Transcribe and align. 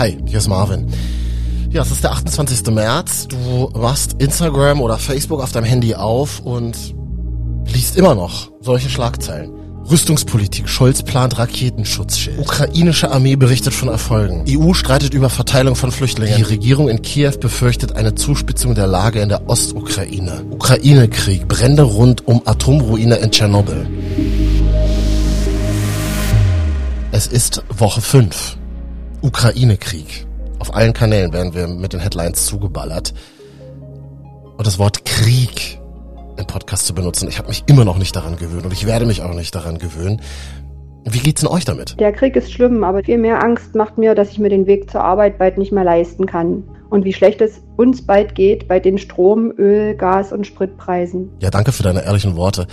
Hi, 0.00 0.16
hier 0.24 0.38
ist 0.38 0.48
Marvin. 0.48 0.86
Ja, 1.68 1.82
es 1.82 1.90
ist 1.90 2.02
der 2.02 2.12
28. 2.12 2.68
März. 2.68 3.28
Du 3.28 3.68
machst 3.78 4.14
Instagram 4.14 4.80
oder 4.80 4.96
Facebook 4.96 5.42
auf 5.42 5.52
deinem 5.52 5.64
Handy 5.64 5.94
auf 5.94 6.40
und 6.40 6.94
liest 7.66 7.98
immer 7.98 8.14
noch 8.14 8.50
solche 8.62 8.88
Schlagzeilen. 8.88 9.52
Rüstungspolitik. 9.90 10.70
Scholz 10.70 11.02
plant 11.02 11.38
Raketenschutzschild. 11.38 12.38
Ukrainische 12.38 13.10
Armee 13.10 13.36
berichtet 13.36 13.74
von 13.74 13.88
Erfolgen. 13.90 14.46
EU 14.48 14.72
streitet 14.72 15.12
über 15.12 15.28
Verteilung 15.28 15.76
von 15.76 15.92
Flüchtlingen. 15.92 16.38
Die 16.38 16.44
Regierung 16.44 16.88
in 16.88 17.02
Kiew 17.02 17.32
befürchtet 17.38 17.94
eine 17.94 18.14
Zuspitzung 18.14 18.74
der 18.74 18.86
Lage 18.86 19.20
in 19.20 19.28
der 19.28 19.50
Ostukraine. 19.50 20.46
Ukraine-Krieg. 20.50 21.46
Brände 21.46 21.82
rund 21.82 22.26
um 22.26 22.40
Atomruine 22.46 23.16
in 23.16 23.30
Tschernobyl. 23.30 23.86
Es 27.12 27.26
ist 27.26 27.62
Woche 27.68 28.00
5. 28.00 28.56
Ukraine-Krieg. 29.22 30.26
Auf 30.58 30.74
allen 30.74 30.92
Kanälen 30.92 31.32
werden 31.32 31.54
wir 31.54 31.66
mit 31.66 31.92
den 31.92 32.00
Headlines 32.00 32.46
zugeballert. 32.46 33.14
Und 34.56 34.66
das 34.66 34.78
Wort 34.78 35.04
Krieg 35.04 35.80
im 36.36 36.46
Podcast 36.46 36.86
zu 36.86 36.94
benutzen, 36.94 37.28
ich 37.28 37.38
habe 37.38 37.48
mich 37.48 37.64
immer 37.66 37.84
noch 37.84 37.98
nicht 37.98 38.14
daran 38.16 38.36
gewöhnt 38.36 38.64
und 38.64 38.72
ich 38.72 38.86
werde 38.86 39.06
mich 39.06 39.22
auch 39.22 39.34
nicht 39.34 39.54
daran 39.54 39.78
gewöhnen. 39.78 40.20
Wie 41.04 41.18
geht's 41.18 41.40
denn 41.40 41.50
euch 41.50 41.64
damit? 41.64 41.98
Der 41.98 42.12
Krieg 42.12 42.36
ist 42.36 42.52
schlimm, 42.52 42.84
aber 42.84 43.02
viel 43.02 43.18
mehr 43.18 43.42
Angst 43.42 43.74
macht 43.74 43.96
mir, 43.96 44.14
dass 44.14 44.30
ich 44.30 44.38
mir 44.38 44.50
den 44.50 44.66
Weg 44.66 44.90
zur 44.90 45.02
Arbeit 45.02 45.38
bald 45.38 45.56
nicht 45.56 45.72
mehr 45.72 45.84
leisten 45.84 46.26
kann. 46.26 46.64
Und 46.90 47.04
wie 47.04 47.12
schlecht 47.12 47.40
es 47.40 47.62
uns 47.76 48.04
bald 48.04 48.34
geht 48.34 48.66
bei 48.68 48.80
den 48.80 48.98
Strom-, 48.98 49.52
Öl-, 49.56 49.94
Gas- 49.94 50.32
und 50.32 50.46
Spritpreisen. 50.46 51.30
Ja, 51.40 51.50
danke 51.50 51.72
für 51.72 51.84
deine 51.84 52.04
ehrlichen 52.04 52.36
Worte. 52.36 52.66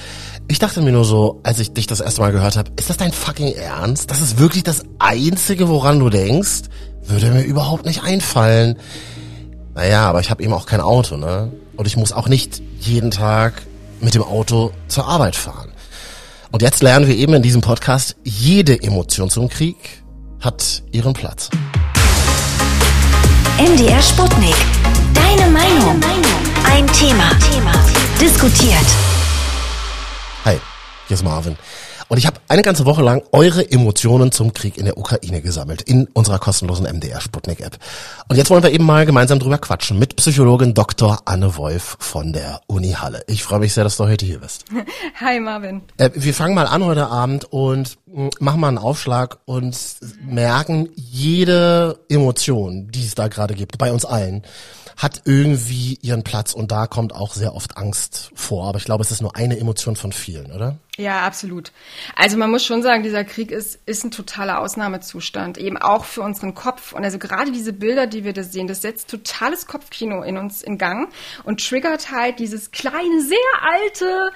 Ich 0.47 0.59
dachte 0.59 0.81
mir 0.81 0.91
nur 0.91 1.05
so, 1.05 1.39
als 1.43 1.59
ich 1.59 1.71
dich 1.73 1.87
das 1.87 2.01
erste 2.01 2.21
Mal 2.21 2.31
gehört 2.31 2.57
habe, 2.57 2.71
ist 2.77 2.89
das 2.89 2.97
dein 2.97 3.11
fucking 3.11 3.53
Ernst? 3.53 4.09
Das 4.09 4.21
ist 4.21 4.39
wirklich 4.39 4.63
das 4.63 4.83
Einzige, 4.99 5.69
woran 5.69 5.99
du 5.99 6.09
denkst? 6.09 6.63
Würde 7.03 7.31
mir 7.31 7.43
überhaupt 7.43 7.85
nicht 7.85 8.03
einfallen. 8.03 8.77
Naja, 9.75 10.09
aber 10.09 10.19
ich 10.19 10.31
habe 10.31 10.43
eben 10.43 10.53
auch 10.53 10.65
kein 10.65 10.81
Auto, 10.81 11.15
ne? 11.15 11.51
Und 11.77 11.85
ich 11.85 11.95
muss 11.95 12.11
auch 12.11 12.27
nicht 12.27 12.61
jeden 12.79 13.11
Tag 13.11 13.61
mit 14.01 14.15
dem 14.15 14.23
Auto 14.23 14.71
zur 14.87 15.07
Arbeit 15.07 15.35
fahren. 15.35 15.66
Und 16.51 16.61
jetzt 16.61 16.81
lernen 16.81 17.07
wir 17.07 17.15
eben 17.15 17.33
in 17.33 17.41
diesem 17.41 17.61
Podcast, 17.61 18.15
jede 18.23 18.81
Emotion 18.81 19.29
zum 19.29 19.49
Krieg 19.49 20.03
hat 20.39 20.83
ihren 20.91 21.13
Platz. 21.13 21.49
MDR 23.59 24.01
Sputnik. 24.01 24.55
Deine 25.13 25.51
Meinung. 25.51 25.99
Ein 26.63 26.87
Thema. 26.87 27.31
Diskutiert. 28.21 28.85
Hi, 30.45 30.57
hier 31.07 31.15
ist 31.15 31.23
Marvin. 31.23 31.57
Und 32.09 32.17
ich 32.17 32.25
habe 32.25 32.39
eine 32.47 32.61
ganze 32.61 32.85
Woche 32.85 33.01
lang 33.03 33.21
eure 33.33 33.69
Emotionen 33.69 34.31
zum 34.31 34.53
Krieg 34.53 34.77
in 34.77 34.85
der 34.85 34.97
Ukraine 34.97 35.41
gesammelt 35.41 35.81
in 35.81 36.07
unserer 36.13 36.39
kostenlosen 36.39 36.85
MDR 36.85 37.19
Sputnik 37.19 37.59
App. 37.59 37.77
Und 38.29 38.37
jetzt 38.37 38.49
wollen 38.49 38.63
wir 38.63 38.71
eben 38.71 38.85
mal 38.85 39.05
gemeinsam 39.05 39.39
drüber 39.39 39.57
quatschen 39.57 39.99
mit 39.99 40.15
Psychologin 40.15 40.73
Dr. 40.73 41.19
Anne 41.25 41.57
Wolf 41.57 41.97
von 41.99 42.31
der 42.31 42.61
Uni 42.67 42.91
Halle. 42.93 43.23
Ich 43.27 43.43
freue 43.43 43.59
mich 43.59 43.73
sehr, 43.73 43.83
dass 43.83 43.97
du 43.97 44.05
heute 44.05 44.25
hier 44.25 44.39
bist. 44.39 44.63
Hi 45.19 45.41
Marvin. 45.41 45.81
Äh, 45.97 46.11
wir 46.13 46.33
fangen 46.33 46.55
mal 46.55 46.67
an 46.67 46.85
heute 46.85 47.07
Abend 47.07 47.43
und 47.51 47.97
mh, 48.05 48.29
machen 48.39 48.61
mal 48.61 48.69
einen 48.69 48.77
Aufschlag 48.77 49.39
und 49.43 49.77
merken, 50.21 50.87
jede 50.95 51.99
Emotion, 52.07 52.87
die 52.89 53.03
es 53.05 53.15
da 53.15 53.27
gerade 53.27 53.53
gibt, 53.53 53.77
bei 53.77 53.91
uns 53.91 54.05
allen, 54.05 54.43
hat 54.97 55.21
irgendwie 55.25 55.99
ihren 56.01 56.23
Platz 56.23 56.53
und 56.53 56.71
da 56.71 56.87
kommt 56.87 57.13
auch 57.13 57.35
sehr 57.35 57.53
oft 57.53 57.77
Angst 57.77 58.31
vor. 58.33 58.67
Aber 58.67 58.79
ich 58.79 58.85
glaube, 58.85 59.03
es 59.03 59.11
ist 59.11 59.21
nur 59.21 59.35
eine 59.35 59.59
Emotion 59.59 59.95
von 59.95 60.11
vielen, 60.11 60.51
oder? 60.51 60.79
Ja, 60.97 61.21
absolut. 61.21 61.71
Also 62.15 62.37
man 62.37 62.49
muss 62.49 62.65
schon 62.65 62.81
sagen, 62.81 63.03
dieser 63.03 63.23
Krieg 63.23 63.51
ist, 63.51 63.79
ist 63.85 64.03
ein 64.03 64.09
totaler 64.09 64.59
Ausnahmezustand, 64.59 65.59
eben 65.59 65.77
auch 65.77 66.05
für 66.05 66.21
unseren 66.21 66.55
Kopf. 66.55 66.93
Und 66.93 67.03
also 67.03 67.19
gerade 67.19 67.51
diese 67.51 67.71
Bilder, 67.71 68.07
die 68.07 68.23
wir 68.23 68.33
da 68.33 68.41
sehen, 68.41 68.67
das 68.67 68.81
setzt 68.81 69.11
totales 69.11 69.67
Kopfkino 69.67 70.23
in 70.23 70.37
uns 70.37 70.63
in 70.63 70.79
Gang 70.79 71.13
und 71.43 71.63
triggert 71.63 72.11
halt 72.11 72.39
dieses 72.39 72.71
kleine, 72.71 73.21
sehr 73.21 73.37
alte 73.61 74.31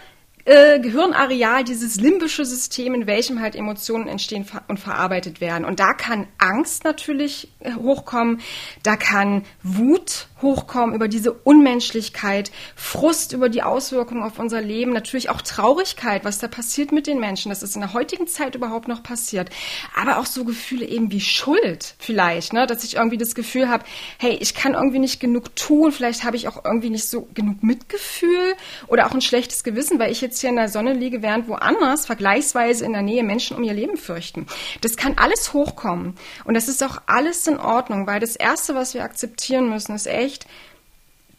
äh, 0.46 0.79
Gehirnareal, 0.79 1.63
dieses 1.63 2.00
limbische 2.00 2.46
System, 2.46 2.94
in 2.94 3.07
welchem 3.07 3.41
halt 3.41 3.56
Emotionen 3.56 4.07
entstehen 4.07 4.46
und 4.68 4.79
verarbeitet 4.79 5.41
werden. 5.41 5.66
Und 5.66 5.79
da 5.79 5.94
kann 5.94 6.28
Angst 6.38 6.84
natürlich 6.84 7.50
äh, 7.59 7.74
hochkommen, 7.74 8.41
da 8.84 8.96
kann 8.96 9.44
Wut 9.63 10.28
hochkommen 10.41 10.96
über 10.96 11.07
diese 11.07 11.34
Unmenschlichkeit, 11.34 12.52
Frust 12.75 13.34
über 13.34 13.50
die 13.50 13.63
Auswirkungen 13.63 14.24
auf 14.24 14.40
unser 14.40 14.62
Leben, 14.62 14.91
natürlich 14.91 15.29
auch 15.29 15.41
Traurigkeit, 15.41 16.25
was 16.25 16.40
da 16.40 16.47
passiert 16.47 16.91
mit 16.91 17.08
den 17.08 17.19
Menschen, 17.19 17.50
dass 17.50 17.62
es 17.62 17.75
in 17.75 17.81
der 17.81 17.94
heutigen 17.94 18.28
Zeit 18.28 18.56
überhaupt 18.56 18.88
noch 18.88 19.03
passiert. 19.03 19.50
Aber 19.96 20.18
auch 20.18 20.25
so 20.25 20.44
Gefühle 20.44 20.85
eben 20.85 21.12
wie 21.12 21.22
Schuld 21.22 21.96
vielleicht, 22.00 22.53
ne? 22.53 22.66
dass 22.66 22.84
ich 22.84 22.96
irgendwie 22.96 23.18
das 23.18 23.35
Gefühl 23.35 23.69
habe, 23.69 23.84
hey, 24.18 24.38
ich 24.40 24.56
kann 24.56 24.73
irgendwie 24.73 25.00
nicht 25.00 25.19
genug 25.19 25.56
tun, 25.56 25.91
vielleicht 25.91 26.23
habe 26.23 26.35
ich 26.35 26.47
auch 26.47 26.63
irgendwie 26.66 26.90
nicht 26.90 27.06
so 27.06 27.28
genug 27.34 27.63
Mitgefühl 27.63 28.56
oder 28.88 29.06
auch 29.06 29.13
ein 29.13 29.22
schlechtes 29.22 29.63
Gewissen, 29.63 30.00
weil 30.00 30.12
ich 30.12 30.22
jetzt 30.22 30.30
hier 30.39 30.49
in 30.49 30.55
der 30.55 30.69
Sonne 30.69 30.93
liege, 30.93 31.21
während 31.21 31.47
woanders 31.49 32.05
vergleichsweise 32.05 32.85
in 32.85 32.93
der 32.93 33.01
Nähe 33.01 33.23
Menschen 33.23 33.57
um 33.57 33.63
ihr 33.63 33.73
Leben 33.73 33.97
fürchten. 33.97 34.45
Das 34.79 34.95
kann 34.95 35.17
alles 35.17 35.51
hochkommen 35.51 36.15
und 36.45 36.53
das 36.53 36.69
ist 36.69 36.83
auch 36.83 37.01
alles 37.07 37.45
in 37.47 37.59
Ordnung, 37.59 38.07
weil 38.07 38.19
das 38.19 38.35
Erste, 38.35 38.75
was 38.75 38.93
wir 38.93 39.03
akzeptieren 39.03 39.69
müssen, 39.69 39.93
ist 39.95 40.07
echt, 40.07 40.47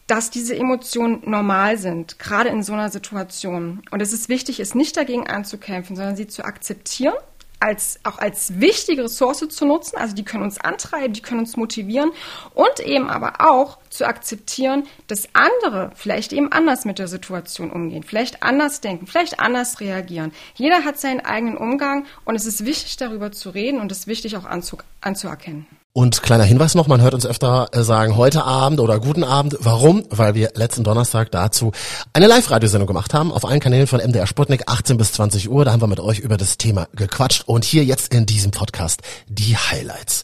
dass 0.06 0.30
diese 0.30 0.56
Emotionen 0.56 1.22
normal 1.25 1.78
sind, 1.78 2.19
gerade 2.19 2.50
in 2.50 2.62
so 2.62 2.72
einer 2.75 2.91
Situation. 2.91 3.82
Und 3.91 4.03
es 4.03 4.12
ist 4.12 4.28
wichtig, 4.28 4.60
es 4.60 4.75
nicht 4.75 4.97
dagegen 4.97 5.26
anzukämpfen, 5.26 5.97
sondern 5.97 6.16
sie 6.16 6.26
zu 6.26 6.44
akzeptieren, 6.44 7.14
als, 7.62 8.00
auch 8.03 8.19
als 8.19 8.61
wichtige 8.61 9.05
Ressource 9.05 9.47
zu 9.49 9.65
nutzen. 9.65 9.97
Also 9.97 10.15
die 10.15 10.25
können 10.25 10.43
uns 10.43 10.59
antreiben, 10.59 11.12
die 11.12 11.23
können 11.23 11.41
uns 11.41 11.56
motivieren 11.56 12.11
und 12.55 12.81
eben 12.81 13.09
aber 13.09 13.34
auch 13.39 13.78
zu 13.89 14.05
akzeptieren, 14.05 14.84
dass 15.06 15.28
andere 15.33 15.93
vielleicht 15.95 16.33
eben 16.33 16.51
anders 16.51 16.84
mit 16.84 16.99
der 16.99 17.09
Situation 17.09 17.71
umgehen, 17.71 18.03
vielleicht 18.03 18.43
anders 18.43 18.81
denken, 18.81 19.06
vielleicht 19.06 19.39
anders 19.39 19.81
reagieren. 19.81 20.33
Jeder 20.55 20.84
hat 20.84 20.99
seinen 20.99 21.21
eigenen 21.21 21.56
Umgang 21.56 22.06
und 22.25 22.34
es 22.34 22.47
ist 22.47 22.65
wichtig, 22.67 22.97
darüber 22.97 23.31
zu 23.31 23.51
reden 23.51 23.81
und 23.81 23.93
es 23.93 24.01
ist 24.01 24.06
wichtig 24.09 24.37
auch 24.37 24.45
anzu, 24.45 24.78
anzuerkennen. 25.01 25.67
Und 25.94 26.22
kleiner 26.22 26.44
Hinweis 26.44 26.75
noch, 26.75 26.86
man 26.86 27.03
hört 27.03 27.12
uns 27.12 27.26
öfter 27.26 27.69
äh, 27.72 27.82
sagen, 27.82 28.16
heute 28.16 28.44
Abend 28.44 28.80
oder 28.80 28.98
guten 28.98 29.25
Abend. 29.25 29.58
Warum? 29.60 30.04
Weil 30.08 30.34
wir 30.34 30.53
letzten 30.54 30.84
Donnerstag 30.84 31.30
dazu 31.30 31.72
eine 32.14 32.28
Live-Radiosendung 32.28 32.86
gemacht 32.86 33.12
haben, 33.12 33.30
auf 33.30 33.44
allen 33.44 33.60
Kanälen 33.60 33.86
von 33.86 34.00
MDR 34.00 34.26
Sputnik, 34.26 34.62
18 34.69 34.97
bis 34.97 35.12
20 35.12 35.50
Uhr. 35.50 35.66
Da 35.66 35.72
haben 35.72 35.82
wir 35.82 35.88
mit 35.88 36.00
euch 36.00 36.20
über 36.20 36.38
das 36.38 36.56
Thema 36.56 36.88
gequatscht 36.94 37.47
und 37.47 37.66
hier 37.66 37.84
jetzt 37.84 38.14
in 38.14 38.25
diesem 38.25 38.53
Podcast 38.53 39.03
die 39.28 39.54
Highlights. 39.54 40.22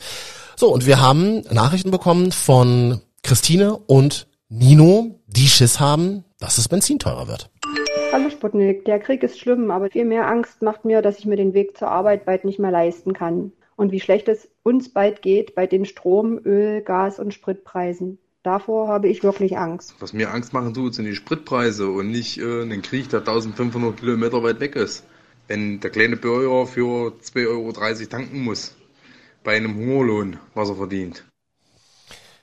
So, 0.57 0.73
und 0.73 0.87
wir 0.87 1.03
haben 1.03 1.43
Nachrichten 1.51 1.91
bekommen 1.91 2.33
von 2.33 3.03
Christine 3.23 3.77
und 3.77 4.27
Nino, 4.49 5.21
die 5.27 5.49
Schiss 5.49 5.81
haben, 5.81 6.25
dass 6.41 6.57
es 6.57 6.69
Benzin 6.69 6.99
teurer 6.99 7.29
wird. 7.29 7.51
Hallo 8.11 8.31
Sputnik, 8.31 8.87
der 8.87 9.01
Krieg 9.01 9.23
ist 9.23 9.39
schlimm, 9.39 9.71
aber 9.71 9.91
viel 9.91 10.07
mehr 10.07 10.29
Angst 10.29 10.63
macht 10.63 10.87
mir, 10.87 11.03
dass 11.03 11.19
ich 11.19 11.27
mir 11.27 11.37
den 11.37 11.53
Weg 11.53 11.77
zur 11.77 11.89
Arbeit 11.89 12.25
bald 12.25 12.47
nicht 12.47 12.59
mehr 12.59 12.71
leisten 12.71 13.13
kann 13.13 13.53
und 13.79 13.93
wie 13.93 14.01
schlecht 14.01 14.29
es 14.29 14.49
uns 14.65 14.93
bald 14.93 15.23
geht 15.23 15.55
bei 15.55 15.67
den 15.69 15.85
Strom-, 15.85 16.41
Öl-, 16.45 16.83
Gas- 16.83 17.21
und 17.21 17.33
Spritpreisen. 17.33 18.19
Davor 18.43 18.89
habe 18.89 19.09
ich 19.09 19.23
wirklich 19.23 19.57
Angst. 19.57 19.95
Was 20.01 20.13
mir 20.13 20.33
Angst 20.33 20.53
machen 20.53 20.75
tut, 20.75 20.95
sind 20.95 21.05
die 21.05 21.15
Spritpreise 21.15 21.89
und 21.89 22.11
nicht 22.11 22.39
äh, 22.39 22.63
ein 22.63 22.83
Krieg, 22.83 23.09
der 23.09 23.21
1500 23.21 23.97
Kilometer 23.97 24.43
weit 24.43 24.59
weg 24.59 24.75
ist. 24.75 25.05
Wenn 25.47 25.79
der 25.79 25.91
kleine 25.91 26.17
Bürger 26.17 26.67
für 26.67 27.13
2,30 27.23 27.47
Euro 27.47 27.73
tanken 28.11 28.43
muss, 28.43 28.77
bei 29.45 29.57
einem 29.57 29.77
Hungerlohn, 29.77 30.39
was 30.55 30.71
er 30.71 30.77
verdient. 30.77 31.25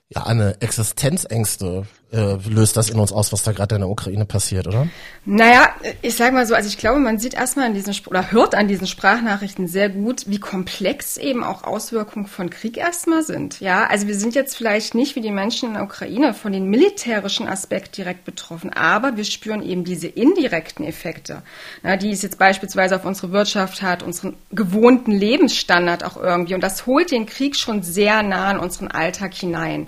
Ja, 0.08 0.24
eine 0.24 0.62
Existenzängste 0.62 1.86
äh, 2.12 2.38
löst 2.50 2.78
das 2.78 2.90
in 2.90 3.00
uns 3.00 3.12
aus, 3.12 3.34
was 3.34 3.44
da 3.44 3.52
gerade 3.52 3.76
in 3.76 3.82
der 3.82 3.90
Ukraine 3.90 4.26
passiert, 4.26 4.68
oder? 4.68 4.88
Naja, 5.26 5.70
ich 6.02 6.16
sag 6.16 6.34
mal 6.34 6.46
so, 6.46 6.54
also 6.54 6.68
ich 6.68 6.78
glaube, 6.78 7.00
man 7.00 7.18
sieht 7.18 7.34
erstmal 7.34 7.66
an 7.66 7.74
diesen 7.74 7.96
oder 8.08 8.32
hört 8.32 8.54
an 8.56 8.68
diesen 8.68 8.88
Sprachnachrichten 8.88 9.68
sehr 9.68 9.90
gut, 9.90 10.24
wie 10.28 10.40
komplex 10.40 11.18
eben 11.18 11.44
auch 11.44 11.64
Auswirkungen 11.64 12.28
von 12.28 12.50
Krieg 12.50 12.78
erstmal 12.78 13.24
sind. 13.24 13.60
Ja, 13.60 13.88
also 13.88 14.08
wir 14.08 14.16
sind 14.16 14.36
jetzt 14.36 14.56
vielleicht 14.56 14.94
nicht 14.94 15.16
wie 15.16 15.22
die 15.22 15.32
Menschen 15.32 15.70
in 15.70 15.74
der 15.74 15.84
Ukraine 15.84 16.34
von 16.34 16.54
den 16.54 16.70
militärischen 16.70 17.48
Aspekt 17.48 17.98
direkt 17.98 18.24
betroffen, 18.24 18.72
aber 18.72 19.18
wir 19.18 19.26
spüren 19.26 19.64
eben 19.64 19.84
diese 19.84 20.08
indirekten 20.08 20.86
Effekte, 20.86 21.42
ja, 21.84 21.98
die 21.98 22.12
es 22.12 22.22
jetzt 22.22 22.38
beispielsweise 22.38 22.96
auf 22.96 23.06
unsere 23.06 23.32
Wirtschaft 23.32 23.82
hat, 23.82 24.04
unseren 24.04 24.36
gewohnten 24.52 25.12
Lebensstandard 25.12 26.04
auch 26.04 26.18
irgendwie. 26.18 26.54
Und 26.54 26.62
das 26.62 26.86
holt 26.86 27.12
den 27.12 27.26
Krieg 27.26 27.56
schon 27.56 27.82
sehr 27.84 28.22
nah 28.24 28.52
in 28.52 28.60
unseren 28.60 28.90
Alltag 28.90 29.34
hinein. 29.34 29.88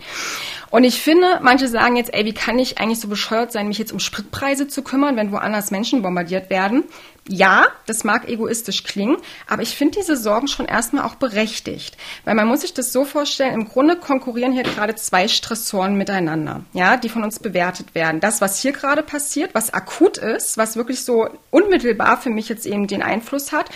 Und 0.70 0.84
ich 0.84 1.02
finde, 1.02 1.40
manche 1.42 1.68
sagen 1.68 1.96
jetzt, 1.96 2.07
ey, 2.14 2.26
wie 2.26 2.34
kann 2.34 2.60
ich 2.60 2.80
eigentlich 2.80 3.00
so 3.00 3.08
bescheuert 3.08 3.52
sein, 3.52 3.68
mich 3.68 3.78
jetzt 3.78 3.92
um 3.92 4.00
Spritpreise 4.00 4.68
zu 4.68 4.82
kümmern, 4.84 5.16
wenn 5.16 5.32
woanders 5.32 5.72
Menschen 5.72 6.02
bombardiert 6.02 6.50
werden? 6.50 6.84
Ja, 7.28 7.68
das 7.86 8.04
mag 8.04 8.28
egoistisch 8.30 8.84
klingen, 8.84 9.18
aber 9.48 9.62
ich 9.62 9.76
finde 9.76 10.00
diese 10.00 10.16
Sorgen 10.16 10.48
schon 10.48 10.66
erstmal 10.66 11.04
auch 11.04 11.16
berechtigt. 11.16 11.98
Weil 12.24 12.36
man 12.36 12.48
muss 12.48 12.62
sich 12.62 12.74
das 12.74 12.94
so 12.94 13.06
vorstellen, 13.06 13.54
im 13.54 13.68
Grunde 13.68 13.98
konkurrieren 13.98 14.54
hier 14.54 14.64
gerade 14.64 14.96
zwei 14.96 15.28
Stressoren 15.28 15.96
miteinander, 15.96 16.62
ja, 16.74 16.98
die 16.98 17.10
von 17.10 17.24
uns 17.24 17.40
bewertet 17.40 17.96
werden. 17.96 18.20
Das, 18.22 18.42
was 18.42 18.60
hier 18.60 18.72
gerade 18.72 19.04
passiert, 19.04 19.54
was 19.54 19.74
akut 19.74 20.18
ist, 20.18 20.58
was 20.58 20.78
wirklich 20.78 21.04
so 21.04 21.28
unmittelbar 21.52 22.18
für 22.18 22.30
mich 22.30 22.50
jetzt 22.50 22.66
eben 22.66 22.88
den 22.88 23.02
Einfluss 23.02 23.52
hat 23.52 23.70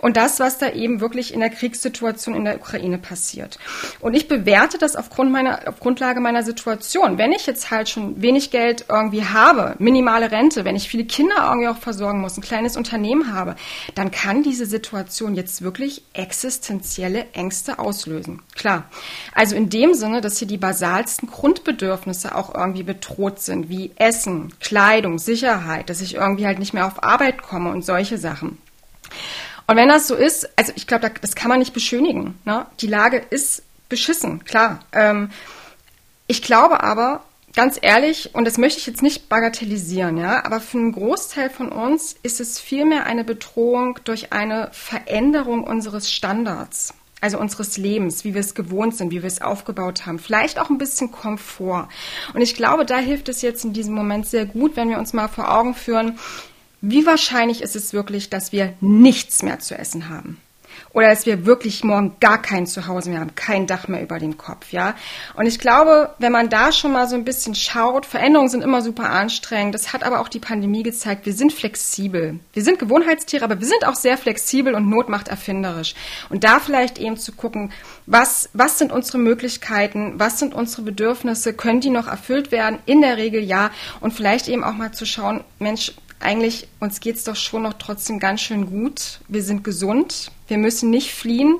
und 0.00 0.16
das, 0.16 0.38
was 0.38 0.58
da 0.58 0.70
eben 0.70 1.00
wirklich 1.00 1.32
in 1.32 1.40
der 1.40 1.50
Kriegssituation 1.50 2.34
in 2.34 2.44
der 2.44 2.56
Ukraine 2.56 2.98
passiert. 2.98 3.58
Und 4.00 4.14
ich 4.14 4.28
bewerte 4.28 4.78
das 4.78 4.96
aufgrund 4.96 5.32
meiner, 5.32 5.60
auf 5.66 5.80
Grundlage 5.80 6.20
meiner 6.20 6.42
Situation. 6.42 7.16
Wenn 7.16 7.32
ich 7.32 7.46
jetzt 7.46 7.70
halt 7.70 7.88
schon 7.88 8.20
wenig 8.20 8.50
Geld 8.50 8.86
irgendwie 8.88 9.24
habe, 9.24 9.76
minimale 9.78 10.30
Rente, 10.30 10.64
wenn 10.64 10.76
ich 10.76 10.88
viele 10.88 11.04
Kinder 11.04 11.36
irgendwie 11.48 11.68
auch 11.68 11.78
versorgen 11.78 12.20
muss, 12.20 12.36
ein 12.36 12.42
kleines 12.42 12.76
Unternehmen, 12.76 12.97
Unternehmen 12.98 13.32
habe, 13.32 13.54
dann 13.94 14.10
kann 14.10 14.42
diese 14.42 14.66
Situation 14.66 15.34
jetzt 15.34 15.62
wirklich 15.62 16.02
existenzielle 16.12 17.26
Ängste 17.32 17.78
auslösen. 17.78 18.42
Klar. 18.54 18.84
Also 19.34 19.54
in 19.54 19.70
dem 19.70 19.94
Sinne, 19.94 20.20
dass 20.20 20.38
hier 20.38 20.48
die 20.48 20.58
basalsten 20.58 21.30
Grundbedürfnisse 21.30 22.34
auch 22.34 22.54
irgendwie 22.54 22.82
bedroht 22.82 23.40
sind, 23.40 23.68
wie 23.68 23.92
Essen, 23.96 24.52
Kleidung, 24.60 25.18
Sicherheit, 25.18 25.88
dass 25.90 26.00
ich 26.00 26.14
irgendwie 26.14 26.46
halt 26.46 26.58
nicht 26.58 26.74
mehr 26.74 26.86
auf 26.86 27.02
Arbeit 27.02 27.42
komme 27.42 27.70
und 27.70 27.84
solche 27.84 28.18
Sachen. 28.18 28.58
Und 29.66 29.76
wenn 29.76 29.88
das 29.88 30.08
so 30.08 30.14
ist, 30.14 30.48
also 30.56 30.72
ich 30.74 30.86
glaube, 30.86 31.10
das 31.20 31.34
kann 31.34 31.48
man 31.48 31.58
nicht 31.58 31.74
beschönigen. 31.74 32.38
Ne? 32.44 32.66
Die 32.80 32.86
Lage 32.86 33.18
ist 33.18 33.62
beschissen, 33.88 34.44
klar. 34.44 34.80
Ähm, 34.92 35.30
ich 36.26 36.42
glaube 36.42 36.82
aber, 36.82 37.22
ganz 37.58 37.76
ehrlich, 37.82 38.36
und 38.36 38.44
das 38.44 38.56
möchte 38.56 38.78
ich 38.78 38.86
jetzt 38.86 39.02
nicht 39.02 39.28
bagatellisieren, 39.28 40.16
ja, 40.16 40.44
aber 40.44 40.60
für 40.60 40.78
einen 40.78 40.92
Großteil 40.92 41.50
von 41.50 41.72
uns 41.72 42.14
ist 42.22 42.38
es 42.38 42.60
vielmehr 42.60 43.04
eine 43.04 43.24
Bedrohung 43.24 43.98
durch 44.04 44.32
eine 44.32 44.68
Veränderung 44.70 45.64
unseres 45.64 46.08
Standards. 46.08 46.94
Also 47.20 47.36
unseres 47.40 47.76
Lebens, 47.76 48.22
wie 48.22 48.32
wir 48.32 48.42
es 48.42 48.54
gewohnt 48.54 48.94
sind, 48.94 49.10
wie 49.10 49.22
wir 49.22 49.26
es 49.26 49.42
aufgebaut 49.42 50.06
haben. 50.06 50.20
Vielleicht 50.20 50.60
auch 50.60 50.70
ein 50.70 50.78
bisschen 50.78 51.10
Komfort. 51.10 51.88
Und 52.32 52.42
ich 52.42 52.54
glaube, 52.54 52.86
da 52.86 52.98
hilft 52.98 53.28
es 53.28 53.42
jetzt 53.42 53.64
in 53.64 53.72
diesem 53.72 53.92
Moment 53.92 54.28
sehr 54.28 54.46
gut, 54.46 54.76
wenn 54.76 54.88
wir 54.88 55.00
uns 55.00 55.12
mal 55.12 55.26
vor 55.26 55.52
Augen 55.52 55.74
führen, 55.74 56.16
wie 56.80 57.06
wahrscheinlich 57.06 57.60
ist 57.60 57.74
es 57.74 57.92
wirklich, 57.92 58.30
dass 58.30 58.52
wir 58.52 58.74
nichts 58.80 59.42
mehr 59.42 59.58
zu 59.58 59.76
essen 59.76 60.08
haben 60.08 60.40
oder 60.92 61.08
dass 61.08 61.26
wir 61.26 61.46
wirklich 61.46 61.84
morgen 61.84 62.16
gar 62.20 62.40
kein 62.40 62.66
Zuhause 62.66 63.10
mehr 63.10 63.20
haben, 63.20 63.34
kein 63.34 63.66
Dach 63.66 63.88
mehr 63.88 64.02
über 64.02 64.18
dem 64.18 64.38
Kopf, 64.38 64.72
ja. 64.72 64.94
Und 65.34 65.46
ich 65.46 65.58
glaube, 65.58 66.14
wenn 66.18 66.32
man 66.32 66.48
da 66.48 66.72
schon 66.72 66.92
mal 66.92 67.08
so 67.08 67.14
ein 67.14 67.24
bisschen 67.24 67.54
schaut, 67.54 68.06
Veränderungen 68.06 68.48
sind 68.48 68.62
immer 68.62 68.82
super 68.82 69.10
anstrengend. 69.10 69.74
Das 69.74 69.92
hat 69.92 70.02
aber 70.02 70.20
auch 70.20 70.28
die 70.28 70.38
Pandemie 70.38 70.82
gezeigt. 70.82 71.26
Wir 71.26 71.32
sind 71.32 71.52
flexibel. 71.52 72.40
Wir 72.52 72.62
sind 72.62 72.78
Gewohnheitstiere, 72.78 73.44
aber 73.44 73.60
wir 73.60 73.66
sind 73.66 73.86
auch 73.86 73.94
sehr 73.94 74.16
flexibel 74.16 74.74
und 74.74 74.88
Not 74.88 75.08
macht 75.08 75.28
erfinderisch. 75.28 75.94
Und 76.30 76.44
da 76.44 76.60
vielleicht 76.60 76.98
eben 76.98 77.16
zu 77.16 77.32
gucken, 77.32 77.72
was, 78.06 78.48
was 78.52 78.78
sind 78.78 78.92
unsere 78.92 79.18
Möglichkeiten? 79.18 80.14
Was 80.16 80.38
sind 80.38 80.54
unsere 80.54 80.82
Bedürfnisse? 80.82 81.52
Können 81.52 81.80
die 81.80 81.90
noch 81.90 82.08
erfüllt 82.08 82.50
werden? 82.50 82.78
In 82.86 83.02
der 83.02 83.16
Regel 83.16 83.42
ja. 83.42 83.70
Und 84.00 84.12
vielleicht 84.12 84.48
eben 84.48 84.64
auch 84.64 84.74
mal 84.74 84.92
zu 84.92 85.04
schauen, 85.04 85.44
Mensch, 85.58 85.92
eigentlich 86.20 86.68
uns 86.80 87.00
geht's 87.00 87.24
doch 87.24 87.36
schon 87.36 87.62
noch 87.62 87.74
trotzdem 87.74 88.18
ganz 88.18 88.40
schön 88.40 88.66
gut. 88.66 89.20
Wir 89.28 89.42
sind 89.42 89.64
gesund. 89.64 90.30
Wir 90.48 90.58
müssen 90.58 90.90
nicht 90.90 91.12
fliehen. 91.12 91.56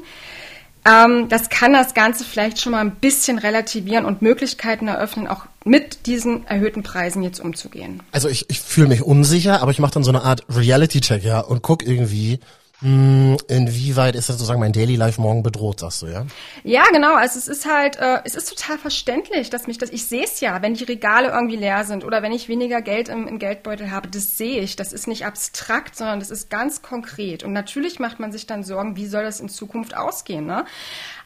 Ähm, 0.84 1.28
das 1.28 1.49
kann 1.50 1.72
das 1.72 1.94
Ganze 1.94 2.25
vielleicht 2.25 2.60
schon 2.60 2.72
mal 2.72 2.81
ein 2.81 2.96
bisschen 2.96 3.38
relativieren 3.38 4.05
und 4.05 4.22
Möglichkeiten 4.22 4.88
eröffnen, 4.88 5.26
auch 5.26 5.44
mit 5.64 6.06
diesen 6.06 6.46
erhöhten 6.46 6.82
Preisen 6.82 7.22
jetzt 7.22 7.40
umzugehen. 7.40 8.02
Also 8.12 8.28
ich, 8.28 8.49
ich 8.49 8.60
fühle 8.60 8.88
mich 8.88 9.02
unsicher, 9.02 9.60
aber 9.60 9.70
ich 9.70 9.81
mache 9.81 9.93
dann 9.93 10.05
so 10.05 10.10
eine 10.10 10.22
Art 10.22 10.44
Reality-Check, 10.49 11.25
ja, 11.25 11.40
und 11.40 11.62
guck 11.62 11.87
irgendwie, 11.87 12.40
inwieweit 12.80 14.14
ist 14.14 14.28
das 14.28 14.36
sozusagen 14.36 14.60
mein 14.60 14.72
Daily 14.72 14.94
Life 14.94 15.20
morgen 15.20 15.42
bedroht, 15.42 15.80
sagst 15.80 16.02
du, 16.02 16.06
ja? 16.06 16.26
Ja, 16.62 16.84
genau. 16.92 17.16
Also 17.16 17.36
es 17.36 17.48
ist 17.48 17.66
halt, 17.66 17.96
äh, 17.96 18.20
es 18.25 18.36
ist 18.36 18.48
total 18.48 18.78
verständlich, 18.78 19.50
dass 19.50 19.66
mich 19.66 19.78
das, 19.78 19.90
ich 19.90 20.06
sehe 20.06 20.22
es 20.22 20.38
ja, 20.40 20.62
wenn 20.62 20.75
die 20.75 20.84
Regale 20.84 21.30
irgendwie 21.30 21.56
leer 21.56 21.84
sind 21.84 22.04
oder 22.04 22.22
wenn 22.22 22.30
ich 22.30 22.48
weniger 22.48 22.80
Geld 22.80 23.08
im, 23.08 23.26
im 23.26 23.40
Geldbeutel 23.40 23.90
habe, 23.90 24.08
das 24.08 24.38
sehe 24.38 24.60
ich. 24.60 24.76
Das 24.76 24.92
ist 24.92 25.08
nicht 25.08 25.26
abstrakt, 25.26 25.96
sondern 25.96 26.20
das 26.20 26.30
ist 26.30 26.50
ganz 26.50 26.80
konkret. 26.80 27.42
Und 27.42 27.52
natürlich 27.52 27.98
macht 27.98 28.20
man 28.20 28.30
sich 28.30 28.46
dann 28.46 28.62
Sorgen, 28.62 28.94
wie 28.94 29.06
soll 29.06 29.25
das 29.25 29.40
in 29.40 29.48
Zukunft 29.48 29.96
ausgehen, 29.96 30.46
ne? 30.46 30.64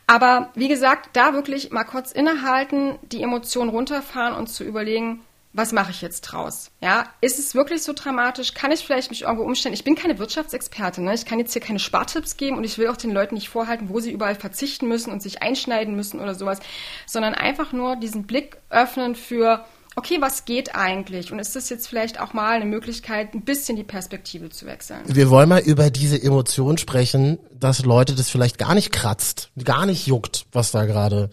Aber 0.06 0.50
wie 0.54 0.68
gesagt, 0.68 1.10
da 1.12 1.32
wirklich 1.32 1.70
mal 1.70 1.84
kurz 1.84 2.12
innehalten, 2.12 2.98
die 3.02 3.22
Emotionen 3.22 3.70
runterfahren 3.70 4.34
und 4.34 4.48
zu 4.48 4.64
überlegen, 4.64 5.20
was 5.52 5.72
mache 5.72 5.90
ich 5.90 6.00
jetzt 6.00 6.22
draus? 6.22 6.70
Ja, 6.80 7.04
ist 7.20 7.38
es 7.38 7.54
wirklich 7.54 7.82
so 7.82 7.92
dramatisch? 7.92 8.54
Kann 8.54 8.72
ich 8.72 8.80
vielleicht 8.80 9.10
mich 9.10 9.22
irgendwo 9.22 9.44
umstellen? 9.44 9.74
Ich 9.74 9.84
bin 9.84 9.94
keine 9.94 10.18
Wirtschaftsexpertin, 10.18 11.04
ne? 11.04 11.14
Ich 11.14 11.26
kann 11.26 11.38
jetzt 11.38 11.52
hier 11.52 11.60
keine 11.60 11.78
Spartipps 11.78 12.36
geben 12.38 12.56
und 12.56 12.64
ich 12.64 12.78
will 12.78 12.88
auch 12.88 12.96
den 12.96 13.12
Leuten 13.12 13.34
nicht 13.34 13.50
vorhalten, 13.50 13.90
wo 13.90 14.00
sie 14.00 14.10
überall 14.10 14.34
verzichten 14.34 14.88
müssen 14.88 15.12
und 15.12 15.22
sich 15.22 15.42
einschneiden 15.42 15.94
müssen 15.94 16.20
oder 16.20 16.34
sowas, 16.34 16.60
sondern 17.06 17.34
einfach 17.34 17.72
nur 17.72 17.96
diesen 17.96 18.24
Blick 18.24 18.56
öffnen 18.70 19.14
für, 19.14 19.64
okay, 19.94 20.18
was 20.20 20.46
geht 20.46 20.74
eigentlich? 20.74 21.32
Und 21.32 21.38
ist 21.38 21.54
das 21.54 21.68
jetzt 21.68 21.86
vielleicht 21.86 22.18
auch 22.18 22.32
mal 22.32 22.52
eine 22.52 22.64
Möglichkeit, 22.64 23.34
ein 23.34 23.42
bisschen 23.42 23.76
die 23.76 23.84
Perspektive 23.84 24.48
zu 24.48 24.64
wechseln? 24.64 25.02
Wir 25.06 25.28
wollen 25.28 25.50
mal 25.50 25.60
über 25.60 25.90
diese 25.90 26.22
Emotion 26.22 26.78
sprechen, 26.78 27.38
dass 27.52 27.84
Leute 27.84 28.14
das 28.14 28.30
vielleicht 28.30 28.56
gar 28.56 28.74
nicht 28.74 28.90
kratzt, 28.90 29.50
gar 29.62 29.84
nicht 29.84 30.06
juckt, 30.06 30.46
was 30.52 30.70
da 30.70 30.86
gerade 30.86 31.28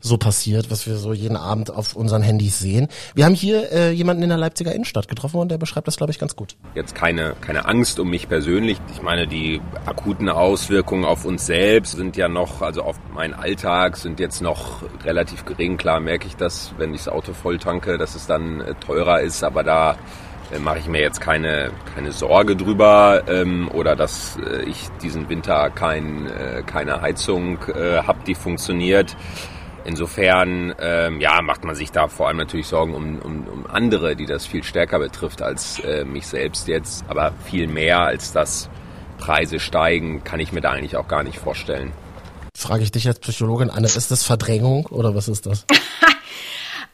so 0.00 0.16
passiert, 0.18 0.70
was 0.70 0.86
wir 0.86 0.96
so 0.96 1.12
jeden 1.12 1.36
Abend 1.36 1.70
auf 1.70 1.96
unseren 1.96 2.22
Handys 2.22 2.58
sehen. 2.58 2.88
Wir 3.14 3.24
haben 3.24 3.34
hier 3.34 3.72
äh, 3.72 3.90
jemanden 3.90 4.22
in 4.22 4.28
der 4.28 4.38
Leipziger 4.38 4.72
Innenstadt 4.72 5.08
getroffen 5.08 5.40
und 5.40 5.50
der 5.50 5.58
beschreibt 5.58 5.86
das, 5.86 5.96
glaube 5.96 6.12
ich, 6.12 6.18
ganz 6.18 6.36
gut. 6.36 6.56
Jetzt 6.74 6.94
keine, 6.94 7.34
keine 7.40 7.66
Angst 7.66 7.98
um 7.98 8.10
mich 8.10 8.28
persönlich. 8.28 8.78
Ich 8.92 9.02
meine, 9.02 9.26
die 9.26 9.60
akuten 9.84 10.28
Auswirkungen 10.28 11.04
auf 11.04 11.24
uns 11.24 11.46
selbst 11.46 11.96
sind 11.96 12.16
ja 12.16 12.28
noch, 12.28 12.62
also 12.62 12.82
auf 12.82 12.96
meinen 13.12 13.34
Alltag 13.34 13.96
sind 13.96 14.20
jetzt 14.20 14.40
noch 14.40 14.82
relativ 15.04 15.44
gering. 15.44 15.76
Klar 15.76 16.00
merke 16.00 16.26
ich 16.26 16.36
das, 16.36 16.72
wenn 16.78 16.94
ich 16.94 17.04
das 17.04 17.08
Auto 17.08 17.32
voll 17.32 17.58
tanke, 17.58 17.98
dass 17.98 18.14
es 18.14 18.26
dann 18.26 18.60
äh, 18.60 18.74
teurer 18.74 19.20
ist, 19.20 19.42
aber 19.44 19.62
da 19.62 19.96
äh, 20.52 20.58
mache 20.58 20.78
ich 20.78 20.86
mir 20.86 21.00
jetzt 21.00 21.20
keine, 21.20 21.70
keine 21.94 22.12
Sorge 22.12 22.56
drüber 22.56 23.24
ähm, 23.28 23.68
oder 23.72 23.96
dass 23.96 24.38
äh, 24.38 24.62
ich 24.64 24.88
diesen 25.02 25.28
Winter 25.28 25.70
kein, 25.70 26.26
äh, 26.26 26.62
keine 26.64 27.00
Heizung 27.00 27.58
äh, 27.74 28.02
habe, 28.02 28.20
die 28.26 28.34
funktioniert. 28.34 29.16
Insofern 29.86 30.74
ähm, 30.80 31.20
ja, 31.20 31.40
macht 31.42 31.64
man 31.64 31.76
sich 31.76 31.92
da 31.92 32.08
vor 32.08 32.26
allem 32.26 32.38
natürlich 32.38 32.66
Sorgen 32.66 32.92
um, 32.94 33.18
um, 33.20 33.46
um 33.46 33.66
andere, 33.66 34.16
die 34.16 34.26
das 34.26 34.44
viel 34.44 34.64
stärker 34.64 34.98
betrifft 34.98 35.42
als 35.42 35.78
äh, 35.78 36.04
mich 36.04 36.26
selbst 36.26 36.66
jetzt. 36.66 37.04
Aber 37.08 37.32
viel 37.44 37.68
mehr 37.68 38.00
als 38.00 38.32
das 38.32 38.68
Preise 39.18 39.60
steigen, 39.60 40.24
kann 40.24 40.40
ich 40.40 40.52
mir 40.52 40.60
da 40.60 40.72
eigentlich 40.72 40.96
auch 40.96 41.06
gar 41.06 41.22
nicht 41.22 41.38
vorstellen. 41.38 41.92
Frage 42.56 42.82
ich 42.82 42.90
dich 42.90 43.06
als 43.06 43.20
Psychologin, 43.20 43.70
Anne, 43.70 43.86
ist 43.86 44.10
das 44.10 44.24
Verdrängung 44.24 44.86
oder 44.86 45.14
was 45.14 45.28
ist 45.28 45.46
das? 45.46 45.66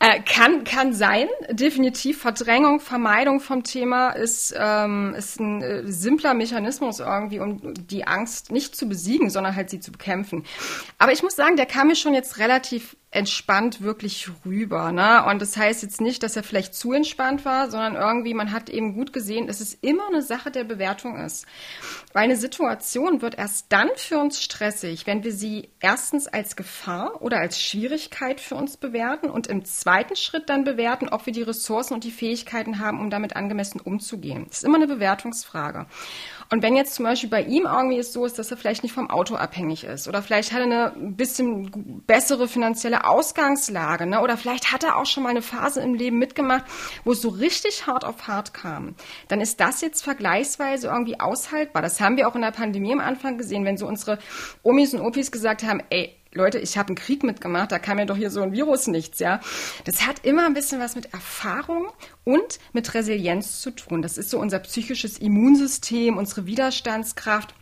Äh, 0.05 0.21
kann, 0.23 0.65
kann 0.65 0.93
sein, 0.93 1.29
definitiv. 1.49 2.21
Verdrängung, 2.21 2.81
Vermeidung 2.81 3.39
vom 3.39 3.63
Thema 3.63 4.11
ist, 4.11 4.53
ähm, 4.59 5.15
ist 5.17 5.39
ein 5.39 5.63
äh, 5.63 5.83
simpler 5.85 6.35
Mechanismus 6.35 6.99
irgendwie, 6.99 7.39
um 7.39 7.73
die 7.73 8.05
Angst 8.05 8.51
nicht 8.51 8.75
zu 8.75 8.89
besiegen, 8.89 9.31
sondern 9.31 9.55
halt 9.55 9.71
sie 9.71 9.79
zu 9.79 9.93
bekämpfen. 9.93 10.45
Aber 10.99 11.13
ich 11.13 11.23
muss 11.23 11.37
sagen, 11.37 11.55
der 11.55 11.67
kam 11.67 11.87
mir 11.87 11.95
schon 11.95 12.15
jetzt 12.15 12.39
relativ 12.39 12.97
entspannt 13.13 13.83
wirklich 13.83 14.29
rüber. 14.45 14.91
Ne? 14.91 15.25
Und 15.27 15.43
das 15.43 15.57
heißt 15.57 15.83
jetzt 15.83 16.01
nicht, 16.01 16.23
dass 16.23 16.35
er 16.35 16.43
vielleicht 16.43 16.75
zu 16.75 16.93
entspannt 16.93 17.45
war, 17.45 17.71
sondern 17.71 17.95
irgendwie, 17.95 18.33
man 18.33 18.53
hat 18.53 18.71
eben 18.71 18.95
gut 18.95 19.13
gesehen, 19.13 19.47
dass 19.47 19.61
es 19.61 19.75
immer 19.75 20.09
eine 20.09 20.23
Sache 20.23 20.51
der 20.51 20.65
Bewertung 20.65 21.19
ist. 21.19 21.47
Weil 22.15 22.25
eine 22.25 22.37
Situation 22.37 23.21
wird 23.21 23.37
erst 23.37 23.67
dann 23.69 23.91
für 23.97 24.19
uns 24.19 24.43
stressig, 24.43 25.07
wenn 25.07 25.25
wir 25.25 25.33
sie 25.33 25.69
erstens 25.79 26.27
als 26.27 26.57
Gefahr 26.57 27.21
oder 27.21 27.39
als 27.39 27.61
Schwierigkeit 27.61 28.41
für 28.41 28.55
uns 28.55 28.79
bewerten 28.79 29.29
und 29.29 29.47
im 29.47 29.65
zweiten 29.67 30.17
Schritt 30.17 30.49
dann 30.49 30.65
bewerten, 30.65 31.11
ob 31.11 31.27
wir 31.27 31.35
die 31.35 31.43
Ressourcen 31.43 31.93
und 31.93 32.05
die 32.05 32.11
Fähigkeiten 32.11 32.79
haben, 32.79 32.99
um 32.99 33.11
damit 33.11 33.37
angemessen 33.37 33.81
umzugehen. 33.81 34.47
Das 34.49 34.59
ist 34.59 34.65
immer 34.65 34.77
eine 34.77 34.87
Bewertungsfrage. 34.87 35.87
Und 36.53 36.63
wenn 36.63 36.77
jetzt 36.77 36.93
zum 36.97 37.07
Beispiel 37.07 37.31
bei 37.31 37.43
ihm 37.45 37.65
irgendwie 37.65 37.99
es 37.99 38.13
so 38.13 38.27
ist, 38.27 38.39
dass 38.39 38.51
er 38.51 38.59
vielleicht 38.59 38.83
nicht 38.83 38.93
vom 38.93 39.09
Auto 39.09 39.37
abhängig 39.37 39.85
ist 39.85 40.07
oder 40.07 40.21
vielleicht 40.21 40.53
hat 40.53 40.61
er 40.61 40.67
eine 40.67 40.93
bisschen 40.95 42.03
bessere 42.07 42.47
finanzielle 42.47 43.07
Ausgangslage 43.07 44.05
ne? 44.05 44.21
oder 44.21 44.37
vielleicht 44.37 44.71
hat 44.71 44.85
er 44.85 44.99
auch 44.99 45.07
schon 45.07 45.23
mal 45.23 45.31
eine 45.31 45.41
Phase 45.41 45.81
im 45.81 45.95
Leben 45.95 46.19
mitgemacht, 46.19 46.67
wo 47.05 47.13
es 47.13 47.23
so 47.23 47.31
richtig 47.31 47.87
hart 47.87 48.05
auf 48.05 48.29
hart 48.29 48.53
kam, 48.53 48.97
dann 49.29 49.41
ist 49.41 49.61
das 49.61 49.81
jetzt 49.81 50.05
vergleichsweise 50.05 50.89
irgendwie 50.89 51.19
aushaltbar. 51.19 51.81
Das 51.81 52.03
haben 52.03 52.19
wir 52.19 52.29
auch 52.29 52.35
in 52.35 52.43
der 52.43 52.51
Pandemie 52.51 52.93
am 52.93 53.01
Anfang 53.01 53.39
gesehen, 53.39 53.65
wenn 53.65 53.79
so 53.79 53.87
unsere 53.87 54.19
Omis 54.63 54.93
und 54.93 55.01
Opis 55.01 55.33
gesagt 55.33 55.63
haben, 55.63 55.81
ey, 55.89 56.15
Leute, 56.35 56.59
ich 56.59 56.79
habe 56.79 56.89
einen 56.89 56.97
Krieg 56.97 57.23
mitgemacht, 57.23 57.73
da 57.73 57.79
kam 57.79 57.99
ja 57.99 58.07
doch 58.07 58.17
hier 58.17 58.31
so 58.31 58.43
ein 58.43 58.53
Virus 58.53 58.87
nichts, 58.87 59.19
ja. 59.19 59.41
Das 59.85 60.07
hat 60.07 60.25
immer 60.25 60.47
ein 60.47 60.55
bisschen 60.55 60.81
was 60.81 60.97
mit 60.97 61.13
Erfahrung 61.13 61.89
und 62.25 62.59
mit 62.73 62.95
Resilienz 62.95 63.61
zu 63.61 63.71
tun. 63.71 64.01
Das 64.01 64.17
ist 64.17 64.31
so 64.31 64.39
unser 64.39 64.59
psychisches 64.61 65.19
Immunsystem, 65.19 66.17
unsere 66.17 66.47
Widerstandskraft. 66.47 67.55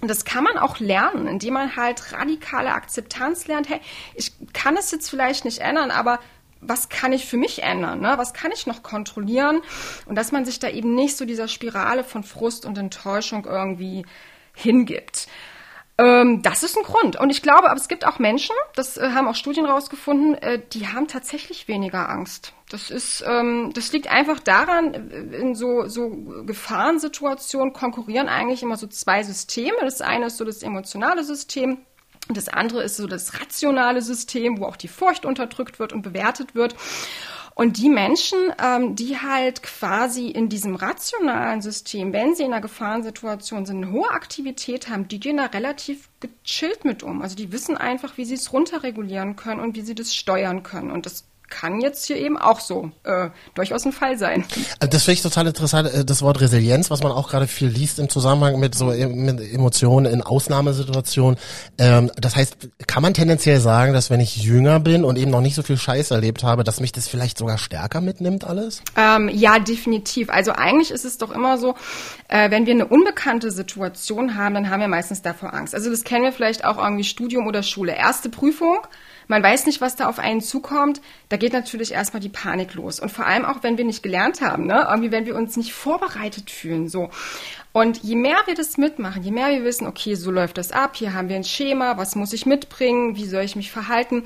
Und 0.00 0.08
das 0.08 0.24
kann 0.24 0.44
man 0.44 0.58
auch 0.58 0.80
lernen, 0.80 1.26
indem 1.26 1.54
man 1.54 1.76
halt 1.76 2.12
radikale 2.12 2.72
Akzeptanz 2.74 3.46
lernt. 3.46 3.68
Hey, 3.68 3.80
ich 4.14 4.32
kann 4.52 4.76
es 4.76 4.90
jetzt 4.90 5.08
vielleicht 5.08 5.44
nicht 5.44 5.58
ändern, 5.58 5.90
aber 5.90 6.18
was 6.60 6.88
kann 6.88 7.12
ich 7.12 7.26
für 7.26 7.36
mich 7.36 7.62
ändern, 7.62 8.00
ne? 8.00 8.14
was 8.16 8.34
kann 8.34 8.50
ich 8.50 8.66
noch 8.66 8.82
kontrollieren 8.82 9.60
und 10.06 10.16
dass 10.16 10.32
man 10.32 10.44
sich 10.44 10.58
da 10.58 10.68
eben 10.68 10.94
nicht 10.94 11.16
so 11.16 11.24
dieser 11.24 11.48
Spirale 11.48 12.02
von 12.02 12.24
Frust 12.24 12.66
und 12.66 12.76
Enttäuschung 12.78 13.44
irgendwie 13.44 14.04
hingibt. 14.54 15.28
Ähm, 15.98 16.42
das 16.42 16.62
ist 16.62 16.76
ein 16.76 16.82
Grund. 16.82 17.16
Und 17.18 17.30
ich 17.30 17.40
glaube, 17.40 17.70
aber 17.70 17.80
es 17.80 17.88
gibt 17.88 18.06
auch 18.06 18.18
Menschen, 18.18 18.54
das 18.74 18.98
äh, 18.98 19.10
haben 19.14 19.28
auch 19.28 19.34
Studien 19.34 19.64
rausgefunden, 19.64 20.34
äh, 20.34 20.60
die 20.72 20.88
haben 20.88 21.08
tatsächlich 21.08 21.68
weniger 21.68 22.10
Angst. 22.10 22.52
Das 22.68 22.90
ist, 22.90 23.24
ähm, 23.26 23.70
das 23.72 23.92
liegt 23.92 24.08
einfach 24.08 24.40
daran, 24.40 24.92
äh, 24.92 25.36
in 25.36 25.54
so, 25.54 25.86
so 25.88 26.10
Gefahrensituationen 26.44 27.72
konkurrieren 27.72 28.28
eigentlich 28.28 28.62
immer 28.62 28.76
so 28.76 28.86
zwei 28.88 29.22
Systeme. 29.22 29.78
Das 29.82 30.02
eine 30.02 30.26
ist 30.26 30.36
so 30.36 30.44
das 30.44 30.62
emotionale 30.62 31.24
System. 31.24 31.78
Das 32.28 32.48
andere 32.48 32.82
ist 32.82 32.96
so 32.96 33.06
das 33.06 33.40
rationale 33.40 34.02
System, 34.02 34.58
wo 34.58 34.66
auch 34.66 34.76
die 34.76 34.88
Furcht 34.88 35.24
unterdrückt 35.24 35.78
wird 35.78 35.92
und 35.92 36.02
bewertet 36.02 36.54
wird. 36.54 36.74
Und 37.58 37.78
die 37.78 37.88
Menschen, 37.88 38.52
ähm, 38.62 38.96
die 38.96 39.16
halt 39.16 39.62
quasi 39.62 40.28
in 40.28 40.50
diesem 40.50 40.74
rationalen 40.74 41.62
System, 41.62 42.12
wenn 42.12 42.34
sie 42.34 42.42
in 42.42 42.52
einer 42.52 42.60
Gefahrensituation 42.60 43.64
sind, 43.64 43.82
eine 43.82 43.92
hohe 43.92 44.10
Aktivität 44.10 44.90
haben, 44.90 45.08
die 45.08 45.18
gehen 45.18 45.38
da 45.38 45.46
relativ 45.46 46.10
gechillt 46.20 46.84
mit 46.84 47.02
um. 47.02 47.22
Also 47.22 47.34
die 47.34 47.52
wissen 47.52 47.78
einfach, 47.78 48.18
wie 48.18 48.26
sie 48.26 48.34
es 48.34 48.52
runterregulieren 48.52 49.36
können 49.36 49.60
und 49.60 49.74
wie 49.74 49.80
sie 49.80 49.94
das 49.94 50.14
steuern 50.14 50.64
können. 50.64 50.90
Und 50.90 51.06
das 51.06 51.24
kann 51.48 51.80
jetzt 51.80 52.06
hier 52.06 52.16
eben 52.16 52.36
auch 52.38 52.60
so 52.60 52.90
äh, 53.04 53.30
durchaus 53.54 53.84
ein 53.84 53.92
Fall 53.92 54.18
sein. 54.18 54.44
Also 54.80 54.90
das 54.90 55.04
finde 55.04 55.14
ich 55.14 55.22
total 55.22 55.46
interessant, 55.46 55.92
äh, 55.92 56.04
das 56.04 56.22
Wort 56.22 56.40
Resilienz, 56.40 56.90
was 56.90 57.02
man 57.02 57.12
auch 57.12 57.28
gerade 57.28 57.46
viel 57.46 57.68
liest 57.68 57.98
im 57.98 58.08
Zusammenhang 58.08 58.58
mit 58.58 58.74
so 58.74 58.92
e-, 58.92 59.06
mit 59.06 59.40
Emotionen 59.52 60.12
in 60.12 60.22
Ausnahmesituationen. 60.22 61.38
Ähm, 61.78 62.10
das 62.16 62.36
heißt, 62.36 62.56
kann 62.86 63.02
man 63.02 63.14
tendenziell 63.14 63.60
sagen, 63.60 63.92
dass 63.92 64.10
wenn 64.10 64.20
ich 64.20 64.36
jünger 64.36 64.80
bin 64.80 65.04
und 65.04 65.18
eben 65.18 65.30
noch 65.30 65.40
nicht 65.40 65.54
so 65.54 65.62
viel 65.62 65.76
Scheiß 65.76 66.10
erlebt 66.10 66.42
habe, 66.42 66.64
dass 66.64 66.80
mich 66.80 66.92
das 66.92 67.08
vielleicht 67.08 67.38
sogar 67.38 67.58
stärker 67.58 68.00
mitnimmt 68.00 68.44
alles? 68.44 68.82
Ähm, 68.96 69.28
ja, 69.32 69.58
definitiv. 69.58 70.30
Also 70.30 70.52
eigentlich 70.52 70.90
ist 70.90 71.04
es 71.04 71.18
doch 71.18 71.30
immer 71.30 71.58
so, 71.58 71.74
äh, 72.28 72.50
wenn 72.50 72.66
wir 72.66 72.74
eine 72.74 72.86
unbekannte 72.86 73.50
Situation 73.50 74.36
haben, 74.36 74.54
dann 74.54 74.70
haben 74.70 74.80
wir 74.80 74.88
meistens 74.88 75.22
davor 75.22 75.54
Angst. 75.54 75.74
Also 75.74 75.90
das 75.90 76.04
kennen 76.04 76.24
wir 76.24 76.32
vielleicht 76.32 76.64
auch 76.64 76.78
irgendwie 76.78 77.04
Studium 77.04 77.46
oder 77.46 77.62
Schule. 77.62 77.94
Erste 77.94 78.28
Prüfung, 78.28 78.78
man 79.28 79.42
weiß 79.42 79.66
nicht, 79.66 79.80
was 79.80 79.96
da 79.96 80.08
auf 80.08 80.18
einen 80.18 80.40
zukommt, 80.40 81.00
da 81.28 81.36
geht 81.36 81.52
natürlich 81.52 81.92
erstmal 81.92 82.20
die 82.20 82.28
Panik 82.28 82.74
los. 82.74 83.00
Und 83.00 83.10
vor 83.10 83.26
allem 83.26 83.44
auch, 83.44 83.62
wenn 83.62 83.78
wir 83.78 83.84
nicht 83.84 84.02
gelernt 84.02 84.40
haben, 84.40 84.66
ne? 84.66 84.86
irgendwie 84.88 85.10
wenn 85.10 85.26
wir 85.26 85.34
uns 85.34 85.56
nicht 85.56 85.72
vorbereitet 85.72 86.50
fühlen, 86.50 86.88
so. 86.88 87.10
Und 87.72 88.02
je 88.02 88.16
mehr 88.16 88.38
wir 88.46 88.54
das 88.54 88.78
mitmachen, 88.78 89.22
je 89.22 89.30
mehr 89.30 89.50
wir 89.50 89.64
wissen, 89.64 89.86
okay, 89.86 90.14
so 90.14 90.30
läuft 90.30 90.56
das 90.56 90.72
ab, 90.72 90.96
hier 90.96 91.12
haben 91.12 91.28
wir 91.28 91.36
ein 91.36 91.44
Schema, 91.44 91.98
was 91.98 92.16
muss 92.16 92.32
ich 92.32 92.46
mitbringen, 92.46 93.16
wie 93.16 93.26
soll 93.26 93.42
ich 93.42 93.54
mich 93.54 93.70
verhalten, 93.70 94.24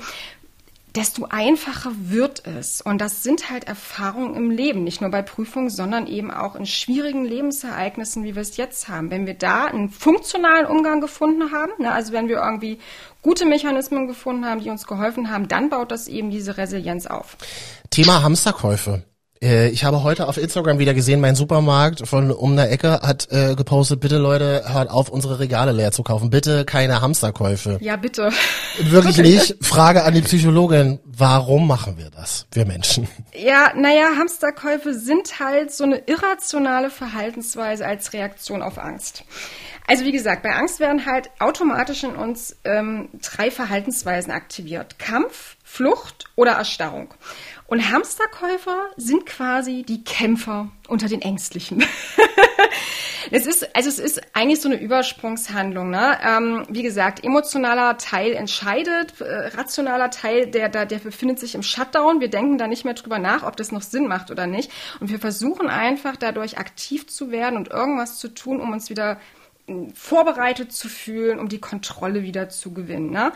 desto 0.95 1.25
einfacher 1.29 1.91
wird 1.95 2.45
es. 2.45 2.81
Und 2.81 2.99
das 2.99 3.23
sind 3.23 3.49
halt 3.49 3.65
Erfahrungen 3.65 4.35
im 4.35 4.51
Leben, 4.51 4.83
nicht 4.83 5.01
nur 5.01 5.09
bei 5.09 5.21
Prüfungen, 5.21 5.69
sondern 5.69 6.07
eben 6.07 6.31
auch 6.31 6.55
in 6.55 6.65
schwierigen 6.65 7.25
Lebensereignissen, 7.25 8.23
wie 8.23 8.35
wir 8.35 8.41
es 8.41 8.57
jetzt 8.57 8.87
haben. 8.89 9.09
Wenn 9.09 9.25
wir 9.25 9.33
da 9.33 9.65
einen 9.65 9.89
funktionalen 9.89 10.65
Umgang 10.65 11.01
gefunden 11.01 11.51
haben, 11.51 11.71
ne, 11.79 11.91
also 11.91 12.11
wenn 12.13 12.27
wir 12.27 12.37
irgendwie 12.37 12.79
gute 13.21 13.45
Mechanismen 13.45 14.07
gefunden 14.07 14.45
haben, 14.45 14.61
die 14.61 14.69
uns 14.69 14.85
geholfen 14.87 15.29
haben, 15.29 15.47
dann 15.47 15.69
baut 15.69 15.91
das 15.91 16.07
eben 16.07 16.29
diese 16.29 16.57
Resilienz 16.57 17.07
auf. 17.07 17.37
Thema 17.89 18.23
Hamsterkäufe. 18.23 19.03
Äh, 19.41 19.69
ich 19.69 19.83
habe 19.83 20.03
heute 20.03 20.27
auf 20.27 20.37
Instagram 20.37 20.79
wieder 20.79 20.93
gesehen, 20.93 21.19
mein 21.19 21.35
Supermarkt 21.35 22.07
von 22.07 22.31
um 22.31 22.55
der 22.55 22.71
Ecke 22.71 23.01
hat 23.01 23.27
äh, 23.31 23.55
gepostet, 23.55 23.99
bitte 23.99 24.17
Leute, 24.17 24.63
hört 24.67 24.89
auf, 24.89 25.09
unsere 25.09 25.39
Regale 25.39 25.71
leer 25.71 25.91
zu 25.91 26.03
kaufen. 26.03 26.29
Bitte 26.29 26.63
keine 26.65 27.01
Hamsterkäufe. 27.01 27.77
Ja, 27.81 27.95
bitte. 27.95 28.31
Wirklich 28.79 29.17
nicht. 29.19 29.55
Frage 29.61 30.03
an 30.03 30.13
die 30.13 30.21
Psychologin, 30.21 30.99
warum 31.05 31.67
machen 31.67 31.97
wir 31.97 32.09
das, 32.11 32.45
wir 32.51 32.65
Menschen? 32.65 33.07
Ja, 33.33 33.73
naja, 33.75 34.09
Hamsterkäufe 34.17 34.93
sind 34.93 35.39
halt 35.39 35.71
so 35.71 35.83
eine 35.83 35.97
irrationale 36.05 36.89
Verhaltensweise 36.89 37.85
als 37.85 38.13
Reaktion 38.13 38.61
auf 38.61 38.77
Angst. 38.77 39.23
Also 39.87 40.05
wie 40.05 40.11
gesagt, 40.11 40.43
bei 40.43 40.55
Angst 40.55 40.79
werden 40.79 41.05
halt 41.05 41.31
automatisch 41.39 42.03
in 42.03 42.15
uns 42.15 42.55
ähm, 42.63 43.09
drei 43.21 43.51
Verhaltensweisen 43.51 44.31
aktiviert. 44.31 44.99
Kampf, 44.99 45.57
Flucht 45.63 46.25
oder 46.35 46.53
Erstarrung. 46.53 47.13
Und 47.71 47.89
Hamsterkäufer 47.89 48.89
sind 48.97 49.25
quasi 49.25 49.83
die 49.83 50.03
Kämpfer 50.03 50.67
unter 50.89 51.07
den 51.07 51.21
Ängstlichen. 51.21 51.81
es 53.31 53.45
ist, 53.45 53.73
also 53.73 53.87
es 53.87 53.97
ist 53.97 54.21
eigentlich 54.33 54.59
so 54.59 54.67
eine 54.67 54.77
Übersprungshandlung. 54.77 55.89
Ne? 55.89 56.17
Ähm, 56.21 56.65
wie 56.67 56.83
gesagt, 56.83 57.23
emotionaler 57.23 57.97
Teil 57.97 58.33
entscheidet, 58.33 59.21
äh, 59.21 59.55
rationaler 59.55 60.09
Teil, 60.09 60.47
der, 60.47 60.67
der, 60.67 60.85
der 60.85 60.99
befindet 60.99 61.39
sich 61.39 61.55
im 61.55 61.63
Shutdown. 61.63 62.19
Wir 62.19 62.27
denken 62.27 62.57
da 62.57 62.67
nicht 62.67 62.83
mehr 62.83 62.93
drüber 62.93 63.19
nach, 63.19 63.43
ob 63.43 63.55
das 63.55 63.71
noch 63.71 63.83
Sinn 63.83 64.05
macht 64.05 64.31
oder 64.31 64.47
nicht. 64.47 64.69
Und 64.99 65.09
wir 65.09 65.19
versuchen 65.19 65.69
einfach 65.69 66.17
dadurch 66.17 66.57
aktiv 66.57 67.07
zu 67.07 67.31
werden 67.31 67.55
und 67.55 67.69
irgendwas 67.69 68.17
zu 68.17 68.27
tun, 68.27 68.59
um 68.59 68.73
uns 68.73 68.89
wieder 68.89 69.17
vorbereitet 69.93 70.73
zu 70.73 70.89
fühlen, 70.89 71.39
um 71.39 71.47
die 71.47 71.61
Kontrolle 71.61 72.23
wieder 72.23 72.49
zu 72.49 72.73
gewinnen. 72.73 73.11
Ne? 73.11 73.31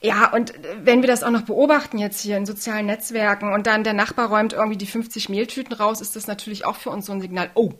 Ja, 0.00 0.32
und 0.32 0.52
wenn 0.82 1.00
wir 1.00 1.08
das 1.08 1.22
auch 1.22 1.30
noch 1.30 1.42
beobachten 1.42 1.98
jetzt 1.98 2.20
hier 2.20 2.36
in 2.36 2.46
sozialen 2.46 2.86
Netzwerken 2.86 3.52
und 3.52 3.66
dann 3.66 3.82
der 3.82 3.94
Nachbar 3.94 4.28
räumt 4.28 4.52
irgendwie 4.52 4.76
die 4.76 4.86
50 4.86 5.28
Mehltüten 5.28 5.72
raus, 5.72 6.00
ist 6.00 6.16
das 6.16 6.26
natürlich 6.26 6.66
auch 6.66 6.76
für 6.76 6.90
uns 6.90 7.06
so 7.06 7.12
ein 7.12 7.20
Signal, 7.22 7.50
oh, 7.54 7.72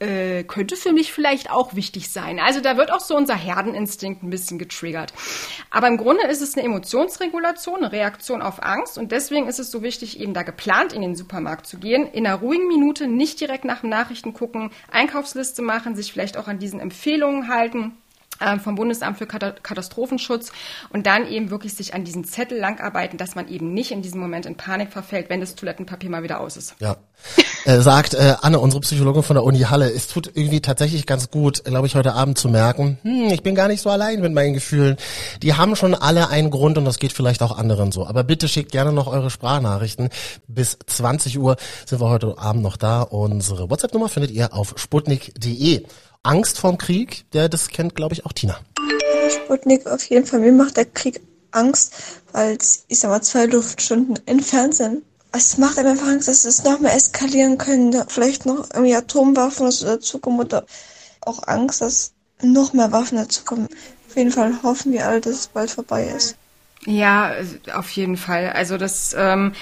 äh, 0.00 0.44
könnte 0.44 0.76
für 0.76 0.92
mich 0.92 1.12
vielleicht 1.12 1.50
auch 1.50 1.74
wichtig 1.74 2.10
sein. 2.10 2.38
Also 2.38 2.60
da 2.60 2.76
wird 2.76 2.92
auch 2.92 3.00
so 3.00 3.16
unser 3.16 3.34
Herdeninstinkt 3.34 4.22
ein 4.22 4.30
bisschen 4.30 4.58
getriggert. 4.58 5.12
Aber 5.70 5.88
im 5.88 5.96
Grunde 5.96 6.26
ist 6.26 6.42
es 6.42 6.56
eine 6.56 6.64
Emotionsregulation, 6.66 7.78
eine 7.78 7.92
Reaktion 7.92 8.42
auf 8.42 8.62
Angst 8.62 8.98
und 8.98 9.10
deswegen 9.10 9.48
ist 9.48 9.58
es 9.58 9.70
so 9.70 9.82
wichtig, 9.82 10.20
eben 10.20 10.34
da 10.34 10.42
geplant 10.42 10.92
in 10.92 11.02
den 11.02 11.16
Supermarkt 11.16 11.66
zu 11.66 11.78
gehen, 11.78 12.06
in 12.06 12.26
einer 12.26 12.36
ruhigen 12.36 12.68
Minute 12.68 13.08
nicht 13.08 13.40
direkt 13.40 13.64
nach 13.64 13.80
den 13.80 13.90
Nachrichten 13.90 14.32
gucken, 14.32 14.70
Einkaufsliste 14.92 15.62
machen, 15.62 15.96
sich 15.96 16.12
vielleicht 16.12 16.36
auch 16.36 16.48
an 16.48 16.58
diesen 16.58 16.80
Empfehlungen 16.80 17.48
halten 17.48 17.96
vom 18.62 18.74
Bundesamt 18.74 19.18
für 19.18 19.26
Katastrophenschutz 19.26 20.52
und 20.90 21.06
dann 21.06 21.26
eben 21.28 21.50
wirklich 21.50 21.74
sich 21.74 21.94
an 21.94 22.04
diesen 22.04 22.24
Zettel 22.24 22.58
langarbeiten, 22.58 23.18
dass 23.18 23.34
man 23.34 23.48
eben 23.48 23.74
nicht 23.74 23.90
in 23.90 24.02
diesem 24.02 24.20
Moment 24.20 24.46
in 24.46 24.56
Panik 24.56 24.92
verfällt, 24.92 25.28
wenn 25.28 25.40
das 25.40 25.54
Toilettenpapier 25.54 26.10
mal 26.10 26.22
wieder 26.22 26.40
aus 26.40 26.56
ist. 26.56 26.76
Ja. 26.78 26.96
äh, 27.64 27.80
sagt 27.80 28.14
äh, 28.14 28.36
Anne, 28.40 28.60
unsere 28.60 28.80
Psychologin 28.80 29.22
von 29.22 29.34
der 29.34 29.44
Uni 29.44 29.60
Halle, 29.60 29.90
es 29.90 30.06
tut 30.06 30.30
irgendwie 30.34 30.60
tatsächlich 30.60 31.04
ganz 31.04 31.30
gut, 31.30 31.64
glaube 31.64 31.86
ich, 31.86 31.96
heute 31.96 32.14
Abend 32.14 32.38
zu 32.38 32.48
merken, 32.48 32.98
hm, 33.02 33.30
ich 33.32 33.42
bin 33.42 33.54
gar 33.54 33.68
nicht 33.68 33.82
so 33.82 33.90
allein 33.90 34.20
mit 34.20 34.32
meinen 34.32 34.54
Gefühlen. 34.54 34.96
Die 35.42 35.54
haben 35.54 35.74
schon 35.76 35.94
alle 35.94 36.28
einen 36.28 36.50
Grund 36.50 36.78
und 36.78 36.84
das 36.84 36.98
geht 36.98 37.12
vielleicht 37.12 37.42
auch 37.42 37.56
anderen 37.58 37.92
so. 37.92 38.06
Aber 38.06 38.24
bitte 38.24 38.48
schickt 38.48 38.72
gerne 38.72 38.92
noch 38.92 39.08
eure 39.08 39.30
Sprachnachrichten. 39.30 40.10
Bis 40.46 40.78
20 40.86 41.38
Uhr 41.38 41.56
sind 41.86 42.00
wir 42.00 42.08
heute 42.08 42.38
Abend 42.38 42.62
noch 42.62 42.76
da. 42.76 43.02
Unsere 43.02 43.70
WhatsApp-Nummer 43.70 44.08
findet 44.08 44.30
ihr 44.30 44.54
auf 44.54 44.74
sputnik.de. 44.76 45.84
Angst 46.28 46.58
vorm 46.58 46.76
Krieg, 46.76 47.24
der 47.32 47.48
das 47.48 47.68
kennt, 47.68 47.94
glaube 47.94 48.12
ich, 48.14 48.26
auch 48.26 48.32
Tina. 48.34 48.58
Sputnik, 49.30 49.86
auf 49.86 50.04
jeden 50.04 50.26
Fall. 50.26 50.40
Mir 50.40 50.52
macht 50.52 50.76
der 50.76 50.84
Krieg 50.84 51.22
Angst, 51.52 51.94
weil 52.32 52.56
es, 52.56 52.84
ich 52.88 52.98
sag 52.98 53.08
mal, 53.08 53.22
zwei 53.22 53.46
Luftstunden 53.46 54.18
entfernt 54.26 54.74
sind. 54.74 55.02
Es 55.32 55.56
macht 55.56 55.78
einem 55.78 55.92
einfach 55.92 56.08
Angst, 56.08 56.28
dass 56.28 56.44
es 56.44 56.64
noch 56.64 56.80
mehr 56.80 56.94
eskalieren 56.94 57.56
könnte. 57.56 58.04
Vielleicht 58.08 58.44
noch 58.44 58.68
irgendwie 58.74 58.94
Atomwaffen 58.94 59.70
dazukommen 59.70 60.40
oder 60.40 60.66
auch 61.22 61.46
Angst, 61.46 61.80
dass 61.80 62.12
noch 62.42 62.74
mehr 62.74 62.92
Waffen 62.92 63.16
dazukommen. 63.16 63.68
Auf 64.08 64.16
jeden 64.16 64.30
Fall 64.30 64.52
hoffen 64.62 64.92
wir 64.92 65.06
alle, 65.06 65.22
dass 65.22 65.32
es 65.32 65.46
bald 65.48 65.70
vorbei 65.70 66.12
ist. 66.14 66.36
Ja, 66.84 67.32
auf 67.74 67.90
jeden 67.92 68.18
Fall. 68.18 68.50
Also 68.50 68.76
das 68.76 69.14
ähm, 69.18 69.54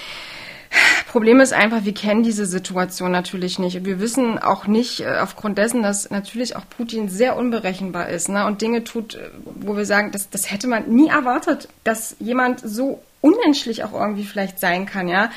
Problem 1.07 1.39
ist 1.39 1.53
einfach, 1.53 1.85
wir 1.85 1.93
kennen 1.93 2.21
diese 2.21 2.45
Situation 2.45 3.11
natürlich 3.11 3.59
nicht. 3.59 3.85
Wir 3.85 3.99
wissen 3.99 4.37
auch 4.37 4.67
nicht, 4.67 4.99
äh, 4.99 5.17
aufgrund 5.21 5.57
dessen, 5.57 5.81
dass 5.81 6.09
natürlich 6.09 6.55
auch 6.55 6.63
Putin 6.69 7.09
sehr 7.09 7.37
unberechenbar 7.37 8.09
ist 8.09 8.29
ne, 8.29 8.45
und 8.45 8.61
Dinge 8.61 8.83
tut, 8.83 9.15
äh, 9.15 9.29
wo 9.43 9.77
wir 9.77 9.85
sagen, 9.85 10.11
das, 10.11 10.29
das 10.29 10.51
hätte 10.51 10.67
man 10.67 10.89
nie 10.89 11.07
erwartet, 11.07 11.69
dass 11.83 12.15
jemand 12.19 12.59
so 12.59 13.01
unmenschlich 13.21 13.83
auch 13.83 13.93
irgendwie 13.93 14.25
vielleicht 14.25 14.59
sein 14.59 14.85
kann, 14.85 15.07
ja, 15.07 15.31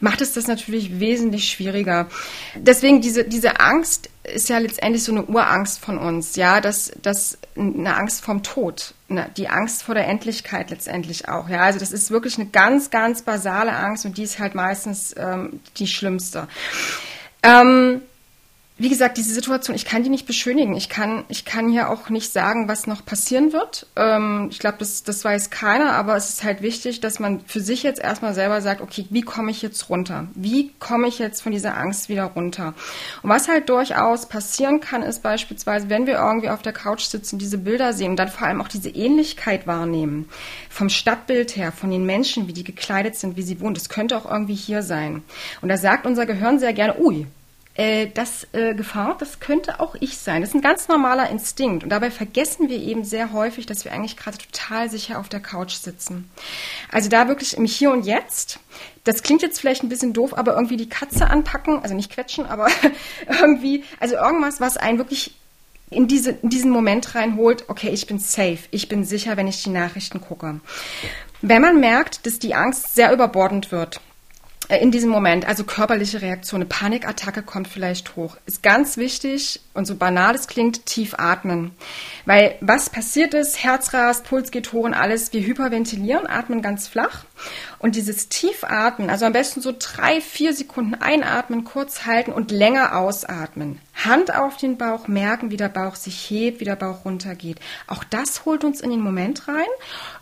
macht 0.00 0.20
es 0.20 0.32
das 0.32 0.48
natürlich 0.48 0.98
wesentlich 0.98 1.48
schwieriger. 1.48 2.08
Deswegen 2.56 3.00
diese, 3.00 3.24
diese 3.24 3.60
Angst 3.60 4.08
ist 4.24 4.48
ja 4.48 4.58
letztendlich 4.58 5.02
so 5.04 5.12
eine 5.12 5.24
Urangst 5.24 5.80
von 5.80 5.98
uns, 5.98 6.36
ja, 6.36 6.60
dass, 6.60 6.92
dass 7.02 7.38
eine 7.56 7.96
Angst 7.96 8.24
vom 8.24 8.42
Tod, 8.42 8.94
ne, 9.08 9.28
die 9.36 9.48
Angst 9.48 9.82
vor 9.82 9.94
der 9.94 10.06
Endlichkeit 10.06 10.70
letztendlich 10.70 11.28
auch, 11.28 11.48
ja. 11.48 11.62
Also 11.62 11.78
das 11.78 11.92
ist 11.92 12.10
wirklich 12.10 12.38
eine 12.38 12.48
ganz, 12.48 12.90
ganz 12.90 13.22
basale 13.22 13.72
Angst 13.72 14.04
und 14.04 14.16
die 14.18 14.22
ist 14.22 14.38
halt 14.38 14.54
meistens 14.54 15.14
ähm, 15.16 15.60
die 15.76 15.86
schlimmste. 15.86 16.46
Ähm, 17.42 18.02
wie 18.82 18.88
gesagt, 18.88 19.16
diese 19.16 19.32
Situation, 19.32 19.76
ich 19.76 19.84
kann 19.84 20.02
die 20.02 20.10
nicht 20.10 20.26
beschönigen. 20.26 20.74
Ich 20.74 20.88
kann, 20.88 21.22
ich 21.28 21.44
kann 21.44 21.68
hier 21.68 21.88
auch 21.88 22.10
nicht 22.10 22.32
sagen, 22.32 22.66
was 22.66 22.88
noch 22.88 23.04
passieren 23.04 23.52
wird. 23.52 23.86
Ähm, 23.94 24.48
ich 24.50 24.58
glaube, 24.58 24.78
das, 24.80 25.04
das 25.04 25.24
weiß 25.24 25.50
keiner, 25.50 25.92
aber 25.92 26.16
es 26.16 26.30
ist 26.30 26.42
halt 26.42 26.62
wichtig, 26.62 27.00
dass 27.00 27.20
man 27.20 27.42
für 27.46 27.60
sich 27.60 27.84
jetzt 27.84 28.00
erstmal 28.00 28.34
selber 28.34 28.60
sagt, 28.60 28.80
okay, 28.80 29.06
wie 29.10 29.22
komme 29.22 29.52
ich 29.52 29.62
jetzt 29.62 29.88
runter? 29.88 30.26
Wie 30.34 30.72
komme 30.80 31.06
ich 31.06 31.20
jetzt 31.20 31.42
von 31.42 31.52
dieser 31.52 31.76
Angst 31.76 32.08
wieder 32.08 32.24
runter? 32.24 32.74
Und 33.22 33.30
was 33.30 33.46
halt 33.46 33.68
durchaus 33.68 34.26
passieren 34.28 34.80
kann, 34.80 35.02
ist 35.02 35.22
beispielsweise, 35.22 35.88
wenn 35.88 36.08
wir 36.08 36.14
irgendwie 36.14 36.50
auf 36.50 36.62
der 36.62 36.72
Couch 36.72 37.02
sitzen, 37.02 37.38
diese 37.38 37.58
Bilder 37.58 37.92
sehen 37.92 38.10
und 38.10 38.16
dann 38.16 38.28
vor 38.30 38.48
allem 38.48 38.60
auch 38.60 38.68
diese 38.68 38.90
Ähnlichkeit 38.90 39.68
wahrnehmen, 39.68 40.28
vom 40.68 40.88
Stadtbild 40.88 41.54
her, 41.54 41.70
von 41.70 41.92
den 41.92 42.04
Menschen, 42.04 42.48
wie 42.48 42.52
die 42.52 42.64
gekleidet 42.64 43.14
sind, 43.14 43.36
wie 43.36 43.42
sie 43.42 43.60
wohnen, 43.60 43.74
das 43.74 43.88
könnte 43.88 44.16
auch 44.16 44.28
irgendwie 44.28 44.56
hier 44.56 44.82
sein. 44.82 45.22
Und 45.60 45.68
da 45.68 45.76
sagt 45.76 46.04
unser 46.04 46.26
Gehirn 46.26 46.58
sehr 46.58 46.72
gerne, 46.72 46.98
ui, 46.98 47.28
äh, 47.74 48.08
das 48.12 48.46
äh, 48.52 48.74
Gefahr, 48.74 49.16
das 49.18 49.40
könnte 49.40 49.80
auch 49.80 49.94
ich 50.00 50.18
sein. 50.18 50.42
Das 50.42 50.50
ist 50.50 50.54
ein 50.54 50.60
ganz 50.60 50.88
normaler 50.88 51.30
Instinkt. 51.30 51.84
Und 51.84 51.90
dabei 51.90 52.10
vergessen 52.10 52.68
wir 52.68 52.78
eben 52.78 53.04
sehr 53.04 53.32
häufig, 53.32 53.66
dass 53.66 53.84
wir 53.84 53.92
eigentlich 53.92 54.16
gerade 54.16 54.38
total 54.38 54.90
sicher 54.90 55.18
auf 55.18 55.28
der 55.28 55.40
Couch 55.40 55.74
sitzen. 55.74 56.30
Also 56.90 57.08
da 57.08 57.28
wirklich 57.28 57.56
im 57.56 57.64
Hier 57.64 57.90
und 57.90 58.04
Jetzt. 58.04 58.60
Das 59.04 59.22
klingt 59.22 59.42
jetzt 59.42 59.58
vielleicht 59.58 59.82
ein 59.82 59.88
bisschen 59.88 60.12
doof, 60.12 60.36
aber 60.36 60.54
irgendwie 60.54 60.76
die 60.76 60.88
Katze 60.88 61.28
anpacken, 61.28 61.80
also 61.82 61.94
nicht 61.94 62.12
quetschen, 62.12 62.46
aber 62.46 62.68
irgendwie, 63.40 63.84
also 63.98 64.16
irgendwas, 64.16 64.60
was 64.60 64.76
einen 64.76 64.98
wirklich 64.98 65.34
in, 65.90 66.08
diese, 66.08 66.32
in 66.32 66.50
diesen 66.50 66.70
Moment 66.70 67.14
reinholt, 67.14 67.68
okay, 67.68 67.90
ich 67.90 68.06
bin 68.06 68.18
safe, 68.18 68.60
ich 68.70 68.88
bin 68.88 69.04
sicher, 69.04 69.36
wenn 69.36 69.48
ich 69.48 69.62
die 69.62 69.70
Nachrichten 69.70 70.20
gucke. 70.20 70.60
Wenn 71.40 71.62
man 71.62 71.80
merkt, 71.80 72.26
dass 72.26 72.38
die 72.38 72.54
Angst 72.54 72.94
sehr 72.94 73.12
überbordend 73.12 73.72
wird, 73.72 74.00
in 74.68 74.90
diesem 74.90 75.10
Moment, 75.10 75.46
also 75.46 75.64
körperliche 75.64 76.22
Reaktion, 76.22 76.60
eine 76.60 76.68
Panikattacke 76.68 77.42
kommt 77.42 77.68
vielleicht 77.68 78.16
hoch. 78.16 78.36
Ist 78.46 78.62
ganz 78.62 78.96
wichtig 78.96 79.60
und 79.74 79.86
so 79.86 79.96
banal 79.96 80.34
es 80.34 80.46
klingt, 80.46 80.86
tief 80.86 81.14
atmen. 81.18 81.72
Weil 82.26 82.56
was 82.60 82.90
passiert 82.90 83.34
ist, 83.34 83.62
Herz 83.62 83.92
rast, 83.92 84.24
Puls 84.24 84.50
geht 84.50 84.72
hoch 84.72 84.84
und 84.84 84.94
alles, 84.94 85.32
wir 85.32 85.40
hyperventilieren, 85.40 86.26
atmen 86.26 86.62
ganz 86.62 86.86
flach. 86.86 87.24
Und 87.78 87.96
dieses 87.96 88.28
Tiefatmen, 88.28 89.10
also 89.10 89.26
am 89.26 89.32
besten 89.32 89.60
so 89.60 89.74
drei, 89.76 90.20
vier 90.20 90.54
Sekunden 90.54 90.94
einatmen, 90.94 91.64
kurz 91.64 92.06
halten 92.06 92.32
und 92.32 92.50
länger 92.50 92.96
ausatmen. 92.96 93.80
Hand 93.94 94.34
auf 94.34 94.56
den 94.56 94.78
Bauch, 94.78 95.08
merken, 95.08 95.50
wie 95.50 95.56
der 95.56 95.68
Bauch 95.68 95.96
sich 95.96 96.30
hebt, 96.30 96.60
wie 96.60 96.64
der 96.64 96.76
Bauch 96.76 97.04
runtergeht. 97.04 97.58
Auch 97.88 98.04
das 98.04 98.44
holt 98.44 98.64
uns 98.64 98.80
in 98.80 98.90
den 98.90 99.00
Moment 99.00 99.48
rein 99.48 99.66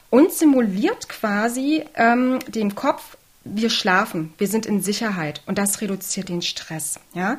und 0.09 0.33
simuliert 0.33 1.09
quasi 1.09 1.85
ähm, 1.95 2.41
dem 2.49 2.75
Kopf 2.75 3.17
wir 3.43 3.71
schlafen, 3.71 4.35
wir 4.37 4.49
sind 4.49 4.67
in 4.67 4.83
Sicherheit 4.83 5.41
und 5.47 5.57
das 5.57 5.81
reduziert 5.81 6.29
den 6.29 6.43
Stress. 6.43 7.01
Ja, 7.15 7.39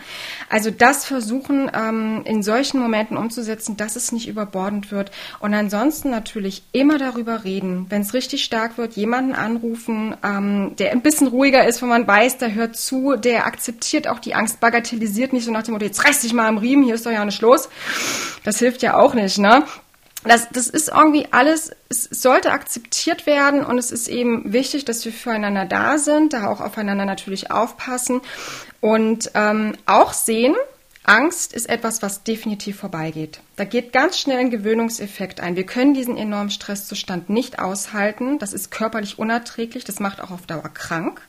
also 0.49 0.71
das 0.71 1.05
versuchen 1.05 1.69
ähm, 1.73 2.23
in 2.25 2.41
solchen 2.41 2.79
Momenten 2.79 3.17
umzusetzen, 3.17 3.77
dass 3.77 3.95
es 3.95 4.11
nicht 4.11 4.27
überbordend 4.27 4.91
wird 4.91 5.11
und 5.39 5.53
ansonsten 5.53 6.09
natürlich 6.09 6.63
immer 6.71 6.97
darüber 6.97 7.43
reden. 7.43 7.85
Wenn 7.89 8.01
es 8.01 8.15
richtig 8.15 8.43
stark 8.43 8.79
wird, 8.79 8.93
jemanden 8.93 9.33
anrufen, 9.33 10.15
ähm, 10.23 10.75
der 10.79 10.91
ein 10.91 11.03
bisschen 11.03 11.27
ruhiger 11.27 11.67
ist, 11.67 11.83
wo 11.83 11.85
man 11.85 12.07
weiß, 12.07 12.39
der 12.39 12.55
hört 12.55 12.75
zu, 12.75 13.15
der 13.15 13.45
akzeptiert 13.45 14.07
auch 14.07 14.19
die 14.19 14.33
Angst, 14.33 14.59
bagatellisiert 14.59 15.33
nicht 15.33 15.45
so 15.45 15.51
nach 15.51 15.63
dem 15.63 15.73
Motto, 15.73 15.85
jetzt 15.85 16.03
reiß 16.03 16.21
dich 16.21 16.33
mal 16.33 16.47
am 16.47 16.57
Riemen, 16.57 16.83
hier 16.83 16.95
ist 16.95 17.05
doch 17.05 17.11
ja 17.11 17.23
nicht 17.23 17.41
los. 17.41 17.69
Das 18.43 18.57
hilft 18.57 18.81
ja 18.81 18.95
auch 18.95 19.13
nicht, 19.13 19.37
ne? 19.37 19.63
Das, 20.23 20.49
das 20.49 20.67
ist 20.67 20.89
irgendwie 20.89 21.27
alles, 21.31 21.71
es 21.89 22.03
sollte 22.03 22.51
akzeptiert 22.51 23.25
werden 23.25 23.65
und 23.65 23.77
es 23.77 23.91
ist 23.91 24.07
eben 24.07 24.53
wichtig, 24.53 24.85
dass 24.85 25.03
wir 25.03 25.11
füreinander 25.11 25.65
da 25.65 25.97
sind, 25.97 26.33
da 26.33 26.47
auch 26.47 26.61
aufeinander 26.61 27.05
natürlich 27.05 27.49
aufpassen 27.51 28.21
und 28.79 29.31
ähm, 29.33 29.73
auch 29.85 30.13
sehen, 30.13 30.55
Angst 31.03 31.53
ist 31.53 31.67
etwas, 31.67 32.03
was 32.03 32.23
definitiv 32.23 32.77
vorbeigeht. 32.77 33.39
Da 33.55 33.63
geht 33.63 33.91
ganz 33.91 34.19
schnell 34.19 34.37
ein 34.37 34.51
Gewöhnungseffekt 34.51 35.39
ein. 35.39 35.55
Wir 35.55 35.65
können 35.65 35.95
diesen 35.95 36.15
enormen 36.15 36.51
Stresszustand 36.51 37.27
nicht 37.29 37.57
aushalten. 37.57 38.37
Das 38.37 38.53
ist 38.53 38.69
körperlich 38.69 39.17
unerträglich. 39.17 39.83
Das 39.83 39.99
macht 39.99 40.21
auch 40.21 40.29
auf 40.29 40.45
Dauer 40.45 40.69
krank. 40.69 41.21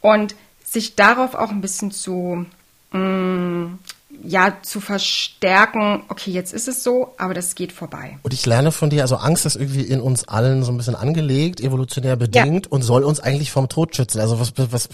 Und 0.00 0.34
sich 0.64 0.96
darauf 0.96 1.36
auch 1.36 1.50
ein 1.50 1.60
bisschen 1.60 1.92
zu 1.92 2.46
mh, 2.90 2.98
mm, 2.98 3.78
ja, 4.22 4.58
zu 4.62 4.80
verstärken, 4.80 6.04
okay, 6.08 6.30
jetzt 6.30 6.52
ist 6.52 6.68
es 6.68 6.82
so, 6.82 7.14
aber 7.18 7.34
das 7.34 7.54
geht 7.54 7.72
vorbei. 7.72 8.18
Und 8.22 8.32
ich 8.34 8.44
lerne 8.46 8.72
von 8.72 8.90
dir, 8.90 9.02
also 9.02 9.16
Angst 9.16 9.46
ist 9.46 9.56
irgendwie 9.56 9.82
in 9.82 10.00
uns 10.00 10.26
allen 10.28 10.62
so 10.62 10.72
ein 10.72 10.76
bisschen 10.76 10.94
angelegt, 10.94 11.60
evolutionär 11.60 12.16
bedingt 12.16 12.66
ja. 12.66 12.72
und 12.72 12.82
soll 12.82 13.04
uns 13.04 13.20
eigentlich 13.20 13.50
vom 13.50 13.68
Tod 13.68 13.94
schützen. 13.96 14.20
Also 14.20 14.40
was, 14.40 14.52
was, 14.56 14.88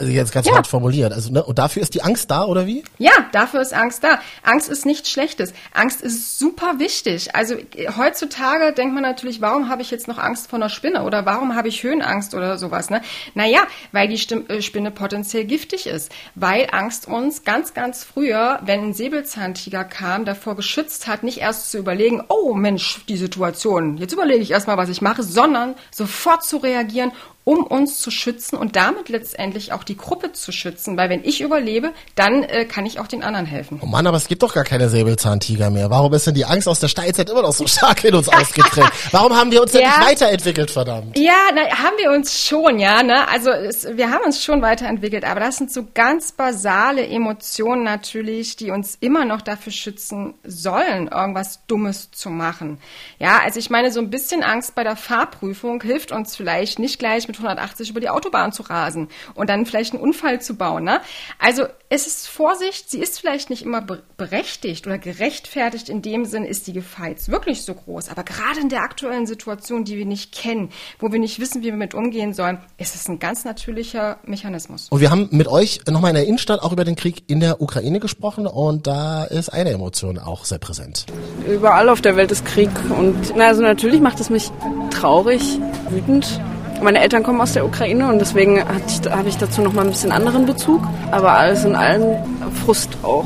also 0.00 0.12
jetzt 0.12 0.30
ganz 0.30 0.46
ja. 0.46 0.54
hart 0.54 0.68
formuliert. 0.68 1.12
Also, 1.12 1.32
ne? 1.32 1.42
Und 1.42 1.58
dafür 1.58 1.82
ist 1.82 1.92
die 1.92 2.02
Angst 2.02 2.30
da, 2.30 2.44
oder 2.44 2.66
wie? 2.66 2.84
Ja, 2.98 3.10
dafür 3.32 3.60
ist 3.60 3.74
Angst 3.74 4.04
da. 4.04 4.20
Angst 4.44 4.68
ist 4.68 4.86
nichts 4.86 5.10
Schlechtes. 5.10 5.52
Angst 5.74 6.02
ist 6.02 6.38
super 6.38 6.78
wichtig. 6.78 7.34
Also 7.34 7.56
heutzutage 7.96 8.72
denkt 8.72 8.94
man 8.94 9.02
natürlich, 9.02 9.40
warum 9.40 9.68
habe 9.68 9.82
ich 9.82 9.90
jetzt 9.90 10.06
noch 10.06 10.18
Angst 10.18 10.50
vor 10.50 10.58
einer 10.60 10.68
Spinne 10.68 11.02
oder 11.02 11.26
warum 11.26 11.56
habe 11.56 11.66
ich 11.66 11.82
Höhenangst 11.82 12.34
oder 12.34 12.58
sowas? 12.58 12.90
Ne? 12.90 13.02
Naja, 13.34 13.62
weil 13.90 14.06
die 14.06 14.34
äh, 14.34 14.62
Spinne 14.62 14.92
potenziell 14.92 15.44
giftig 15.44 15.88
ist. 15.88 16.12
Weil 16.36 16.68
Angst 16.70 17.08
uns 17.08 17.42
ganz, 17.42 17.74
ganz 17.74 18.04
früher, 18.04 18.60
wenn 18.62 18.90
ein 18.90 18.94
Säbelzahntiger 18.94 19.82
kam, 19.82 20.24
davor 20.24 20.54
geschützt 20.54 21.08
hat, 21.08 21.24
nicht 21.24 21.38
erst 21.38 21.72
zu 21.72 21.78
überlegen, 21.78 22.22
oh 22.28 22.54
Mensch, 22.54 23.04
die 23.08 23.16
Situation, 23.16 23.96
jetzt 23.96 24.12
überlege 24.12 24.42
ich 24.42 24.52
erstmal, 24.52 24.76
was 24.76 24.90
ich 24.90 25.02
mache, 25.02 25.24
sondern 25.24 25.74
sofort 25.90 26.44
zu 26.44 26.58
reagieren 26.58 27.10
um 27.48 27.64
uns 27.64 27.98
zu 27.98 28.10
schützen 28.10 28.56
und 28.58 28.76
damit 28.76 29.08
letztendlich 29.08 29.72
auch 29.72 29.82
die 29.82 29.96
Gruppe 29.96 30.32
zu 30.32 30.52
schützen. 30.52 30.98
Weil 30.98 31.08
wenn 31.08 31.24
ich 31.24 31.40
überlebe, 31.40 31.94
dann 32.14 32.42
äh, 32.42 32.66
kann 32.66 32.84
ich 32.84 33.00
auch 33.00 33.06
den 33.06 33.22
anderen 33.22 33.46
helfen. 33.46 33.80
Oh 33.82 33.86
Mann, 33.86 34.06
aber 34.06 34.18
es 34.18 34.28
gibt 34.28 34.42
doch 34.42 34.52
gar 34.52 34.64
keine 34.64 34.90
Säbelzahntiger 34.90 35.70
mehr. 35.70 35.88
Warum 35.88 36.12
ist 36.12 36.26
denn 36.26 36.34
die 36.34 36.44
Angst 36.44 36.68
aus 36.68 36.78
der 36.78 36.88
Steinzeit 36.88 37.30
immer 37.30 37.40
noch 37.40 37.54
so 37.54 37.66
stark 37.66 38.04
in 38.04 38.14
uns 38.14 38.28
ausgeprägt? 38.28 38.92
Warum 39.12 39.34
haben 39.34 39.50
wir 39.50 39.62
uns 39.62 39.72
denn 39.72 39.80
nicht 39.80 39.98
weiterentwickelt, 39.98 40.70
verdammt? 40.70 41.16
Ja, 41.16 41.48
na, 41.54 41.62
haben 41.62 41.96
wir 41.96 42.10
uns 42.12 42.38
schon, 42.38 42.78
ja. 42.78 43.02
Ne? 43.02 43.26
Also 43.26 43.48
es, 43.48 43.96
wir 43.96 44.10
haben 44.10 44.26
uns 44.26 44.44
schon 44.44 44.60
weiterentwickelt, 44.60 45.24
aber 45.24 45.40
das 45.40 45.56
sind 45.56 45.72
so 45.72 45.86
ganz 45.94 46.32
basale 46.32 47.06
Emotionen 47.06 47.82
natürlich, 47.82 48.56
die 48.56 48.70
uns 48.70 48.98
immer 49.00 49.24
noch 49.24 49.40
dafür 49.40 49.72
schützen 49.72 50.34
sollen, 50.44 51.08
irgendwas 51.08 51.60
Dummes 51.66 52.10
zu 52.10 52.28
machen. 52.28 52.76
Ja, 53.18 53.40
also 53.42 53.58
ich 53.58 53.70
meine, 53.70 53.90
so 53.90 54.00
ein 54.00 54.10
bisschen 54.10 54.42
Angst 54.42 54.74
bei 54.74 54.84
der 54.84 54.96
Fahrprüfung 54.96 55.80
hilft 55.80 56.12
uns 56.12 56.36
vielleicht 56.36 56.78
nicht 56.78 56.98
gleich 56.98 57.26
mit 57.26 57.37
180 57.38 57.90
über 57.90 58.00
die 58.00 58.10
Autobahn 58.10 58.52
zu 58.52 58.62
rasen 58.62 59.08
und 59.34 59.50
dann 59.50 59.66
vielleicht 59.66 59.94
einen 59.94 60.02
Unfall 60.02 60.40
zu 60.40 60.56
bauen. 60.56 60.84
Ne? 60.84 61.00
Also 61.38 61.66
es 61.88 62.06
ist 62.06 62.28
Vorsicht, 62.28 62.90
sie 62.90 63.00
ist 63.00 63.18
vielleicht 63.20 63.50
nicht 63.50 63.62
immer 63.62 63.80
berechtigt 64.16 64.86
oder 64.86 64.98
gerechtfertigt. 64.98 65.88
In 65.88 66.02
dem 66.02 66.24
Sinn 66.24 66.44
ist 66.44 66.66
die 66.66 66.72
Gefahr 66.72 67.08
jetzt 67.08 67.30
wirklich 67.30 67.62
so 67.62 67.74
groß. 67.74 68.10
Aber 68.10 68.24
gerade 68.24 68.60
in 68.60 68.68
der 68.68 68.82
aktuellen 68.82 69.26
Situation, 69.26 69.84
die 69.84 69.96
wir 69.96 70.06
nicht 70.06 70.32
kennen, 70.34 70.70
wo 70.98 71.10
wir 71.12 71.18
nicht 71.18 71.40
wissen, 71.40 71.62
wie 71.62 71.66
wir 71.66 71.76
mit 71.76 71.94
umgehen 71.94 72.34
sollen, 72.34 72.58
ist 72.76 72.94
es 72.94 73.08
ein 73.08 73.18
ganz 73.18 73.44
natürlicher 73.44 74.18
Mechanismus. 74.24 74.88
Und 74.90 75.00
wir 75.00 75.10
haben 75.10 75.28
mit 75.30 75.48
euch 75.48 75.80
nochmal 75.88 76.10
in 76.10 76.16
der 76.16 76.26
Innenstadt 76.26 76.60
auch 76.60 76.72
über 76.72 76.84
den 76.84 76.96
Krieg 76.96 77.24
in 77.26 77.40
der 77.40 77.62
Ukraine 77.62 78.00
gesprochen 78.00 78.46
und 78.46 78.86
da 78.86 79.24
ist 79.24 79.48
eine 79.48 79.70
Emotion 79.70 80.18
auch 80.18 80.44
sehr 80.44 80.58
präsent. 80.58 81.06
Überall 81.46 81.88
auf 81.88 82.00
der 82.00 82.16
Welt 82.16 82.30
ist 82.30 82.44
Krieg 82.44 82.70
und 82.90 83.34
na, 83.36 83.48
also 83.48 83.62
natürlich 83.62 84.00
macht 84.00 84.20
es 84.20 84.30
mich 84.30 84.50
traurig, 84.90 85.58
wütend 85.88 86.40
meine 86.82 87.00
Eltern 87.00 87.22
kommen 87.22 87.40
aus 87.40 87.52
der 87.52 87.64
Ukraine 87.64 88.08
und 88.08 88.18
deswegen 88.18 88.62
habe 88.62 89.28
ich 89.28 89.36
dazu 89.36 89.62
noch 89.62 89.72
mal 89.72 89.82
ein 89.82 89.90
bisschen 89.90 90.12
anderen 90.12 90.46
Bezug. 90.46 90.82
Aber 91.10 91.32
alles 91.32 91.64
in 91.64 91.74
allem 91.74 92.16
Frust 92.64 92.90
auch, 93.02 93.24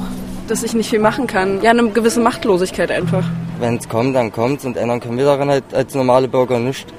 dass 0.48 0.62
ich 0.62 0.74
nicht 0.74 0.90
viel 0.90 0.98
machen 0.98 1.26
kann. 1.26 1.62
Ja, 1.62 1.70
eine 1.70 1.88
gewisse 1.90 2.20
Machtlosigkeit 2.20 2.90
einfach. 2.90 3.24
Wenn 3.60 3.76
es 3.76 3.88
kommt, 3.88 4.16
dann 4.16 4.32
kommt 4.32 4.64
und 4.64 4.76
ändern 4.76 5.00
können 5.00 5.18
wir 5.18 5.24
daran 5.24 5.50
halt 5.50 5.64
als 5.72 5.94
normale 5.94 6.28
Bürger 6.28 6.58
nicht. 6.58 6.92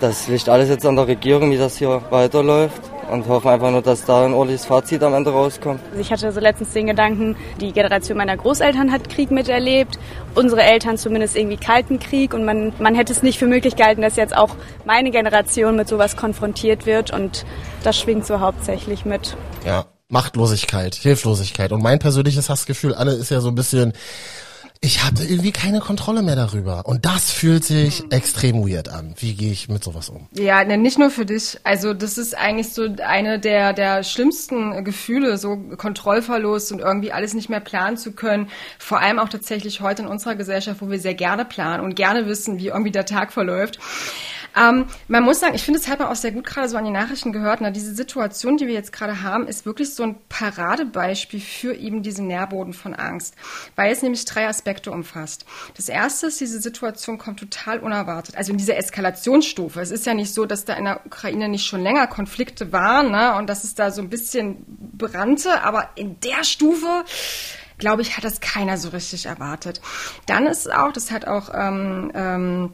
Das 0.00 0.28
liegt 0.28 0.48
alles 0.48 0.68
jetzt 0.68 0.86
an 0.86 0.96
der 0.96 1.08
Regierung, 1.08 1.50
wie 1.50 1.58
das 1.58 1.76
hier 1.76 2.00
weiterläuft 2.10 2.87
und 3.08 3.26
hoffen 3.28 3.48
einfach 3.48 3.70
nur, 3.70 3.82
dass 3.82 4.04
da 4.04 4.24
ein 4.24 4.32
ordentliches 4.32 4.66
Fazit 4.66 5.02
am 5.02 5.14
Ende 5.14 5.30
rauskommt. 5.30 5.80
Also 5.90 6.00
ich 6.00 6.12
hatte 6.12 6.32
so 6.32 6.40
letztens 6.40 6.72
den 6.72 6.86
Gedanken, 6.86 7.36
die 7.60 7.72
Generation 7.72 8.18
meiner 8.18 8.36
Großeltern 8.36 8.92
hat 8.92 9.08
Krieg 9.08 9.30
miterlebt, 9.30 9.98
unsere 10.34 10.62
Eltern 10.62 10.98
zumindest 10.98 11.36
irgendwie 11.36 11.56
Kalten 11.56 11.98
Krieg 11.98 12.34
und 12.34 12.44
man, 12.44 12.72
man 12.78 12.94
hätte 12.94 13.12
es 13.12 13.22
nicht 13.22 13.38
für 13.38 13.46
möglich 13.46 13.76
gehalten, 13.76 14.02
dass 14.02 14.16
jetzt 14.16 14.36
auch 14.36 14.56
meine 14.84 15.10
Generation 15.10 15.76
mit 15.76 15.88
sowas 15.88 16.16
konfrontiert 16.16 16.86
wird 16.86 17.12
und 17.12 17.44
das 17.82 17.98
schwingt 17.98 18.26
so 18.26 18.40
hauptsächlich 18.40 19.04
mit. 19.04 19.36
Ja, 19.64 19.86
Machtlosigkeit, 20.08 20.94
Hilflosigkeit 20.94 21.72
und 21.72 21.82
mein 21.82 21.98
persönliches 21.98 22.48
Hassgefühl, 22.48 22.94
Anne, 22.94 23.12
ist 23.12 23.30
ja 23.30 23.40
so 23.40 23.48
ein 23.48 23.54
bisschen 23.54 23.92
ich 24.80 25.04
habe 25.04 25.24
irgendwie 25.24 25.50
keine 25.50 25.80
Kontrolle 25.80 26.22
mehr 26.22 26.36
darüber. 26.36 26.86
Und 26.86 27.04
das 27.04 27.30
fühlt 27.30 27.64
sich 27.64 28.04
mhm. 28.04 28.10
extrem 28.10 28.68
weird 28.68 28.88
an. 28.88 29.14
Wie 29.18 29.34
gehe 29.34 29.50
ich 29.50 29.68
mit 29.68 29.82
sowas 29.82 30.08
um? 30.08 30.28
Ja, 30.32 30.64
ne, 30.64 30.78
nicht 30.78 30.98
nur 30.98 31.10
für 31.10 31.26
dich. 31.26 31.58
Also 31.64 31.94
das 31.94 32.16
ist 32.16 32.36
eigentlich 32.36 32.72
so 32.72 32.86
eine 33.04 33.40
der, 33.40 33.72
der 33.72 34.04
schlimmsten 34.04 34.84
Gefühle, 34.84 35.36
so 35.36 35.56
Kontrollverlust 35.56 36.70
und 36.72 36.78
irgendwie 36.78 37.12
alles 37.12 37.34
nicht 37.34 37.48
mehr 37.48 37.60
planen 37.60 37.96
zu 37.96 38.12
können. 38.12 38.50
Vor 38.78 39.00
allem 39.00 39.18
auch 39.18 39.28
tatsächlich 39.28 39.80
heute 39.80 40.02
in 40.02 40.08
unserer 40.08 40.36
Gesellschaft, 40.36 40.80
wo 40.80 40.90
wir 40.90 41.00
sehr 41.00 41.14
gerne 41.14 41.44
planen 41.44 41.82
und 41.82 41.96
gerne 41.96 42.26
wissen, 42.26 42.58
wie 42.58 42.68
irgendwie 42.68 42.92
der 42.92 43.06
Tag 43.06 43.32
verläuft. 43.32 43.78
Ähm, 44.56 44.86
man 45.08 45.22
muss 45.22 45.40
sagen, 45.40 45.54
ich 45.54 45.62
finde, 45.62 45.80
es 45.80 45.88
hat 45.88 45.98
man 45.98 46.08
auch 46.08 46.16
sehr 46.16 46.32
gut 46.32 46.46
gerade 46.46 46.68
so 46.68 46.76
an 46.76 46.84
die 46.84 46.90
Nachrichten 46.90 47.32
gehört. 47.32 47.60
Na, 47.60 47.70
diese 47.70 47.94
Situation, 47.94 48.56
die 48.56 48.66
wir 48.66 48.74
jetzt 48.74 48.92
gerade 48.92 49.22
haben, 49.22 49.46
ist 49.46 49.66
wirklich 49.66 49.94
so 49.94 50.02
ein 50.02 50.16
Paradebeispiel 50.28 51.40
für 51.40 51.74
eben 51.74 52.02
diesen 52.02 52.26
Nährboden 52.26 52.72
von 52.72 52.94
Angst, 52.94 53.34
weil 53.76 53.92
es 53.92 54.02
nämlich 54.02 54.24
drei 54.24 54.48
Aspekte 54.48 54.90
umfasst. 54.90 55.44
Das 55.76 55.88
erste 55.88 56.26
ist, 56.26 56.40
diese 56.40 56.60
Situation 56.60 57.18
kommt 57.18 57.40
total 57.40 57.80
unerwartet, 57.80 58.36
also 58.36 58.52
in 58.52 58.58
dieser 58.58 58.76
Eskalationsstufe. 58.76 59.80
Es 59.80 59.90
ist 59.90 60.06
ja 60.06 60.14
nicht 60.14 60.32
so, 60.32 60.46
dass 60.46 60.64
da 60.64 60.74
in 60.74 60.84
der 60.84 61.04
Ukraine 61.06 61.48
nicht 61.48 61.66
schon 61.66 61.82
länger 61.82 62.06
Konflikte 62.06 62.72
waren 62.72 63.10
ne, 63.10 63.36
und 63.36 63.48
dass 63.48 63.64
es 63.64 63.74
da 63.74 63.90
so 63.90 64.02
ein 64.02 64.08
bisschen 64.08 64.64
brannte, 64.66 65.62
aber 65.62 65.90
in 65.94 66.18
der 66.20 66.44
Stufe 66.44 67.04
glaube 67.78 68.02
ich, 68.02 68.16
hat 68.16 68.24
das 68.24 68.40
keiner 68.40 68.76
so 68.76 68.88
richtig 68.88 69.26
erwartet. 69.26 69.80
Dann 70.26 70.46
ist 70.46 70.72
auch, 70.72 70.92
das 70.92 71.12
hat 71.12 71.28
auch 71.28 71.50
ähm, 71.54 72.10
ähm, 72.12 72.72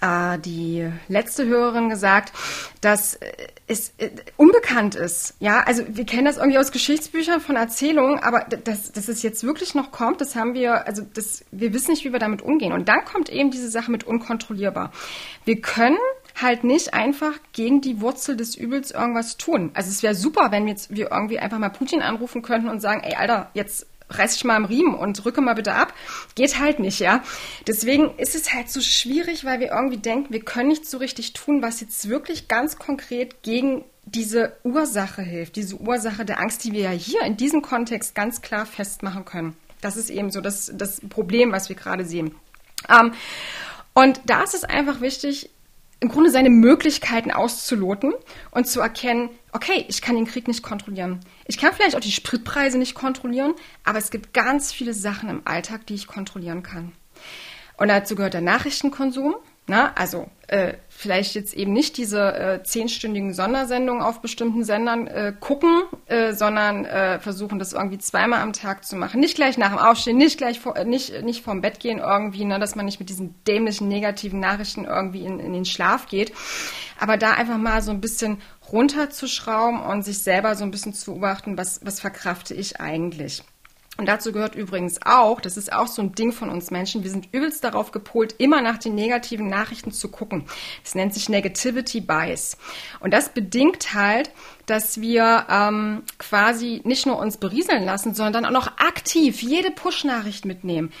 äh, 0.00 0.38
die 0.38 0.90
letzte 1.08 1.46
Hörerin 1.46 1.88
gesagt, 1.88 2.32
dass 2.80 3.18
es 3.66 3.92
äh, 3.98 4.10
unbekannt 4.36 4.94
ist. 4.94 5.34
Ja, 5.38 5.60
also 5.60 5.84
wir 5.88 6.04
kennen 6.04 6.24
das 6.24 6.36
irgendwie 6.36 6.58
aus 6.58 6.72
Geschichtsbüchern 6.72 7.40
von 7.40 7.56
Erzählungen, 7.56 8.18
aber 8.18 8.40
dass, 8.40 8.92
dass 8.92 9.08
es 9.08 9.22
jetzt 9.22 9.44
wirklich 9.44 9.74
noch 9.74 9.92
kommt, 9.92 10.20
das 10.20 10.34
haben 10.34 10.54
wir, 10.54 10.86
also 10.86 11.02
das, 11.14 11.44
wir 11.50 11.72
wissen 11.72 11.92
nicht, 11.92 12.04
wie 12.04 12.12
wir 12.12 12.18
damit 12.18 12.42
umgehen. 12.42 12.72
Und 12.72 12.88
dann 12.88 13.04
kommt 13.04 13.28
eben 13.28 13.50
diese 13.50 13.70
Sache 13.70 13.90
mit 13.90 14.04
unkontrollierbar. 14.04 14.92
Wir 15.44 15.60
können 15.60 15.98
halt 16.40 16.64
nicht 16.64 16.94
einfach 16.94 17.34
gegen 17.52 17.80
die 17.80 18.00
Wurzel 18.00 18.36
des 18.36 18.56
Übels 18.56 18.90
irgendwas 18.90 19.36
tun. 19.36 19.70
Also 19.74 19.90
es 19.90 20.02
wäre 20.02 20.14
super, 20.14 20.50
wenn 20.50 20.68
jetzt 20.68 20.94
wir 20.94 21.10
irgendwie 21.10 21.38
einfach 21.38 21.58
mal 21.58 21.70
Putin 21.70 22.02
anrufen 22.02 22.42
könnten 22.42 22.68
und 22.68 22.80
sagen, 22.80 23.02
ey 23.02 23.14
Alter, 23.14 23.50
jetzt 23.54 23.86
reiß 24.10 24.34
dich 24.34 24.44
mal 24.44 24.56
am 24.56 24.64
Riemen 24.64 24.94
und 24.94 25.24
rücke 25.24 25.40
mal 25.40 25.54
bitte 25.54 25.74
ab. 25.74 25.94
Geht 26.34 26.58
halt 26.58 26.78
nicht, 26.78 26.98
ja. 27.00 27.22
Deswegen 27.66 28.16
ist 28.18 28.34
es 28.34 28.52
halt 28.52 28.70
so 28.70 28.80
schwierig, 28.80 29.44
weil 29.44 29.60
wir 29.60 29.68
irgendwie 29.68 29.98
denken, 29.98 30.32
wir 30.32 30.44
können 30.44 30.68
nicht 30.68 30.86
so 30.86 30.98
richtig 30.98 31.32
tun, 31.32 31.62
was 31.62 31.80
jetzt 31.80 32.08
wirklich 32.08 32.48
ganz 32.48 32.78
konkret 32.78 33.42
gegen 33.42 33.84
diese 34.04 34.56
Ursache 34.64 35.22
hilft, 35.22 35.56
diese 35.56 35.76
Ursache 35.76 36.24
der 36.24 36.40
Angst, 36.40 36.64
die 36.64 36.72
wir 36.72 36.80
ja 36.80 36.90
hier 36.90 37.22
in 37.22 37.36
diesem 37.36 37.62
Kontext 37.62 38.14
ganz 38.14 38.42
klar 38.42 38.66
festmachen 38.66 39.24
können. 39.24 39.56
Das 39.80 39.96
ist 39.96 40.10
eben 40.10 40.30
so 40.30 40.40
das, 40.40 40.70
das 40.74 41.00
Problem, 41.08 41.52
was 41.52 41.68
wir 41.68 41.76
gerade 41.76 42.04
sehen. 42.04 42.34
Ähm, 42.88 43.12
und 43.94 44.20
da 44.26 44.42
ist 44.42 44.54
es 44.54 44.64
einfach 44.64 45.00
wichtig, 45.00 45.50
im 46.00 46.08
Grunde 46.08 46.30
seine 46.30 46.50
Möglichkeiten 46.50 47.30
auszuloten 47.30 48.14
und 48.50 48.66
zu 48.66 48.80
erkennen, 48.80 49.28
okay, 49.52 49.84
ich 49.88 50.00
kann 50.00 50.16
den 50.16 50.26
Krieg 50.26 50.48
nicht 50.48 50.62
kontrollieren. 50.62 51.20
Ich 51.46 51.58
kann 51.58 51.74
vielleicht 51.74 51.94
auch 51.94 52.00
die 52.00 52.10
Spritpreise 52.10 52.78
nicht 52.78 52.94
kontrollieren, 52.94 53.54
aber 53.84 53.98
es 53.98 54.10
gibt 54.10 54.32
ganz 54.32 54.72
viele 54.72 54.94
Sachen 54.94 55.28
im 55.28 55.42
Alltag, 55.44 55.86
die 55.86 55.94
ich 55.94 56.06
kontrollieren 56.06 56.62
kann. 56.62 56.92
Und 57.76 57.88
dazu 57.88 58.14
gehört 58.14 58.34
der 58.34 58.40
Nachrichtenkonsum. 58.40 59.34
Na, 59.66 59.92
also 59.94 60.28
äh, 60.48 60.74
vielleicht 61.00 61.34
jetzt 61.34 61.54
eben 61.54 61.72
nicht 61.72 61.96
diese 61.96 62.34
äh, 62.34 62.62
zehnstündigen 62.62 63.32
Sondersendungen 63.32 64.02
auf 64.02 64.20
bestimmten 64.20 64.64
Sendern 64.64 65.06
äh, 65.06 65.32
gucken, 65.40 65.84
äh, 66.06 66.34
sondern 66.34 66.84
äh, 66.84 67.18
versuchen 67.18 67.58
das 67.58 67.72
irgendwie 67.72 67.96
zweimal 67.96 68.40
am 68.40 68.52
Tag 68.52 68.84
zu 68.84 68.96
machen. 68.96 69.18
Nicht 69.18 69.34
gleich 69.34 69.56
nach 69.56 69.70
dem 69.70 69.78
Aufstehen, 69.78 70.18
nicht 70.18 70.36
gleich 70.36 70.60
vor, 70.60 70.76
äh, 70.76 70.84
nicht, 70.84 71.22
nicht 71.22 71.42
vorm 71.42 71.62
Bett 71.62 71.80
gehen 71.80 72.00
irgendwie, 72.00 72.44
ne, 72.44 72.58
dass 72.58 72.76
man 72.76 72.84
nicht 72.84 73.00
mit 73.00 73.08
diesen 73.08 73.34
dämlichen 73.44 73.88
negativen 73.88 74.40
Nachrichten 74.40 74.84
irgendwie 74.84 75.24
in, 75.24 75.40
in 75.40 75.54
den 75.54 75.64
Schlaf 75.64 76.06
geht. 76.06 76.32
Aber 76.98 77.16
da 77.16 77.30
einfach 77.30 77.56
mal 77.56 77.80
so 77.80 77.92
ein 77.92 78.02
bisschen 78.02 78.42
runterzuschrauben 78.70 79.80
und 79.80 80.04
sich 80.04 80.22
selber 80.22 80.54
so 80.54 80.64
ein 80.64 80.70
bisschen 80.70 80.92
zu 80.92 81.12
beobachten, 81.12 81.56
was, 81.56 81.80
was 81.82 81.98
verkrafte 81.98 82.52
ich 82.52 82.78
eigentlich. 82.78 83.42
Und 84.00 84.06
dazu 84.06 84.32
gehört 84.32 84.54
übrigens 84.54 84.98
auch, 85.04 85.42
das 85.42 85.58
ist 85.58 85.74
auch 85.74 85.86
so 85.86 86.00
ein 86.00 86.14
Ding 86.14 86.32
von 86.32 86.48
uns 86.48 86.70
Menschen, 86.70 87.02
wir 87.04 87.10
sind 87.10 87.28
übelst 87.32 87.62
darauf 87.62 87.92
gepolt, 87.92 88.34
immer 88.38 88.62
nach 88.62 88.78
den 88.78 88.94
negativen 88.94 89.50
Nachrichten 89.50 89.92
zu 89.92 90.08
gucken. 90.08 90.46
Das 90.82 90.94
nennt 90.94 91.12
sich 91.12 91.28
Negativity 91.28 92.00
Bias. 92.00 92.56
Und 93.00 93.12
das 93.12 93.28
bedingt 93.28 93.92
halt, 93.92 94.30
dass 94.64 95.02
wir 95.02 95.44
ähm, 95.50 96.02
quasi 96.16 96.80
nicht 96.84 97.04
nur 97.04 97.18
uns 97.18 97.36
berieseln 97.36 97.84
lassen, 97.84 98.14
sondern 98.14 98.46
auch 98.46 98.50
noch 98.52 98.78
aktiv 98.78 99.42
jede 99.42 99.70
Push-Nachricht 99.70 100.46
mitnehmen 100.46 100.94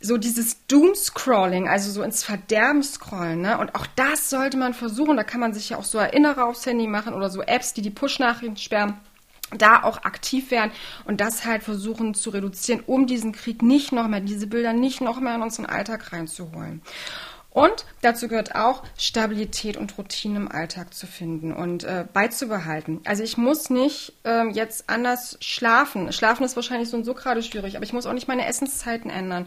so 0.00 0.18
dieses 0.18 0.66
Doom-Scrolling, 0.66 1.66
also 1.66 1.90
so 1.90 2.02
ins 2.02 2.22
Verderben 2.22 2.82
scrollen, 2.82 3.40
ne? 3.40 3.56
Und 3.56 3.74
auch 3.74 3.86
das 3.96 4.28
sollte 4.28 4.58
man 4.58 4.74
versuchen. 4.74 5.16
Da 5.16 5.24
kann 5.24 5.40
man 5.40 5.54
sich 5.54 5.70
ja 5.70 5.78
auch 5.78 5.84
so 5.84 5.96
Erinnerer 5.96 6.44
aufs 6.44 6.66
Handy 6.66 6.86
machen 6.86 7.14
oder 7.14 7.30
so 7.30 7.40
Apps, 7.40 7.72
die 7.72 7.80
die 7.80 7.88
Push-Nachrichten 7.88 8.58
sperren 8.58 9.00
da 9.58 9.82
auch 9.82 10.04
aktiv 10.04 10.50
werden 10.50 10.70
und 11.04 11.20
das 11.20 11.44
halt 11.44 11.62
versuchen 11.62 12.14
zu 12.14 12.30
reduzieren, 12.30 12.82
um 12.86 13.06
diesen 13.06 13.32
Krieg 13.32 13.62
nicht 13.62 13.92
noch 13.92 14.08
mehr, 14.08 14.20
diese 14.20 14.46
Bilder 14.46 14.72
nicht 14.72 15.00
noch 15.00 15.20
mehr 15.20 15.34
in 15.34 15.42
unseren 15.42 15.66
Alltag 15.66 16.12
reinzuholen. 16.12 16.82
Und 17.54 17.86
dazu 18.02 18.26
gehört 18.26 18.56
auch 18.56 18.82
Stabilität 18.98 19.76
und 19.76 19.96
Routine 19.96 20.38
im 20.38 20.50
Alltag 20.50 20.92
zu 20.92 21.06
finden 21.06 21.52
und 21.52 21.84
äh, 21.84 22.04
beizubehalten. 22.12 23.00
Also 23.04 23.22
ich 23.22 23.36
muss 23.36 23.70
nicht 23.70 24.12
ähm, 24.24 24.50
jetzt 24.50 24.90
anders 24.90 25.38
schlafen. 25.40 26.12
Schlafen 26.12 26.44
ist 26.44 26.56
wahrscheinlich 26.56 26.88
so 26.88 26.96
und 26.96 27.04
so 27.04 27.14
gerade 27.14 27.44
schwierig, 27.44 27.76
aber 27.76 27.84
ich 27.84 27.92
muss 27.92 28.06
auch 28.06 28.12
nicht 28.12 28.26
meine 28.26 28.46
Essenszeiten 28.46 29.08
ändern. 29.08 29.46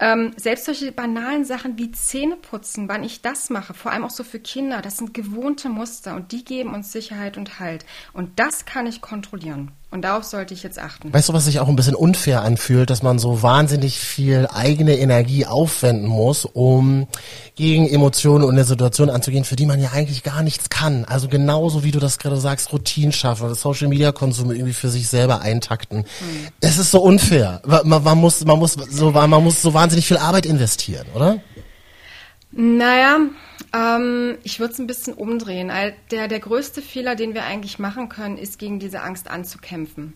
Ähm, 0.00 0.32
selbst 0.36 0.64
solche 0.64 0.90
banalen 0.90 1.44
Sachen 1.44 1.78
wie 1.78 1.92
Zähne 1.92 2.34
putzen, 2.34 2.88
wann 2.88 3.04
ich 3.04 3.22
das 3.22 3.48
mache, 3.48 3.74
vor 3.74 3.92
allem 3.92 4.04
auch 4.04 4.10
so 4.10 4.24
für 4.24 4.40
Kinder, 4.40 4.82
das 4.82 4.96
sind 4.96 5.14
gewohnte 5.14 5.68
Muster 5.68 6.16
und 6.16 6.32
die 6.32 6.44
geben 6.44 6.74
uns 6.74 6.90
Sicherheit 6.90 7.36
und 7.36 7.60
Halt. 7.60 7.86
Und 8.12 8.40
das 8.40 8.64
kann 8.64 8.88
ich 8.88 9.00
kontrollieren. 9.00 9.70
Und 9.96 10.02
darauf 10.02 10.24
sollte 10.24 10.52
ich 10.52 10.62
jetzt 10.62 10.78
achten. 10.78 11.10
Weißt 11.10 11.30
du, 11.30 11.32
was 11.32 11.46
sich 11.46 11.58
auch 11.58 11.68
ein 11.68 11.74
bisschen 11.74 11.94
unfair 11.94 12.42
anfühlt, 12.42 12.90
dass 12.90 13.02
man 13.02 13.18
so 13.18 13.42
wahnsinnig 13.42 13.98
viel 13.98 14.46
eigene 14.52 14.98
Energie 14.98 15.46
aufwenden 15.46 16.06
muss, 16.06 16.44
um 16.44 17.06
gegen 17.54 17.88
Emotionen 17.88 18.44
und 18.44 18.50
eine 18.50 18.64
Situation 18.64 19.08
anzugehen, 19.08 19.44
für 19.44 19.56
die 19.56 19.64
man 19.64 19.80
ja 19.80 19.92
eigentlich 19.94 20.22
gar 20.22 20.42
nichts 20.42 20.68
kann. 20.68 21.06
Also 21.06 21.28
genauso 21.28 21.82
wie 21.82 21.92
du 21.92 21.98
das 21.98 22.18
gerade 22.18 22.36
sagst, 22.36 22.74
Routinen 22.74 23.10
schaffen, 23.10 23.54
Social 23.54 23.88
Media 23.88 24.12
Konsum 24.12 24.50
irgendwie 24.50 24.74
für 24.74 24.90
sich 24.90 25.08
selber 25.08 25.40
eintakten. 25.40 26.00
Hm. 26.00 26.48
Es 26.60 26.76
ist 26.76 26.90
so 26.90 27.00
unfair. 27.00 27.62
Man, 27.64 28.02
man, 28.04 28.18
muss, 28.18 28.44
man 28.44 28.58
muss 28.58 28.74
so, 28.74 29.12
man 29.12 29.30
muss 29.30 29.62
so 29.62 29.72
wahnsinnig 29.72 30.06
viel 30.06 30.18
Arbeit 30.18 30.44
investieren, 30.44 31.06
oder? 31.14 31.38
Naja, 32.52 33.20
ähm, 33.76 34.38
ich 34.42 34.58
würde 34.58 34.72
es 34.72 34.78
ein 34.78 34.86
bisschen 34.86 35.14
umdrehen. 35.14 35.70
Der, 36.10 36.28
der 36.28 36.40
größte 36.40 36.80
Fehler, 36.80 37.14
den 37.14 37.34
wir 37.34 37.44
eigentlich 37.44 37.78
machen 37.78 38.08
können, 38.08 38.38
ist, 38.38 38.58
gegen 38.58 38.78
diese 38.78 39.02
Angst 39.02 39.28
anzukämpfen. 39.28 40.14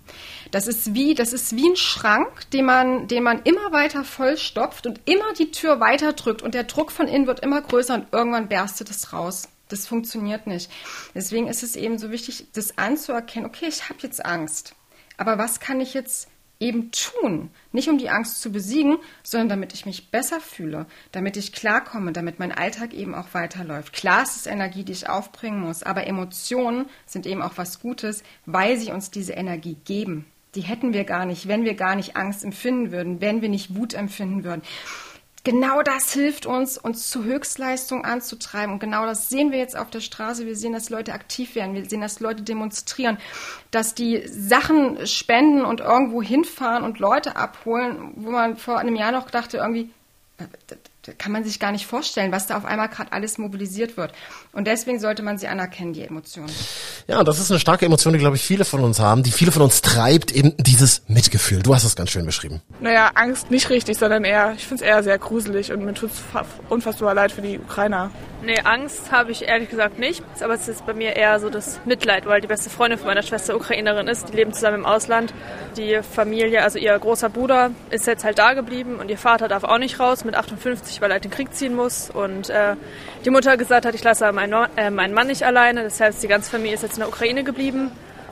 Das 0.50 0.66
ist 0.66 0.94
wie, 0.94 1.14
das 1.14 1.32
ist 1.32 1.54
wie 1.56 1.68
ein 1.68 1.76
Schrank, 1.76 2.50
den 2.52 2.64
man, 2.64 3.06
den 3.08 3.22
man 3.22 3.42
immer 3.42 3.72
weiter 3.72 4.04
vollstopft 4.04 4.86
und 4.86 5.00
immer 5.04 5.32
die 5.38 5.50
Tür 5.50 5.80
weiter 5.80 6.14
drückt 6.14 6.42
und 6.42 6.54
der 6.54 6.64
Druck 6.64 6.90
von 6.90 7.06
innen 7.06 7.26
wird 7.26 7.40
immer 7.40 7.60
größer 7.60 7.94
und 7.94 8.06
irgendwann 8.12 8.48
berstet 8.48 8.90
es 8.90 9.12
raus. 9.12 9.48
Das 9.68 9.86
funktioniert 9.86 10.46
nicht. 10.46 10.70
Deswegen 11.14 11.46
ist 11.46 11.62
es 11.62 11.76
eben 11.76 11.98
so 11.98 12.10
wichtig, 12.10 12.46
das 12.54 12.78
anzuerkennen, 12.78 13.46
okay, 13.46 13.66
ich 13.68 13.88
habe 13.88 14.00
jetzt 14.02 14.24
Angst. 14.24 14.74
Aber 15.16 15.38
was 15.38 15.60
kann 15.60 15.80
ich 15.80 15.92
jetzt 15.92 16.28
eben 16.60 16.90
tun. 16.92 17.50
Nicht 17.72 17.88
um 17.88 17.98
die 17.98 18.10
Angst 18.10 18.42
zu 18.42 18.52
besiegen, 18.52 18.98
sondern 19.22 19.48
damit 19.48 19.72
ich 19.72 19.86
mich 19.86 20.10
besser 20.10 20.40
fühle, 20.40 20.86
damit 21.10 21.36
ich 21.36 21.52
klarkomme, 21.52 22.12
damit 22.12 22.38
mein 22.38 22.52
Alltag 22.52 22.92
eben 22.92 23.14
auch 23.14 23.32
weiterläuft. 23.32 23.92
Klar 23.94 24.22
ist 24.22 24.36
es 24.36 24.46
Energie, 24.46 24.84
die 24.84 24.92
ich 24.92 25.08
aufbringen 25.08 25.60
muss, 25.60 25.82
aber 25.82 26.06
Emotionen 26.06 26.86
sind 27.06 27.26
eben 27.26 27.42
auch 27.42 27.56
was 27.56 27.80
Gutes, 27.80 28.22
weil 28.46 28.76
sie 28.76 28.92
uns 28.92 29.10
diese 29.10 29.32
Energie 29.32 29.76
geben. 29.84 30.26
Die 30.54 30.62
hätten 30.62 30.92
wir 30.92 31.04
gar 31.04 31.26
nicht, 31.26 31.48
wenn 31.48 31.64
wir 31.64 31.74
gar 31.74 31.96
nicht 31.96 32.16
Angst 32.16 32.44
empfinden 32.44 32.92
würden, 32.92 33.20
wenn 33.20 33.40
wir 33.40 33.48
nicht 33.48 33.76
Wut 33.76 33.94
empfinden 33.94 34.44
würden 34.44 34.62
genau 35.44 35.82
das 35.82 36.12
hilft 36.12 36.46
uns, 36.46 36.78
uns 36.78 37.08
zu 37.08 37.24
Höchstleistung 37.24 38.04
anzutreiben. 38.04 38.74
Und 38.74 38.80
genau 38.80 39.06
das 39.06 39.28
sehen 39.28 39.50
wir 39.52 39.58
jetzt 39.58 39.76
auf 39.76 39.90
der 39.90 40.00
Straße. 40.00 40.46
Wir 40.46 40.56
sehen, 40.56 40.72
dass 40.72 40.90
Leute 40.90 41.12
aktiv 41.12 41.54
werden. 41.54 41.74
Wir 41.74 41.88
sehen, 41.88 42.00
dass 42.00 42.20
Leute 42.20 42.42
demonstrieren, 42.42 43.18
dass 43.70 43.94
die 43.94 44.26
Sachen 44.26 45.06
spenden 45.06 45.64
und 45.64 45.80
irgendwo 45.80 46.22
hinfahren 46.22 46.84
und 46.84 46.98
Leute 46.98 47.36
abholen, 47.36 48.12
wo 48.16 48.30
man 48.30 48.56
vor 48.56 48.78
einem 48.78 48.96
Jahr 48.96 49.12
noch 49.12 49.30
dachte, 49.30 49.58
irgendwie, 49.58 49.90
kann 51.18 51.32
man 51.32 51.44
sich 51.44 51.58
gar 51.58 51.72
nicht 51.72 51.86
vorstellen, 51.86 52.32
was 52.32 52.46
da 52.46 52.56
auf 52.56 52.64
einmal 52.64 52.88
gerade 52.88 53.12
alles 53.12 53.38
mobilisiert 53.38 53.96
wird. 53.96 54.12
Und 54.52 54.66
deswegen 54.66 55.00
sollte 55.00 55.22
man 55.22 55.38
sie 55.38 55.48
anerkennen, 55.48 55.92
die 55.92 56.02
Emotionen. 56.02 56.50
Ja, 57.06 57.20
und 57.20 57.28
das 57.28 57.38
ist 57.38 57.50
eine 57.50 57.60
starke 57.60 57.86
Emotion, 57.86 58.12
die, 58.12 58.18
glaube 58.18 58.36
ich, 58.36 58.42
viele 58.42 58.64
von 58.64 58.80
uns 58.80 59.00
haben, 59.00 59.22
die 59.22 59.32
viele 59.32 59.52
von 59.52 59.62
uns 59.62 59.80
treibt, 59.82 60.30
eben 60.30 60.54
dieses 60.58 61.02
Mitgefühl. 61.08 61.62
Du 61.62 61.74
hast 61.74 61.84
es 61.84 61.96
ganz 61.96 62.10
schön 62.10 62.26
beschrieben. 62.26 62.60
Naja, 62.80 63.10
Angst 63.14 63.50
nicht 63.50 63.70
richtig, 63.70 63.98
sondern 63.98 64.24
eher, 64.24 64.52
ich 64.56 64.66
finde 64.66 64.84
es 64.84 64.88
eher 64.88 65.02
sehr 65.02 65.18
gruselig 65.18 65.72
und 65.72 65.84
mir 65.84 65.94
tut 65.94 66.10
es 66.10 66.20
unfassbar 66.68 67.14
leid 67.14 67.32
für 67.32 67.42
die 67.42 67.58
Ukrainer. 67.58 68.10
Nee, 68.42 68.58
Angst 68.64 69.12
habe 69.12 69.32
ich 69.32 69.46
ehrlich 69.46 69.68
gesagt 69.68 69.98
nicht. 69.98 70.22
Aber 70.40 70.54
es 70.54 70.66
ist 70.66 70.86
bei 70.86 70.94
mir 70.94 71.14
eher 71.14 71.38
so 71.40 71.50
das 71.50 71.78
Mitleid, 71.84 72.24
weil 72.24 72.40
die 72.40 72.46
beste 72.46 72.70
Freundin 72.70 72.98
von 72.98 73.08
meiner 73.08 73.22
Schwester 73.22 73.54
Ukrainerin 73.54 74.08
ist. 74.08 74.30
Die 74.30 74.36
leben 74.36 74.54
zusammen 74.54 74.78
im 74.78 74.86
Ausland. 74.86 75.34
Die 75.76 76.00
Familie, 76.02 76.62
also 76.62 76.78
ihr 76.78 76.98
großer 76.98 77.28
Bruder, 77.28 77.70
ist 77.90 78.06
jetzt 78.06 78.24
halt 78.24 78.38
da 78.38 78.54
geblieben 78.54 78.96
und 78.96 79.10
ihr 79.10 79.18
Vater 79.18 79.46
darf 79.46 79.64
auch 79.64 79.78
nicht 79.78 80.00
raus 80.00 80.24
mit 80.24 80.34
58, 80.34 81.02
weil 81.02 81.10
er 81.10 81.14
halt 81.14 81.24
den 81.24 81.30
Krieg 81.30 81.52
ziehen 81.54 81.74
muss. 81.74 82.08
Und 82.08 82.48
äh, 82.48 82.76
die 83.26 83.30
Mutter 83.30 83.58
gesagt 83.58 83.84
hat, 83.84 83.94
ich 83.94 84.02
lasse 84.02 84.32
meinen, 84.32 84.68
äh, 84.76 84.90
meinen 84.90 85.12
Mann 85.12 85.26
nicht 85.26 85.42
alleine. 85.42 85.82
Das 85.82 86.00
heißt, 86.00 86.22
die 86.22 86.28
ganze 86.28 86.50
Familie 86.50 86.74
ist 86.74 86.82
jetzt 86.82 86.94
in 86.94 87.00
der 87.00 87.08
Ukraine 87.08 87.44
geblieben. 87.44 87.90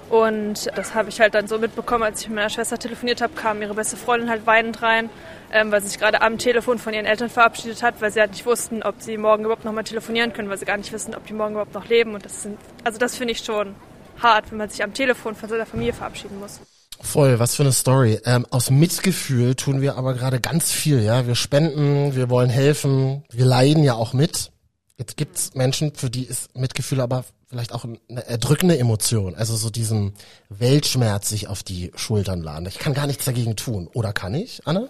Und 0.08 0.70
das 0.74 0.94
habe 0.94 1.10
ich 1.10 1.20
halt 1.20 1.34
dann 1.34 1.48
so 1.48 1.58
mitbekommen, 1.58 2.02
als 2.04 2.22
ich 2.22 2.28
mit 2.28 2.36
meiner 2.36 2.48
Schwester 2.48 2.78
telefoniert 2.78 3.20
habe, 3.20 3.34
kam 3.34 3.60
ihre 3.60 3.74
beste 3.74 3.98
Freundin 3.98 4.30
halt 4.30 4.46
weinend 4.46 4.80
rein, 4.80 5.10
ähm, 5.52 5.70
weil 5.70 5.80
sie 5.80 5.88
sich 5.88 5.98
gerade 5.98 6.20
am 6.20 6.38
Telefon 6.38 6.78
von 6.78 6.94
ihren 6.94 7.06
Eltern 7.06 7.30
verabschiedet 7.30 7.82
hat, 7.82 8.00
weil 8.00 8.12
sie 8.12 8.20
halt 8.20 8.32
nicht 8.32 8.46
wussten, 8.46 8.82
ob 8.82 8.96
sie 9.00 9.16
morgen 9.16 9.44
überhaupt 9.44 9.64
noch 9.64 9.72
mal 9.72 9.82
telefonieren 9.82 10.32
können, 10.32 10.48
weil 10.48 10.58
sie 10.58 10.64
gar 10.64 10.76
nicht 10.76 10.92
wissen, 10.92 11.14
ob 11.14 11.26
die 11.26 11.32
morgen 11.32 11.52
überhaupt 11.52 11.74
noch 11.74 11.88
leben. 11.88 12.14
Und 12.14 12.24
das 12.24 12.42
sind, 12.42 12.58
also 12.84 12.98
das 12.98 13.16
finde 13.16 13.32
ich 13.32 13.40
schon 13.40 13.74
hart, 14.20 14.50
wenn 14.50 14.58
man 14.58 14.68
sich 14.68 14.82
am 14.82 14.94
Telefon 14.94 15.34
von 15.34 15.48
seiner 15.48 15.66
Familie 15.66 15.92
verabschieden 15.92 16.38
muss. 16.40 16.60
Voll, 17.00 17.38
was 17.38 17.54
für 17.54 17.62
eine 17.62 17.72
Story. 17.72 18.18
Ähm, 18.24 18.44
aus 18.50 18.70
Mitgefühl 18.70 19.54
tun 19.54 19.80
wir 19.80 19.96
aber 19.96 20.14
gerade 20.14 20.40
ganz 20.40 20.72
viel, 20.72 21.00
ja. 21.00 21.26
Wir 21.26 21.36
spenden, 21.36 22.16
wir 22.16 22.28
wollen 22.28 22.50
helfen, 22.50 23.24
wir 23.30 23.44
leiden 23.44 23.84
ja 23.84 23.94
auch 23.94 24.12
mit. 24.12 24.50
Jetzt 24.96 25.16
gibt's 25.16 25.54
Menschen, 25.54 25.94
für 25.94 26.10
die 26.10 26.24
ist 26.24 26.56
Mitgefühl 26.56 27.00
aber 27.00 27.24
vielleicht 27.48 27.72
auch 27.72 27.84
eine 27.84 28.26
erdrückende 28.26 28.78
Emotion. 28.78 29.36
Also 29.36 29.56
so 29.56 29.70
diesen 29.70 30.12
Weltschmerz 30.48 31.28
sich 31.28 31.46
auf 31.46 31.62
die 31.62 31.92
Schultern 31.94 32.42
laden. 32.42 32.66
Ich 32.66 32.80
kann 32.80 32.94
gar 32.94 33.06
nichts 33.06 33.24
dagegen 33.24 33.54
tun. 33.54 33.88
Oder 33.94 34.12
kann 34.12 34.34
ich, 34.34 34.66
Anne? 34.66 34.88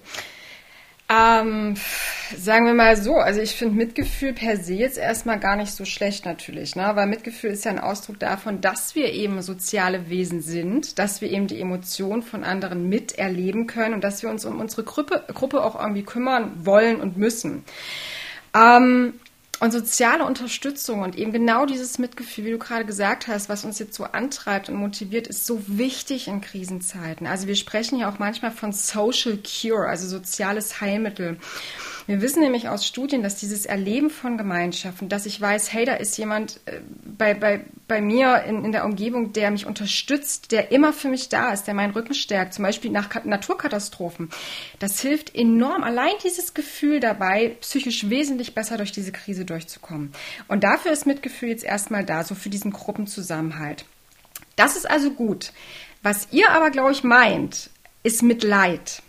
Ähm, 1.11 1.75
sagen 2.37 2.67
wir 2.67 2.75
mal 2.75 2.95
so, 2.97 3.15
also 3.15 3.41
ich 3.41 3.55
finde 3.55 3.77
Mitgefühl 3.77 4.35
per 4.35 4.59
se 4.59 4.75
jetzt 4.75 4.99
erstmal 4.99 5.41
gar 5.41 5.57
nicht 5.57 5.73
so 5.73 5.87
schlecht 5.87 6.27
natürlich, 6.27 6.77
ne? 6.77 6.91
weil 6.95 7.07
Mitgefühl 7.07 7.51
ist 7.51 7.65
ja 7.65 7.71
ein 7.71 7.79
Ausdruck 7.79 8.19
davon, 8.19 8.61
dass 8.61 8.95
wir 8.95 9.11
eben 9.15 9.41
soziale 9.41 10.11
Wesen 10.11 10.43
sind, 10.43 10.99
dass 10.99 11.23
wir 11.23 11.31
eben 11.31 11.47
die 11.47 11.61
Emotionen 11.61 12.23
von 12.23 12.45
anderen 12.45 12.91
miterleben 12.91 13.67
können 13.67 13.95
und 13.95 14.05
dass 14.05 14.23
wir 14.23 14.29
uns 14.29 14.45
um 14.45 14.61
unsere 14.61 14.85
Gruppe, 14.85 15.25
Gruppe 15.33 15.65
auch 15.65 15.81
irgendwie 15.81 16.03
kümmern 16.03 16.67
wollen 16.67 17.01
und 17.01 17.17
müssen. 17.17 17.65
Ähm, 18.55 19.15
und 19.61 19.73
soziale 19.73 20.25
Unterstützung 20.25 21.01
und 21.01 21.17
eben 21.17 21.33
genau 21.33 21.67
dieses 21.67 21.99
Mitgefühl, 21.99 22.45
wie 22.45 22.51
du 22.53 22.59
gerade 22.59 22.85
gesagt 22.85 23.27
hast, 23.27 23.49
was 23.49 23.65
uns 23.65 23.79
jetzt 23.79 23.95
so 23.95 24.05
antreibt 24.05 24.69
und 24.69 24.77
motiviert, 24.77 25.27
ist 25.27 25.47
so 25.47 25.63
wichtig 25.67 26.29
in 26.29 26.41
Krisenzeiten. 26.41 27.27
Also 27.27 27.49
wir 27.49 27.57
sprechen 27.57 27.99
ja 27.99 28.09
auch 28.09 28.19
manchmal 28.19 28.53
von 28.53 28.73
Social 28.73 29.39
Cure, 29.39 29.89
also 29.89 30.07
soziales 30.07 30.81
Heilmittel. 30.81 31.39
Wir 32.07 32.23
wissen 32.23 32.41
nämlich 32.41 32.69
aus 32.69 32.87
Studien, 32.87 33.23
dass 33.23 33.37
dieses 33.37 33.67
Erleben 33.67 34.11
von 34.11 34.39
Gemeinschaften, 34.39 35.09
dass 35.09 35.27
ich 35.27 35.41
weiß, 35.41 35.73
hey, 35.73 35.85
da 35.85 35.95
ist 35.95 36.17
jemand 36.17 36.61
äh, 36.67 36.81
bei, 37.05 37.35
bei, 37.35 37.65
bei 37.89 38.01
mir 38.01 38.45
in, 38.45 38.65
in 38.67 38.73
der 38.73 38.85
Umgebung, 38.85 39.33
der 39.33 39.51
mich 39.51 39.67
unterstützt, 39.67 40.53
der 40.53 40.71
immer 40.71 40.93
für 40.93 41.09
mich 41.09 41.29
da 41.31 41.53
ist, 41.53 41.65
der 41.65 41.75
meinen 41.75 41.93
Rücken 41.93 42.15
stärkt, 42.15 42.55
zum 42.55 42.63
Beispiel 42.63 42.91
nach 42.91 43.25
Naturkatastrophen. 43.25 44.31
Das 44.79 45.01
hilft 45.01 45.35
enorm. 45.35 45.83
Allein 45.83 46.13
dieses 46.23 46.55
Gefühl 46.55 47.01
dabei, 47.01 47.57
psychisch 47.61 48.11
wesentlich 48.11 48.55
besser 48.55 48.77
durch 48.77 48.93
diese 48.93 49.11
Krise 49.11 49.45
durchzukommen. 49.45 50.13
Und 50.47 50.63
dafür 50.63 50.93
ist 50.93 51.07
Mitgefühl 51.07 51.49
jetzt 51.49 51.65
erstmal 51.65 52.05
da, 52.05 52.23
so 52.23 52.35
für 52.35 52.51
diesen 52.51 52.71
Gruppenzusammenhalt. 52.71 53.87
Das 54.55 54.77
ist 54.77 54.89
also 54.89 55.11
gut. 55.11 55.53
Was 56.03 56.29
ihr 56.31 56.51
aber, 56.51 56.71
glaube 56.71 56.93
ich, 56.93 57.03
meint, 57.03 57.71
ist 58.03 58.23
Mitleid. 58.23 59.03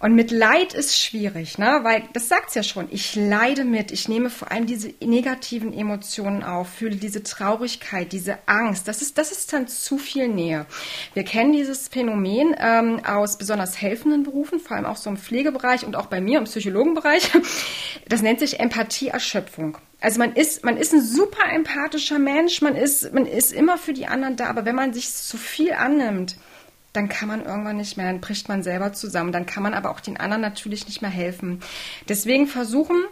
Und 0.00 0.14
mit 0.14 0.30
Leid 0.30 0.74
ist 0.74 0.98
schwierig, 0.98 1.58
ne? 1.58 1.80
weil 1.82 2.04
das 2.12 2.28
sagt 2.28 2.48
es 2.48 2.54
ja 2.54 2.62
schon. 2.62 2.88
Ich 2.90 3.14
leide 3.14 3.64
mit. 3.64 3.90
Ich 3.90 4.08
nehme 4.08 4.30
vor 4.30 4.50
allem 4.50 4.66
diese 4.66 4.92
negativen 5.00 5.72
Emotionen 5.72 6.42
auf, 6.42 6.68
fühle 6.68 6.96
diese 6.96 7.22
Traurigkeit, 7.22 8.12
diese 8.12 8.38
Angst. 8.46 8.88
Das 8.88 9.02
ist, 9.02 9.18
das 9.18 9.32
ist 9.32 9.52
dann 9.52 9.68
zu 9.68 9.98
viel 9.98 10.28
Nähe. 10.28 10.66
Wir 11.14 11.24
kennen 11.24 11.52
dieses 11.52 11.88
Phänomen 11.88 12.54
ähm, 12.58 13.00
aus 13.04 13.38
besonders 13.38 13.80
helfenden 13.80 14.24
Berufen, 14.24 14.60
vor 14.60 14.76
allem 14.76 14.86
auch 14.86 14.96
so 14.96 15.10
im 15.10 15.16
Pflegebereich 15.16 15.84
und 15.86 15.96
auch 15.96 16.06
bei 16.06 16.20
mir 16.20 16.38
im 16.38 16.44
Psychologenbereich. 16.44 17.30
Das 18.08 18.22
nennt 18.22 18.40
sich 18.40 18.60
Empathieerschöpfung. 18.60 19.78
Also 20.00 20.18
man 20.18 20.34
ist, 20.34 20.64
man 20.64 20.76
ist 20.76 20.92
ein 20.92 21.00
super 21.00 21.50
empathischer 21.50 22.18
Mensch, 22.18 22.60
man 22.60 22.76
ist, 22.76 23.14
man 23.14 23.24
ist 23.24 23.52
immer 23.52 23.78
für 23.78 23.94
die 23.94 24.06
anderen 24.06 24.36
da, 24.36 24.50
aber 24.50 24.66
wenn 24.66 24.74
man 24.74 24.92
sich 24.92 25.10
zu 25.10 25.38
viel 25.38 25.72
annimmt, 25.72 26.36
dann 26.94 27.08
kann 27.08 27.28
man 27.28 27.44
irgendwann 27.44 27.76
nicht 27.76 27.96
mehr, 27.96 28.06
dann 28.06 28.20
bricht 28.20 28.48
man 28.48 28.62
selber 28.62 28.92
zusammen. 28.92 29.32
Dann 29.32 29.46
kann 29.46 29.62
man 29.62 29.74
aber 29.74 29.90
auch 29.90 30.00
den 30.00 30.16
anderen 30.16 30.40
natürlich 30.40 30.86
nicht 30.86 31.02
mehr 31.02 31.10
helfen. 31.10 31.60
Deswegen 32.08 32.46
versuchen, 32.46 33.04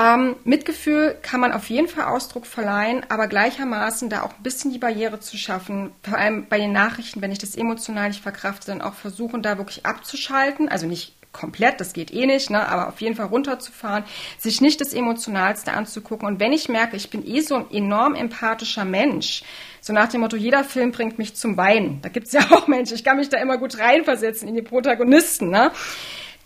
ähm, 0.00 0.36
Mitgefühl 0.44 1.16
kann 1.20 1.40
man 1.40 1.52
auf 1.52 1.68
jeden 1.68 1.88
Fall 1.88 2.04
Ausdruck 2.04 2.46
verleihen, 2.46 3.04
aber 3.08 3.26
gleichermaßen 3.26 4.08
da 4.08 4.22
auch 4.22 4.32
ein 4.32 4.42
bisschen 4.42 4.72
die 4.72 4.78
Barriere 4.78 5.18
zu 5.20 5.36
schaffen, 5.36 5.90
vor 6.02 6.18
allem 6.18 6.46
bei 6.48 6.58
den 6.58 6.72
Nachrichten, 6.72 7.20
wenn 7.20 7.32
ich 7.32 7.38
das 7.38 7.56
emotional 7.56 8.08
nicht 8.08 8.22
verkrafte, 8.22 8.68
dann 8.68 8.80
auch 8.80 8.94
versuchen, 8.94 9.42
da 9.42 9.58
wirklich 9.58 9.84
abzuschalten, 9.84 10.68
also 10.68 10.86
nicht 10.86 11.14
komplett, 11.32 11.80
das 11.80 11.92
geht 11.92 12.12
eh 12.12 12.26
nicht, 12.26 12.50
ne, 12.50 12.66
aber 12.68 12.88
auf 12.88 13.00
jeden 13.00 13.14
Fall 13.14 13.26
runterzufahren, 13.26 14.04
sich 14.38 14.60
nicht 14.60 14.80
das 14.80 14.92
Emotionalste 14.92 15.72
anzugucken. 15.72 16.26
Und 16.26 16.40
wenn 16.40 16.52
ich 16.52 16.68
merke, 16.68 16.96
ich 16.96 17.10
bin 17.10 17.26
eh 17.26 17.40
so 17.40 17.54
ein 17.54 17.70
enorm 17.70 18.14
empathischer 18.14 18.84
Mensch, 18.84 19.42
so 19.80 19.92
nach 19.92 20.08
dem 20.08 20.20
Motto, 20.20 20.36
jeder 20.36 20.64
Film 20.64 20.92
bringt 20.92 21.18
mich 21.18 21.34
zum 21.34 21.56
Weinen. 21.56 22.00
Da 22.02 22.08
gibt's 22.08 22.32
ja 22.34 22.40
auch 22.50 22.66
Menschen, 22.66 22.94
ich 22.94 23.04
kann 23.04 23.16
mich 23.16 23.28
da 23.28 23.38
immer 23.38 23.58
gut 23.58 23.78
reinversetzen 23.78 24.48
in 24.48 24.54
die 24.54 24.62
Protagonisten, 24.62 25.50
ne? 25.50 25.70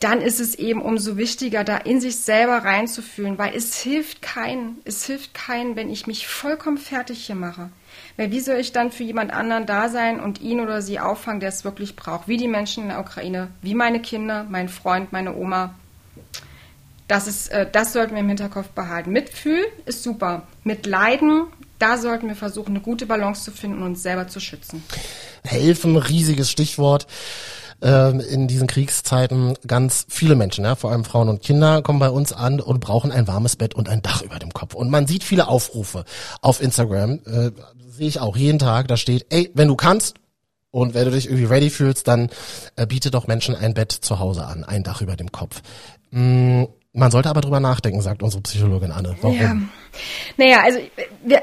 Dann 0.01 0.21
ist 0.21 0.41
es 0.41 0.57
eben 0.57 0.83
umso 0.83 1.17
wichtiger, 1.17 1.65
da 1.65 1.79
in 1.79 2.01
sich 2.01 2.17
selber 2.17 2.59
reinzufühlen, 2.59 3.39
weil 3.39 3.55
es 3.55 3.79
hilft 3.79 4.21
keinen, 4.21 4.79
es 4.85 5.07
hilft 5.07 5.33
keinen, 5.33 5.77
wenn 5.77 5.89
ich 5.89 6.07
mich 6.07 6.27
vollkommen 6.27 6.79
fertig 6.79 7.25
hier 7.25 7.37
mache. 7.37 7.71
Weil 8.17 8.31
wie 8.31 8.41
soll 8.41 8.57
ich 8.57 8.73
dann 8.73 8.93
für 8.93 9.03
jemand 9.03 9.33
anderen 9.33 9.67
da 9.67 9.89
sein 9.89 10.21
und 10.21 10.41
ihn 10.41 10.61
oder 10.61 10.83
sie 10.83 11.01
auffangen, 11.01 11.41
der 11.41 11.49
es 11.49 11.65
wirklich 11.65 11.97
braucht? 11.97 12.29
Wie 12.29 12.37
die 12.37 12.49
Menschen 12.49 12.85
in 12.85 12.89
der 12.91 13.01
Ukraine, 13.01 13.49
wie 13.61 13.75
meine 13.75 14.01
Kinder, 14.01 14.47
mein 14.49 14.69
Freund, 14.69 15.13
meine 15.13 15.35
Oma. 15.37 15.75
Das, 17.09 17.27
ist, 17.27 17.49
äh, 17.49 17.67
das 17.71 17.93
sollten 17.93 18.15
wir 18.15 18.21
im 18.21 18.29
Hinterkopf 18.29 18.69
behalten. 18.69 19.11
Mitfühl 19.11 19.65
ist 19.85 20.03
super. 20.03 20.45
Mit 20.63 20.87
Leiden, 20.87 21.47
da 21.79 21.99
sollten 21.99 22.29
wir 22.29 22.37
versuchen, 22.37 22.71
eine 22.71 22.81
gute 22.81 23.07
Balance 23.07 23.45
zu 23.45 23.51
finden 23.51 23.79
und 23.79 23.89
uns 23.89 24.03
selber 24.03 24.29
zu 24.29 24.41
schützen. 24.41 24.83
Helfen, 25.45 25.97
riesiges 25.97 26.51
Stichwort 26.51 27.07
ähm, 27.83 28.21
in 28.21 28.49
diesen 28.49 28.67
Kriegszeiten 28.67 29.55
ganz 29.67 30.07
viele 30.09 30.35
Menschen, 30.35 30.65
ja, 30.65 30.75
vor 30.75 30.91
allem 30.91 31.05
Frauen 31.05 31.29
und 31.29 31.43
Kinder, 31.43 31.83
kommen 31.83 31.99
bei 31.99 32.09
uns 32.09 32.33
an 32.33 32.61
und 32.61 32.81
brauchen 32.81 33.13
ein 33.13 33.29
warmes 33.29 33.57
Bett 33.57 33.75
und 33.75 33.89
ein 33.89 34.03
Dach 34.03 34.23
über 34.23 34.39
dem 34.39 34.53
Kopf. 34.53 34.75
Und 34.75 34.91
man 34.91 35.07
sieht 35.07 35.23
viele 35.23 35.49
Aufrufe 35.49 36.05
auf 36.41 36.63
Instagram, 36.63 37.21
äh, 37.27 37.51
sehe 37.95 38.09
ich 38.09 38.21
auch 38.21 38.37
jeden 38.37 38.59
Tag, 38.59 38.89
da 38.89 38.97
steht, 38.97 39.27
ey, 39.31 39.51
wenn 39.55 39.69
du 39.69 39.77
kannst 39.77 40.17
und 40.71 40.95
wenn 40.95 41.05
du 41.05 41.13
dich 41.13 41.27
irgendwie 41.27 41.45
ready 41.45 41.71
fühlst, 41.71 42.09
dann 42.09 42.29
äh, 42.77 42.87
biete 42.87 43.11
doch 43.11 43.27
Menschen 43.27 43.55
ein 43.55 43.75
Bett 43.75 43.93
zu 43.93 44.19
Hause 44.19 44.45
an, 44.45 44.65
ein 44.65 44.83
Dach 44.83 45.01
über 45.01 45.15
dem 45.17 45.31
Kopf. 45.31 45.63
Mm, 46.11 46.65
man 46.93 47.11
sollte 47.11 47.29
aber 47.29 47.41
drüber 47.41 47.61
nachdenken, 47.61 48.01
sagt 48.01 48.23
unsere 48.23 48.43
Psychologin 48.43 48.93
Anne. 48.93 49.17
Warum? 49.21 49.41
Ja. 49.41 49.57
Naja, 50.37 50.63
also 50.63 50.79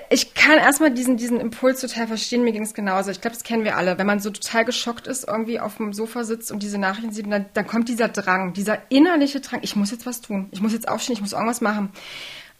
ich, 0.09 0.33
kann 0.33 0.57
erstmal 0.57 0.91
diesen, 0.91 1.17
diesen 1.17 1.39
Impuls 1.39 1.81
total 1.81 2.07
verstehen, 2.07 2.43
mir 2.43 2.53
ging 2.53 2.63
es 2.63 2.73
genauso. 2.73 3.11
Ich 3.11 3.21
glaube, 3.21 3.35
das 3.35 3.43
kennen 3.43 3.63
wir 3.63 3.77
alle. 3.77 3.97
Wenn 3.97 4.07
man 4.07 4.19
so 4.19 4.29
total 4.29 4.65
geschockt 4.65 5.07
ist, 5.07 5.27
irgendwie 5.27 5.59
auf 5.59 5.77
dem 5.77 5.93
Sofa 5.93 6.23
sitzt 6.23 6.51
und 6.51 6.63
diese 6.63 6.77
Nachrichten 6.77 7.11
sieht, 7.11 7.31
dann, 7.31 7.45
dann 7.53 7.67
kommt 7.67 7.89
dieser 7.89 8.07
Drang, 8.07 8.53
dieser 8.53 8.79
innerliche 8.89 9.41
Drang, 9.41 9.59
ich 9.61 9.75
muss 9.75 9.91
jetzt 9.91 10.05
was 10.05 10.21
tun, 10.21 10.47
ich 10.51 10.61
muss 10.61 10.73
jetzt 10.73 10.87
aufstehen, 10.87 11.15
ich 11.15 11.21
muss 11.21 11.33
irgendwas 11.33 11.61
machen. 11.61 11.91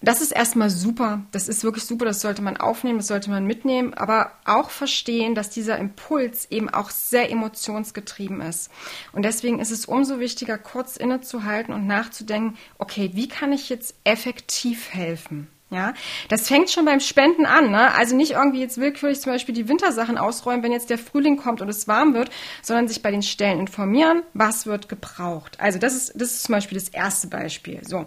Das 0.03 0.19
ist 0.19 0.31
erstmal 0.31 0.71
super. 0.71 1.21
Das 1.31 1.47
ist 1.47 1.63
wirklich 1.63 1.85
super. 1.85 2.05
Das 2.05 2.21
sollte 2.21 2.41
man 2.41 2.57
aufnehmen, 2.57 2.97
das 2.97 3.07
sollte 3.07 3.29
man 3.29 3.45
mitnehmen, 3.45 3.93
aber 3.93 4.31
auch 4.45 4.71
verstehen, 4.71 5.35
dass 5.35 5.51
dieser 5.51 5.77
Impuls 5.77 6.49
eben 6.49 6.69
auch 6.69 6.89
sehr 6.89 7.29
emotionsgetrieben 7.29 8.41
ist. 8.41 8.71
Und 9.13 9.23
deswegen 9.23 9.59
ist 9.59 9.71
es 9.71 9.85
umso 9.85 10.19
wichtiger, 10.19 10.57
kurz 10.57 10.97
innezuhalten 10.97 11.73
und 11.73 11.85
nachzudenken, 11.85 12.57
okay, 12.79 13.11
wie 13.13 13.27
kann 13.27 13.51
ich 13.51 13.69
jetzt 13.69 13.93
effektiv 14.03 14.91
helfen? 14.91 15.47
Ja, 15.71 15.93
das 16.27 16.49
fängt 16.49 16.69
schon 16.69 16.84
beim 16.84 16.99
Spenden 16.99 17.45
an. 17.45 17.71
Ne? 17.71 17.93
Also 17.95 18.13
nicht 18.13 18.31
irgendwie 18.31 18.60
jetzt 18.60 18.77
willkürlich 18.77 19.21
zum 19.21 19.31
Beispiel 19.31 19.55
die 19.55 19.69
Wintersachen 19.69 20.17
ausräumen, 20.17 20.63
wenn 20.63 20.73
jetzt 20.73 20.89
der 20.89 20.97
Frühling 20.97 21.38
kommt 21.38 21.62
und 21.62 21.69
es 21.69 21.88
warm 21.88 22.13
wird, 22.13 22.29
sondern 22.62 22.89
sich 22.89 23.01
bei 23.01 23.10
den 23.10 23.23
Stellen 23.23 23.62
informieren, 23.62 24.23
was 24.34 24.65
wird 24.65 24.89
gebraucht. 24.89 25.57
Also 25.62 25.79
das 25.79 25.95
ist, 25.95 26.12
das 26.13 26.31
ist 26.31 26.43
zum 26.43 26.55
Beispiel 26.55 26.77
das 26.77 26.89
erste 26.89 27.27
Beispiel. 27.27 27.79
So. 27.88 27.99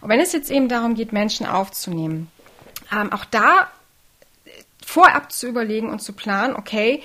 Und 0.00 0.08
wenn 0.08 0.20
es 0.20 0.32
jetzt 0.32 0.48
eben 0.48 0.68
darum 0.68 0.94
geht, 0.94 1.12
Menschen 1.12 1.44
aufzunehmen, 1.44 2.30
ähm, 2.92 3.12
auch 3.12 3.24
da 3.24 3.68
vorab 4.86 5.32
zu 5.32 5.48
überlegen 5.48 5.90
und 5.90 6.00
zu 6.00 6.12
planen, 6.12 6.54
okay, 6.54 7.02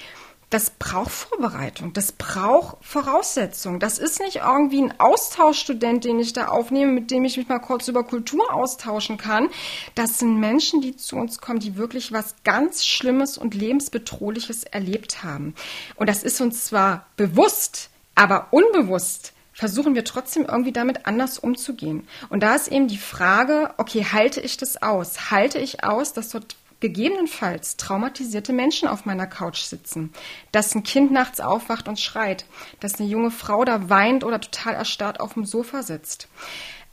das 0.53 0.69
braucht 0.69 1.09
Vorbereitung, 1.11 1.93
das 1.93 2.11
braucht 2.11 2.77
Voraussetzungen. 2.81 3.79
Das 3.79 3.97
ist 3.97 4.19
nicht 4.19 4.35
irgendwie 4.45 4.83
ein 4.83 4.99
Austauschstudent, 4.99 6.03
den 6.03 6.19
ich 6.19 6.33
da 6.33 6.49
aufnehme, 6.49 6.91
mit 6.91 7.09
dem 7.09 7.25
ich 7.25 7.37
mich 7.37 7.49
mal 7.49 7.57
kurz 7.57 7.87
über 7.87 8.03
Kultur 8.03 8.53
austauschen 8.53 9.17
kann. 9.17 9.49
Das 9.95 10.19
sind 10.19 10.39
Menschen, 10.39 10.81
die 10.81 10.95
zu 10.95 11.15
uns 11.15 11.39
kommen, 11.39 11.57
die 11.57 11.75
wirklich 11.75 12.11
was 12.11 12.35
ganz 12.43 12.85
Schlimmes 12.85 13.35
und 13.39 13.55
Lebensbedrohliches 13.55 14.63
erlebt 14.63 15.23
haben. 15.23 15.55
Und 15.95 16.07
das 16.07 16.21
ist 16.21 16.39
uns 16.39 16.65
zwar 16.65 17.07
bewusst, 17.17 17.89
aber 18.13 18.49
unbewusst 18.51 19.33
versuchen 19.53 19.95
wir 19.95 20.03
trotzdem 20.03 20.45
irgendwie 20.45 20.71
damit 20.71 21.07
anders 21.07 21.39
umzugehen. 21.39 22.07
Und 22.29 22.41
da 22.41 22.53
ist 22.53 22.67
eben 22.67 22.87
die 22.87 22.97
Frage, 22.97 23.73
okay, 23.77 24.05
halte 24.11 24.39
ich 24.39 24.57
das 24.57 24.83
aus? 24.83 25.31
Halte 25.31 25.57
ich 25.57 25.83
aus, 25.83 26.13
dass 26.13 26.29
dort 26.29 26.55
gegebenenfalls 26.83 27.77
traumatisierte 27.77 28.51
Menschen 28.51 28.89
auf 28.89 29.05
meiner 29.05 29.25
Couch 29.25 29.61
sitzen, 29.61 30.11
dass 30.51 30.75
ein 30.75 30.83
Kind 30.83 31.13
nachts 31.13 31.39
aufwacht 31.39 31.87
und 31.87 31.97
schreit, 31.97 32.45
dass 32.81 32.99
eine 32.99 33.07
junge 33.07 33.31
Frau 33.31 33.63
da 33.63 33.89
weint 33.89 34.25
oder 34.25 34.41
total 34.41 34.73
erstarrt 34.73 35.21
auf 35.21 35.35
dem 35.35 35.45
Sofa 35.45 35.81
sitzt. 35.81 36.27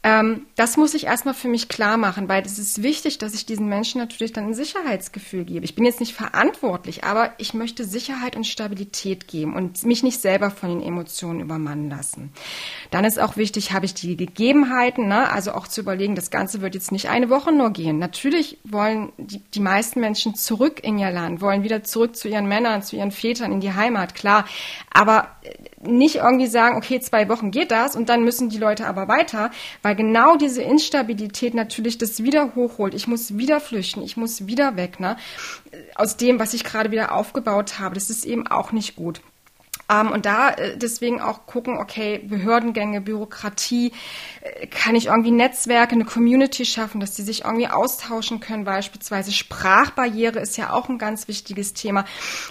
Ähm, 0.02 0.46
das 0.56 0.78
muss 0.78 0.94
ich 0.94 1.04
erstmal 1.04 1.34
für 1.34 1.48
mich 1.48 1.68
klar 1.68 1.98
machen, 1.98 2.26
weil 2.26 2.42
es 2.42 2.58
ist 2.58 2.82
wichtig, 2.82 3.18
dass 3.18 3.34
ich 3.34 3.44
diesen 3.44 3.68
Menschen 3.68 4.00
natürlich 4.00 4.32
dann 4.32 4.46
ein 4.46 4.54
Sicherheitsgefühl 4.54 5.44
gebe. 5.44 5.66
Ich 5.66 5.74
bin 5.74 5.84
jetzt 5.84 6.00
nicht 6.00 6.14
verantwortlich, 6.14 7.04
aber 7.04 7.34
ich 7.36 7.52
möchte 7.52 7.84
Sicherheit 7.84 8.34
und 8.34 8.46
Stabilität 8.46 9.28
geben 9.28 9.54
und 9.54 9.84
mich 9.84 10.02
nicht 10.02 10.18
selber 10.18 10.50
von 10.50 10.70
den 10.70 10.82
Emotionen 10.82 11.40
übermannen 11.40 11.90
lassen. 11.90 12.32
Dann 12.90 13.04
ist 13.04 13.20
auch 13.20 13.36
wichtig, 13.36 13.72
habe 13.72 13.84
ich 13.84 13.92
die 13.92 14.16
Gegebenheiten, 14.16 15.06
ne? 15.06 15.30
also 15.30 15.52
auch 15.52 15.68
zu 15.68 15.82
überlegen, 15.82 16.14
das 16.14 16.30
Ganze 16.30 16.62
wird 16.62 16.74
jetzt 16.74 16.92
nicht 16.92 17.10
eine 17.10 17.28
Woche 17.28 17.52
nur 17.52 17.70
gehen. 17.70 17.98
Natürlich 17.98 18.56
wollen 18.64 19.12
die, 19.18 19.40
die 19.52 19.60
meisten 19.60 20.00
Menschen 20.00 20.34
zurück 20.34 20.82
in 20.82 20.98
ihr 20.98 21.10
Land, 21.10 21.42
wollen 21.42 21.62
wieder 21.62 21.84
zurück 21.84 22.16
zu 22.16 22.28
ihren 22.28 22.46
Männern, 22.46 22.82
zu 22.82 22.96
ihren 22.96 23.10
Vätern, 23.10 23.52
in 23.52 23.60
die 23.60 23.74
Heimat, 23.74 24.14
klar. 24.14 24.46
Aber 24.90 25.28
nicht 25.82 26.16
irgendwie 26.16 26.46
sagen, 26.46 26.76
okay, 26.76 27.00
zwei 27.00 27.28
Wochen 27.28 27.50
geht 27.50 27.70
das 27.70 27.96
und 27.96 28.08
dann 28.08 28.22
müssen 28.22 28.48
die 28.48 28.58
Leute 28.58 28.86
aber 28.86 29.08
weiter, 29.08 29.50
weil 29.82 29.96
genau 29.96 30.36
diese 30.36 30.62
Instabilität 30.62 31.54
natürlich 31.54 31.98
das 31.98 32.22
wieder 32.22 32.54
hochholt. 32.54 32.94
Ich 32.94 33.06
muss 33.06 33.36
wieder 33.38 33.60
flüchten, 33.60 34.02
ich 34.02 34.16
muss 34.16 34.46
wieder 34.46 34.76
weg, 34.76 35.00
ne? 35.00 35.16
Aus 35.94 36.16
dem, 36.16 36.38
was 36.38 36.54
ich 36.54 36.64
gerade 36.64 36.90
wieder 36.90 37.12
aufgebaut 37.12 37.78
habe. 37.78 37.94
Das 37.94 38.10
ist 38.10 38.24
eben 38.24 38.46
auch 38.46 38.72
nicht 38.72 38.96
gut. 38.96 39.20
Ähm, 39.90 40.12
und 40.12 40.26
da 40.26 40.50
äh, 40.50 40.76
deswegen 40.76 41.20
auch 41.20 41.46
gucken, 41.46 41.78
okay, 41.78 42.18
Behördengänge, 42.18 43.00
Bürokratie, 43.00 43.92
äh, 44.40 44.66
kann 44.68 44.94
ich 44.94 45.06
irgendwie 45.06 45.32
Netzwerke, 45.32 45.94
eine 45.94 46.04
Community 46.04 46.64
schaffen, 46.64 47.00
dass 47.00 47.14
die 47.14 47.22
sich 47.22 47.44
irgendwie 47.44 47.66
austauschen 47.66 48.40
können, 48.40 48.64
beispielsweise 48.64 49.32
Sprachbarriere 49.32 50.38
ist 50.38 50.56
ja 50.56 50.72
auch 50.72 50.88
ein 50.88 50.98
ganz 50.98 51.26
wichtiges 51.26 51.74
Thema. 51.74 52.04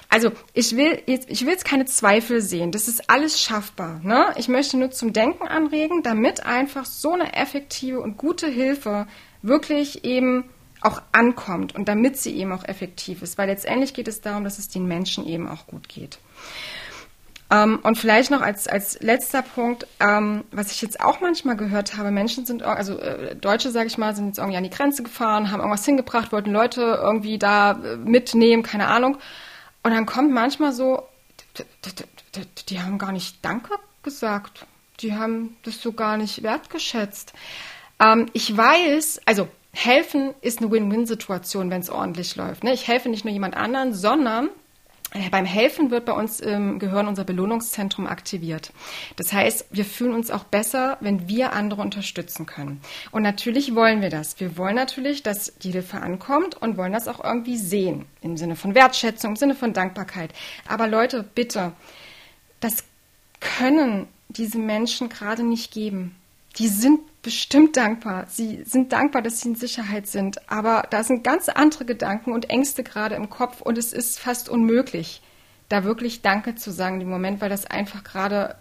Also 0.09 0.31
ich 0.53 0.75
will 0.75 1.01
jetzt, 1.05 1.29
ich 1.29 1.41
will 1.41 1.51
jetzt 1.51 1.65
keine 1.65 1.85
Zweifel 1.85 2.41
sehen. 2.41 2.71
Das 2.71 2.87
ist 2.87 3.09
alles 3.09 3.41
schaffbar. 3.41 4.01
Ne? 4.03 4.33
Ich 4.35 4.49
möchte 4.49 4.77
nur 4.77 4.91
zum 4.91 5.13
Denken 5.13 5.47
anregen, 5.47 6.03
damit 6.03 6.45
einfach 6.45 6.85
so 6.85 7.13
eine 7.13 7.33
effektive 7.33 8.01
und 8.01 8.17
gute 8.17 8.47
Hilfe 8.47 9.07
wirklich 9.41 10.03
eben 10.03 10.49
auch 10.81 11.01
ankommt 11.11 11.75
und 11.75 11.87
damit 11.87 12.17
sie 12.17 12.35
eben 12.35 12.51
auch 12.53 12.63
effektiv 12.63 13.21
ist, 13.21 13.37
weil 13.37 13.47
letztendlich 13.47 13.93
geht 13.93 14.07
es 14.07 14.21
darum, 14.21 14.43
dass 14.43 14.59
es 14.59 14.69
den 14.69 14.87
Menschen 14.87 15.25
eben 15.27 15.47
auch 15.47 15.67
gut 15.67 15.89
geht. 15.89 16.19
Ähm, 17.51 17.79
und 17.81 17.97
vielleicht 17.97 18.29
noch 18.29 18.41
als, 18.41 18.67
als 18.67 18.99
letzter 19.01 19.41
Punkt, 19.41 19.87
ähm, 19.99 20.43
was 20.51 20.71
ich 20.71 20.81
jetzt 20.81 21.01
auch 21.01 21.19
manchmal 21.19 21.55
gehört 21.55 21.97
habe, 21.97 22.11
Menschen 22.11 22.45
sind, 22.45 22.61
also 22.61 22.97
äh, 22.99 23.35
Deutsche, 23.35 23.71
sage 23.71 23.87
ich 23.87 23.97
mal, 23.97 24.15
sind 24.15 24.27
jetzt 24.27 24.37
irgendwie 24.37 24.57
an 24.57 24.63
die 24.63 24.69
Grenze 24.69 25.01
gefahren, 25.01 25.51
haben 25.51 25.59
irgendwas 25.59 25.85
hingebracht, 25.85 26.31
wollten 26.31 26.51
Leute 26.51 26.99
irgendwie 27.01 27.39
da 27.39 27.71
äh, 27.71 27.97
mitnehmen, 27.97 28.61
keine 28.61 28.87
Ahnung. 28.87 29.17
Und 29.81 29.91
dann 29.91 30.05
kommt 30.05 30.31
manchmal 30.31 30.73
so, 30.73 31.03
die 32.69 32.81
haben 32.81 32.97
gar 32.97 33.11
nicht 33.11 33.43
Danke 33.43 33.73
gesagt. 34.03 34.65
Die 34.99 35.15
haben 35.15 35.57
das 35.63 35.81
so 35.81 35.93
gar 35.93 36.17
nicht 36.17 36.43
wertgeschätzt. 36.43 37.33
Ähm, 37.99 38.27
ich 38.33 38.55
weiß, 38.55 39.21
also 39.25 39.47
helfen 39.71 40.33
ist 40.41 40.59
eine 40.59 40.71
Win-Win-Situation, 40.71 41.69
wenn 41.71 41.81
es 41.81 41.89
ordentlich 41.89 42.35
läuft. 42.35 42.63
Ne? 42.63 42.73
Ich 42.73 42.87
helfe 42.87 43.09
nicht 43.09 43.25
nur 43.25 43.33
jemand 43.33 43.55
anderen, 43.55 43.93
sondern 43.93 44.49
beim 45.31 45.45
Helfen 45.45 45.89
wird 45.89 46.05
bei 46.05 46.11
uns 46.11 46.39
im 46.39 46.77
Gehirn 46.77 47.07
unser 47.07 47.23
Belohnungszentrum 47.23 48.05
aktiviert. 48.05 48.71
Das 49.15 49.33
heißt, 49.33 49.65
wir 49.71 49.85
fühlen 49.85 50.13
uns 50.13 50.29
auch 50.29 50.43
besser, 50.43 50.97
wenn 51.01 51.27
wir 51.27 51.53
andere 51.53 51.81
unterstützen 51.81 52.45
können. 52.45 52.79
Und 53.11 53.23
natürlich 53.23 53.73
wollen 53.73 54.01
wir 54.01 54.09
das. 54.09 54.39
Wir 54.39 54.55
wollen 54.57 54.75
natürlich, 54.75 55.23
dass 55.23 55.57
die 55.57 55.71
Hilfe 55.71 56.01
ankommt 56.01 56.61
und 56.61 56.77
wollen 56.77 56.93
das 56.93 57.07
auch 57.07 57.23
irgendwie 57.23 57.57
sehen. 57.57 58.05
Im 58.21 58.37
Sinne 58.37 58.55
von 58.55 58.75
Wertschätzung, 58.75 59.31
im 59.31 59.35
Sinne 59.35 59.55
von 59.55 59.73
Dankbarkeit. 59.73 60.31
Aber 60.67 60.87
Leute, 60.87 61.23
bitte, 61.23 61.71
das 62.59 62.83
können 63.39 64.07
diese 64.27 64.59
Menschen 64.59 65.09
gerade 65.09 65.43
nicht 65.43 65.71
geben. 65.71 66.15
Die 66.57 66.67
sind 66.67 66.99
bestimmt 67.21 67.75
dankbar. 67.75 68.25
Sie 68.27 68.63
sind 68.63 68.93
dankbar, 68.93 69.21
dass 69.21 69.41
sie 69.41 69.49
in 69.49 69.55
Sicherheit 69.55 70.07
sind. 70.07 70.49
Aber 70.49 70.87
da 70.89 71.03
sind 71.03 71.23
ganz 71.23 71.49
andere 71.49 71.85
Gedanken 71.85 72.31
und 72.31 72.49
Ängste 72.49 72.83
gerade 72.83 73.15
im 73.15 73.29
Kopf 73.29 73.61
und 73.61 73.77
es 73.77 73.93
ist 73.93 74.19
fast 74.19 74.49
unmöglich, 74.49 75.21
da 75.67 75.83
wirklich 75.83 76.21
Danke 76.21 76.55
zu 76.55 76.71
sagen 76.71 77.01
im 77.01 77.09
Moment, 77.09 77.41
weil 77.41 77.49
das 77.49 77.65
einfach 77.65 78.03
gerade 78.03 78.55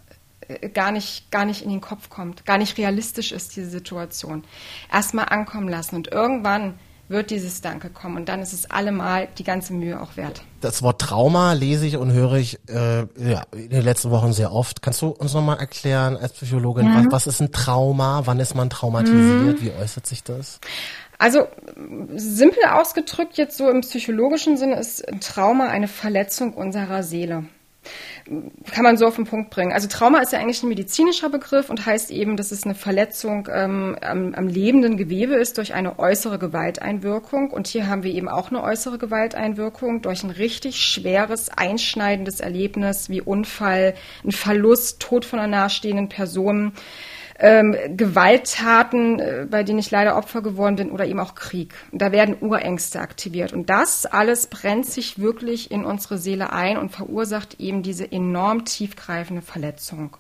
äh, 0.49 0.69
gar 0.69 0.91
nicht, 0.91 1.31
gar 1.31 1.45
nicht 1.45 1.63
in 1.63 1.71
den 1.71 1.81
Kopf 1.81 2.11
kommt, 2.11 2.45
gar 2.45 2.59
nicht 2.59 2.77
realistisch 2.79 3.33
ist, 3.33 3.57
diese 3.57 3.71
Situation. 3.71 4.45
Erstmal 4.93 5.27
ankommen 5.27 5.69
lassen 5.69 5.97
und 5.97 6.09
irgendwann 6.09 6.79
wird 7.09 7.31
dieses 7.31 7.61
Danke 7.61 7.89
kommen. 7.91 8.17
Und 8.17 8.29
dann 8.29 8.41
ist 8.41 8.53
es 8.53 8.71
allemal 8.71 9.29
die 9.39 9.45
ganze 9.45 9.73
Mühe 9.73 10.01
auch 10.01 10.17
wert. 10.17 10.43
Das 10.61 10.83
Wort 10.83 11.01
Trauma 11.01 11.53
lese 11.53 11.87
ich 11.87 11.97
und 11.97 12.13
höre 12.13 12.35
ich 12.35 12.59
äh, 12.69 13.01
ja, 13.17 13.43
in 13.53 13.71
den 13.71 13.83
letzten 13.83 14.11
Wochen 14.11 14.33
sehr 14.33 14.53
oft. 14.53 14.83
Kannst 14.83 15.03
du 15.03 15.09
uns 15.09 15.35
nochmal 15.35 15.59
erklären 15.59 16.17
als 16.17 16.33
Psychologin, 16.33 16.89
mhm. 16.89 17.07
was, 17.07 17.27
was 17.27 17.27
ist 17.27 17.41
ein 17.41 17.53
Trauma? 17.53 18.23
Wann 18.25 18.41
ist 18.41 18.55
man 18.55 18.71
traumatisiert? 18.71 19.61
Mhm. 19.61 19.63
Wie 19.63 19.71
äußert 19.71 20.07
sich 20.07 20.23
das? 20.23 20.61
Also 21.19 21.49
simpel 22.15 22.63
ausgedrückt 22.71 23.39
jetzt 23.39 23.57
so 23.57 23.69
im 23.69 23.81
psychologischen 23.81 24.57
Sinne 24.57 24.79
ist 24.79 25.07
ein 25.09 25.19
Trauma 25.21 25.67
eine 25.67 25.89
Verletzung 25.89 26.55
unserer 26.55 27.03
Seele 27.03 27.45
kann 28.71 28.85
man 28.85 28.97
so 28.97 29.07
auf 29.07 29.17
den 29.17 29.25
Punkt 29.25 29.51
bringen. 29.51 29.73
Also 29.73 29.89
Trauma 29.89 30.21
ist 30.21 30.33
ja 30.33 30.39
eigentlich 30.39 30.63
ein 30.63 30.69
medizinischer 30.69 31.31
Begriff 31.31 31.71
und 31.71 31.87
heißt 31.87 32.11
eben, 32.11 32.37
dass 32.37 32.53
es 32.53 32.65
eine 32.65 32.75
Verletzung 32.75 33.49
ähm, 33.51 33.97
am, 34.03 34.35
am 34.35 34.49
lebenden 34.49 34.97
Gewebe 34.97 35.35
ist 35.35 35.57
durch 35.57 35.73
eine 35.73 35.99
äußere 35.99 36.39
Gewalteinwirkung. 36.39 37.51
Und 37.51 37.67
hier 37.67 37.87
haben 37.87 38.03
wir 38.03 38.13
eben 38.13 38.29
auch 38.29 38.51
eine 38.51 38.63
äußere 38.63 38.99
Gewalteinwirkung 38.99 40.03
durch 40.03 40.23
ein 40.25 40.31
richtig 40.31 40.81
schweres, 40.81 41.49
einschneidendes 41.49 42.41
Erlebnis 42.41 43.09
wie 43.09 43.23
Unfall, 43.23 43.95
ein 44.25 44.33
Verlust, 44.33 45.01
Tod 45.01 45.25
von 45.25 45.39
einer 45.39 45.49
nahestehenden 45.49 46.09
Person 46.09 46.73
ähm, 47.39 47.77
Gewalttaten, 47.97 49.21
äh, 49.21 49.47
bei 49.49 49.63
denen 49.63 49.79
ich 49.79 49.91
leider 49.91 50.17
Opfer 50.17 50.43
geworden 50.43 50.77
bin, 50.77 50.91
oder 50.91 51.07
eben 51.07 51.21
auch 51.21 51.35
Krieg. 51.35 51.75
Da 51.93 52.13
werden 52.13 52.37
Urängste 52.41 53.01
aktiviert. 53.01 53.53
Und 53.53 53.71
das 53.71 54.07
alles 54.07 54.49
brennt 54.49 54.87
sich 54.87 55.19
wirklich 55.19 55.71
in 55.71 55.85
unsere 55.85 56.19
Seele 56.19 56.53
ein 56.53 56.77
und 56.77 56.91
verursacht 56.91 57.61
eben 57.61 57.83
diese 57.83 58.11
enorm 58.11 58.65
tiefgreifende 58.65 59.43
Verletzung. 59.43 60.17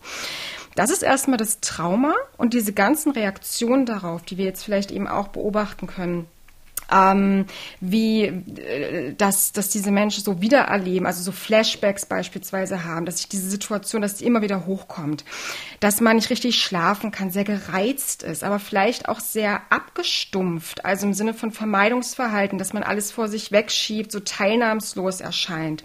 Das 0.76 0.90
ist 0.90 1.02
erstmal 1.02 1.38
das 1.38 1.60
Trauma 1.60 2.14
und 2.36 2.54
diese 2.54 2.72
ganzen 2.72 3.10
Reaktionen 3.10 3.84
darauf, 3.84 4.22
die 4.22 4.38
wir 4.38 4.44
jetzt 4.44 4.64
vielleicht 4.64 4.92
eben 4.92 5.08
auch 5.08 5.28
beobachten 5.28 5.88
können 5.88 6.26
ähm, 6.90 7.46
wie 7.80 8.24
äh, 8.24 9.14
dass, 9.14 9.52
dass 9.52 9.68
diese 9.68 9.90
Menschen 9.90 10.22
so 10.24 10.40
wiedererleben, 10.40 11.06
also 11.06 11.22
so 11.22 11.32
Flashbacks 11.32 12.06
beispielsweise 12.06 12.84
haben, 12.84 13.06
dass 13.06 13.18
sich 13.18 13.28
diese 13.28 13.48
Situation, 13.48 14.02
dass 14.02 14.16
die 14.16 14.24
immer 14.24 14.42
wieder 14.42 14.66
hochkommt, 14.66 15.24
dass 15.80 16.00
man 16.00 16.16
nicht 16.16 16.30
richtig 16.30 16.60
schlafen 16.60 17.10
kann, 17.10 17.30
sehr 17.30 17.44
gereizt 17.44 18.22
ist, 18.22 18.44
aber 18.44 18.58
vielleicht 18.58 19.08
auch 19.08 19.20
sehr 19.20 19.62
abgestumpft, 19.70 20.84
also 20.84 21.06
im 21.06 21.14
Sinne 21.14 21.34
von 21.34 21.50
Vermeidungsverhalten, 21.50 22.58
dass 22.58 22.72
man 22.72 22.82
alles 22.82 23.12
vor 23.12 23.28
sich 23.28 23.52
wegschiebt, 23.52 24.10
so 24.10 24.20
teilnahmslos 24.20 25.20
erscheint, 25.20 25.84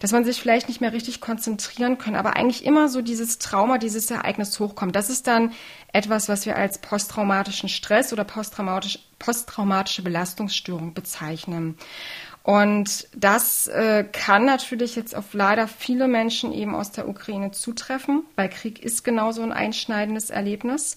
dass 0.00 0.12
man 0.12 0.24
sich 0.24 0.40
vielleicht 0.40 0.68
nicht 0.68 0.80
mehr 0.80 0.92
richtig 0.92 1.20
konzentrieren 1.20 1.98
kann, 1.98 2.14
aber 2.14 2.36
eigentlich 2.36 2.64
immer 2.64 2.88
so 2.88 3.02
dieses 3.02 3.38
Trauma, 3.38 3.78
dieses 3.78 4.10
Ereignis 4.10 4.58
hochkommt. 4.58 4.94
Das 4.94 5.10
ist 5.10 5.26
dann 5.26 5.52
etwas, 5.96 6.28
was 6.28 6.44
wir 6.44 6.56
als 6.56 6.78
posttraumatischen 6.78 7.70
Stress 7.70 8.12
oder 8.12 8.24
posttraumatisch, 8.24 8.98
posttraumatische 9.18 10.02
Belastungsstörung 10.02 10.92
bezeichnen. 10.92 11.78
Und 12.42 13.08
das 13.16 13.66
äh, 13.66 14.04
kann 14.04 14.44
natürlich 14.44 14.94
jetzt 14.94 15.16
auf 15.16 15.32
leider 15.32 15.66
viele 15.66 16.06
Menschen 16.06 16.52
eben 16.52 16.76
aus 16.76 16.92
der 16.92 17.08
Ukraine 17.08 17.50
zutreffen, 17.50 18.22
weil 18.36 18.48
Krieg 18.50 18.78
ist 18.78 19.02
genauso 19.02 19.42
ein 19.42 19.52
einschneidendes 19.52 20.30
Erlebnis. 20.30 20.96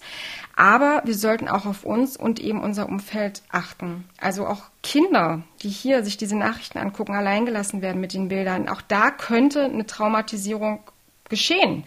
Aber 0.54 1.02
wir 1.06 1.16
sollten 1.16 1.48
auch 1.48 1.66
auf 1.66 1.84
uns 1.84 2.16
und 2.16 2.38
eben 2.38 2.62
unser 2.62 2.88
Umfeld 2.88 3.42
achten. 3.50 4.04
Also 4.20 4.46
auch 4.46 4.62
Kinder, 4.84 5.42
die 5.62 5.70
hier 5.70 6.04
sich 6.04 6.16
diese 6.16 6.36
Nachrichten 6.36 6.78
angucken, 6.78 7.16
alleingelassen 7.16 7.82
werden 7.82 8.00
mit 8.00 8.12
den 8.14 8.28
Bildern. 8.28 8.68
Auch 8.68 8.82
da 8.82 9.10
könnte 9.10 9.64
eine 9.64 9.86
Traumatisierung 9.86 10.80
geschehen. 11.28 11.84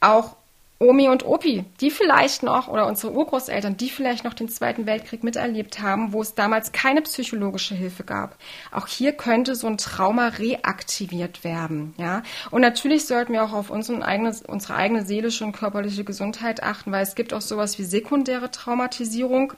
Auch 0.00 0.36
Omi 0.82 1.08
und 1.08 1.24
Opi, 1.24 1.64
die 1.80 1.90
vielleicht 1.90 2.42
noch, 2.42 2.66
oder 2.66 2.86
unsere 2.86 3.12
Urgroßeltern, 3.12 3.76
die 3.76 3.88
vielleicht 3.88 4.24
noch 4.24 4.34
den 4.34 4.48
Zweiten 4.48 4.84
Weltkrieg 4.84 5.22
miterlebt 5.22 5.80
haben, 5.80 6.12
wo 6.12 6.20
es 6.20 6.34
damals 6.34 6.72
keine 6.72 7.02
psychologische 7.02 7.74
Hilfe 7.74 8.02
gab. 8.02 8.36
Auch 8.72 8.88
hier 8.88 9.12
könnte 9.12 9.54
so 9.54 9.68
ein 9.68 9.78
Trauma 9.78 10.28
reaktiviert 10.28 11.44
werden, 11.44 11.94
ja. 11.98 12.22
Und 12.50 12.62
natürlich 12.62 13.06
sollten 13.06 13.32
wir 13.32 13.44
auch 13.44 13.52
auf 13.52 13.70
unsere 13.70 14.04
eigene, 14.04 14.34
unsere 14.48 14.74
eigene 14.74 15.06
seelische 15.06 15.44
und 15.44 15.52
körperliche 15.52 16.04
Gesundheit 16.04 16.62
achten, 16.62 16.90
weil 16.90 17.04
es 17.04 17.14
gibt 17.14 17.32
auch 17.32 17.40
sowas 17.40 17.78
wie 17.78 17.84
sekundäre 17.84 18.50
Traumatisierung. 18.50 19.54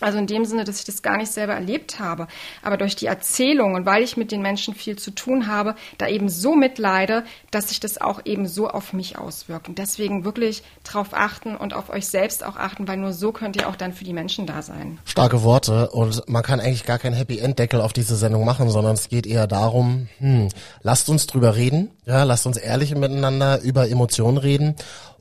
Also 0.00 0.18
in 0.18 0.26
dem 0.26 0.44
Sinne, 0.44 0.64
dass 0.64 0.78
ich 0.78 0.84
das 0.84 1.02
gar 1.02 1.16
nicht 1.16 1.30
selber 1.30 1.54
erlebt 1.54 2.00
habe, 2.00 2.26
aber 2.62 2.76
durch 2.76 2.96
die 2.96 3.06
Erzählung 3.06 3.74
und 3.74 3.86
weil 3.86 4.02
ich 4.02 4.16
mit 4.16 4.32
den 4.32 4.42
Menschen 4.42 4.74
viel 4.74 4.96
zu 4.96 5.10
tun 5.10 5.46
habe, 5.46 5.74
da 5.98 6.08
eben 6.08 6.28
so 6.28 6.54
mitleide, 6.54 7.24
dass 7.50 7.68
sich 7.68 7.80
das 7.80 8.00
auch 8.00 8.20
eben 8.24 8.46
so 8.46 8.68
auf 8.68 8.92
mich 8.92 9.18
auswirkt. 9.18 9.68
Und 9.68 9.78
deswegen 9.78 10.24
wirklich 10.24 10.62
drauf 10.84 11.08
achten 11.12 11.56
und 11.56 11.74
auf 11.74 11.90
euch 11.90 12.06
selbst 12.06 12.44
auch 12.44 12.56
achten, 12.56 12.88
weil 12.88 12.96
nur 12.96 13.12
so 13.12 13.32
könnt 13.32 13.56
ihr 13.56 13.68
auch 13.68 13.76
dann 13.76 13.92
für 13.92 14.04
die 14.04 14.12
Menschen 14.12 14.46
da 14.46 14.62
sein. 14.62 14.98
Starke 15.04 15.42
Worte 15.42 15.90
und 15.90 16.28
man 16.28 16.42
kann 16.42 16.60
eigentlich 16.60 16.84
gar 16.84 16.98
keinen 16.98 17.14
Happy 17.14 17.38
End 17.38 17.58
Deckel 17.58 17.80
auf 17.80 17.92
diese 17.92 18.16
Sendung 18.16 18.44
machen, 18.44 18.70
sondern 18.70 18.94
es 18.94 19.08
geht 19.08 19.26
eher 19.26 19.46
darum, 19.46 20.08
hm, 20.18 20.48
lasst 20.82 21.08
uns 21.08 21.26
drüber 21.26 21.56
reden, 21.56 21.90
ja, 22.06 22.22
lasst 22.22 22.46
uns 22.46 22.56
ehrlich 22.56 22.94
miteinander 22.94 23.60
über 23.60 23.88
Emotionen 23.88 24.38
reden 24.38 24.76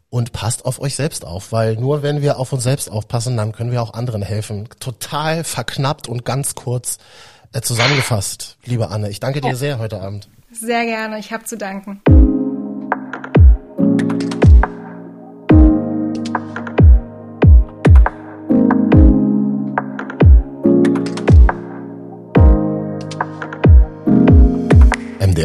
und 0.09 0.31
passt 0.31 0.65
auf 0.65 0.79
euch 0.79 0.95
selbst 0.95 1.25
auf, 1.25 1.51
weil 1.51 1.75
nur 1.75 2.01
wenn 2.01 2.21
wir 2.21 2.39
auf 2.39 2.51
uns 2.53 2.63
selbst 2.63 2.89
aufpassen, 2.89 3.37
dann 3.37 3.51
können 3.51 3.71
wir 3.71 3.81
auch 3.81 3.93
anderen 3.93 4.21
helfen. 4.21 4.67
Total 4.79 5.43
verknappt 5.43 6.07
und 6.07 6.25
ganz 6.25 6.55
kurz 6.55 6.97
äh, 7.53 7.61
zusammengefasst, 7.61 8.57
liebe 8.65 8.89
Anne. 8.89 9.09
Ich 9.09 9.19
danke 9.19 9.41
dir 9.41 9.55
sehr 9.55 9.79
heute 9.79 10.01
Abend. 10.01 10.29
Sehr 10.51 10.85
gerne, 10.85 11.19
ich 11.19 11.31
habe 11.31 11.43
zu 11.43 11.57
danken. 11.57 12.01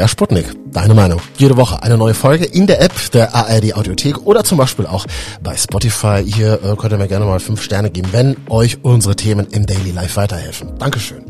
MDR 0.04 0.08
Sputnik. 0.08 0.44
Deine 0.70 0.92
Meinung. 0.92 1.20
Jede 1.38 1.56
Woche 1.56 1.82
eine 1.82 1.96
neue 1.96 2.12
Folge 2.12 2.44
in 2.44 2.66
der 2.66 2.82
App 2.82 2.92
der 3.12 3.34
ARD 3.34 3.74
Audiothek 3.74 4.26
oder 4.26 4.44
zum 4.44 4.58
Beispiel 4.58 4.86
auch 4.86 5.06
bei 5.42 5.56
Spotify. 5.56 6.22
Hier 6.24 6.60
äh, 6.62 6.76
könnt 6.76 6.92
ihr 6.92 6.98
mir 6.98 7.08
gerne 7.08 7.24
mal 7.24 7.40
fünf 7.40 7.62
Sterne 7.62 7.90
geben, 7.90 8.08
wenn 8.12 8.36
euch 8.50 8.78
unsere 8.82 9.16
Themen 9.16 9.46
im 9.50 9.64
Daily 9.64 9.92
Life 9.92 10.16
weiterhelfen. 10.16 10.78
Dankeschön. 10.78 11.24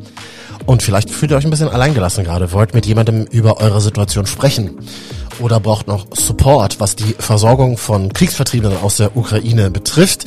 Und 0.67 0.83
vielleicht 0.83 1.11
fühlt 1.11 1.31
ihr 1.31 1.37
euch 1.37 1.45
ein 1.45 1.51
bisschen 1.51 1.69
alleingelassen 1.69 2.25
gerade, 2.25 2.51
wollt 2.53 2.75
mit 2.75 2.87
jemandem 2.87 3.27
über 3.27 3.61
eure 3.61 3.81
Situation 3.81 4.27
sprechen 4.27 4.79
oder 5.41 5.61
braucht 5.61 5.87
noch 5.87 6.07
Support, 6.13 6.81
was 6.81 6.97
die 6.97 7.15
Versorgung 7.19 7.77
von 7.77 8.13
Kriegsvertriebenen 8.13 8.79
aus 8.83 8.97
der 8.97 9.17
Ukraine 9.17 9.71
betrifft. 9.71 10.27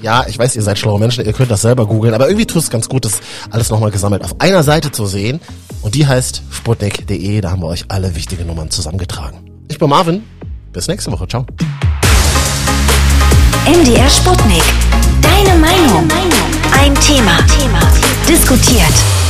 Ja, 0.00 0.26
ich 0.28 0.38
weiß, 0.38 0.54
ihr 0.56 0.62
seid 0.62 0.78
schlaue 0.78 1.00
Menschen, 1.00 1.24
ihr 1.24 1.32
könnt 1.32 1.50
das 1.50 1.62
selber 1.62 1.86
googeln, 1.86 2.14
aber 2.14 2.28
irgendwie 2.28 2.46
tut 2.46 2.62
es 2.62 2.70
ganz 2.70 2.88
gut, 2.88 3.04
das 3.04 3.20
alles 3.50 3.70
nochmal 3.70 3.90
gesammelt 3.90 4.22
auf 4.22 4.40
einer 4.40 4.62
Seite 4.62 4.92
zu 4.92 5.06
sehen. 5.06 5.40
Und 5.82 5.94
die 5.94 6.06
heißt 6.06 6.42
sputnik.de, 6.50 7.40
da 7.40 7.50
haben 7.50 7.62
wir 7.62 7.68
euch 7.68 7.86
alle 7.88 8.14
wichtigen 8.14 8.46
Nummern 8.46 8.70
zusammengetragen. 8.70 9.38
Ich 9.68 9.78
bin 9.78 9.88
Marvin, 9.88 10.22
bis 10.72 10.86
nächste 10.88 11.10
Woche, 11.10 11.26
ciao. 11.26 11.46
MDR 13.66 14.08
Sputnik. 14.08 14.62
Deine 15.20 15.58
Meinung. 15.58 16.08
Ein 16.72 16.94
Thema. 16.94 17.38
Diskutiert. 18.28 19.27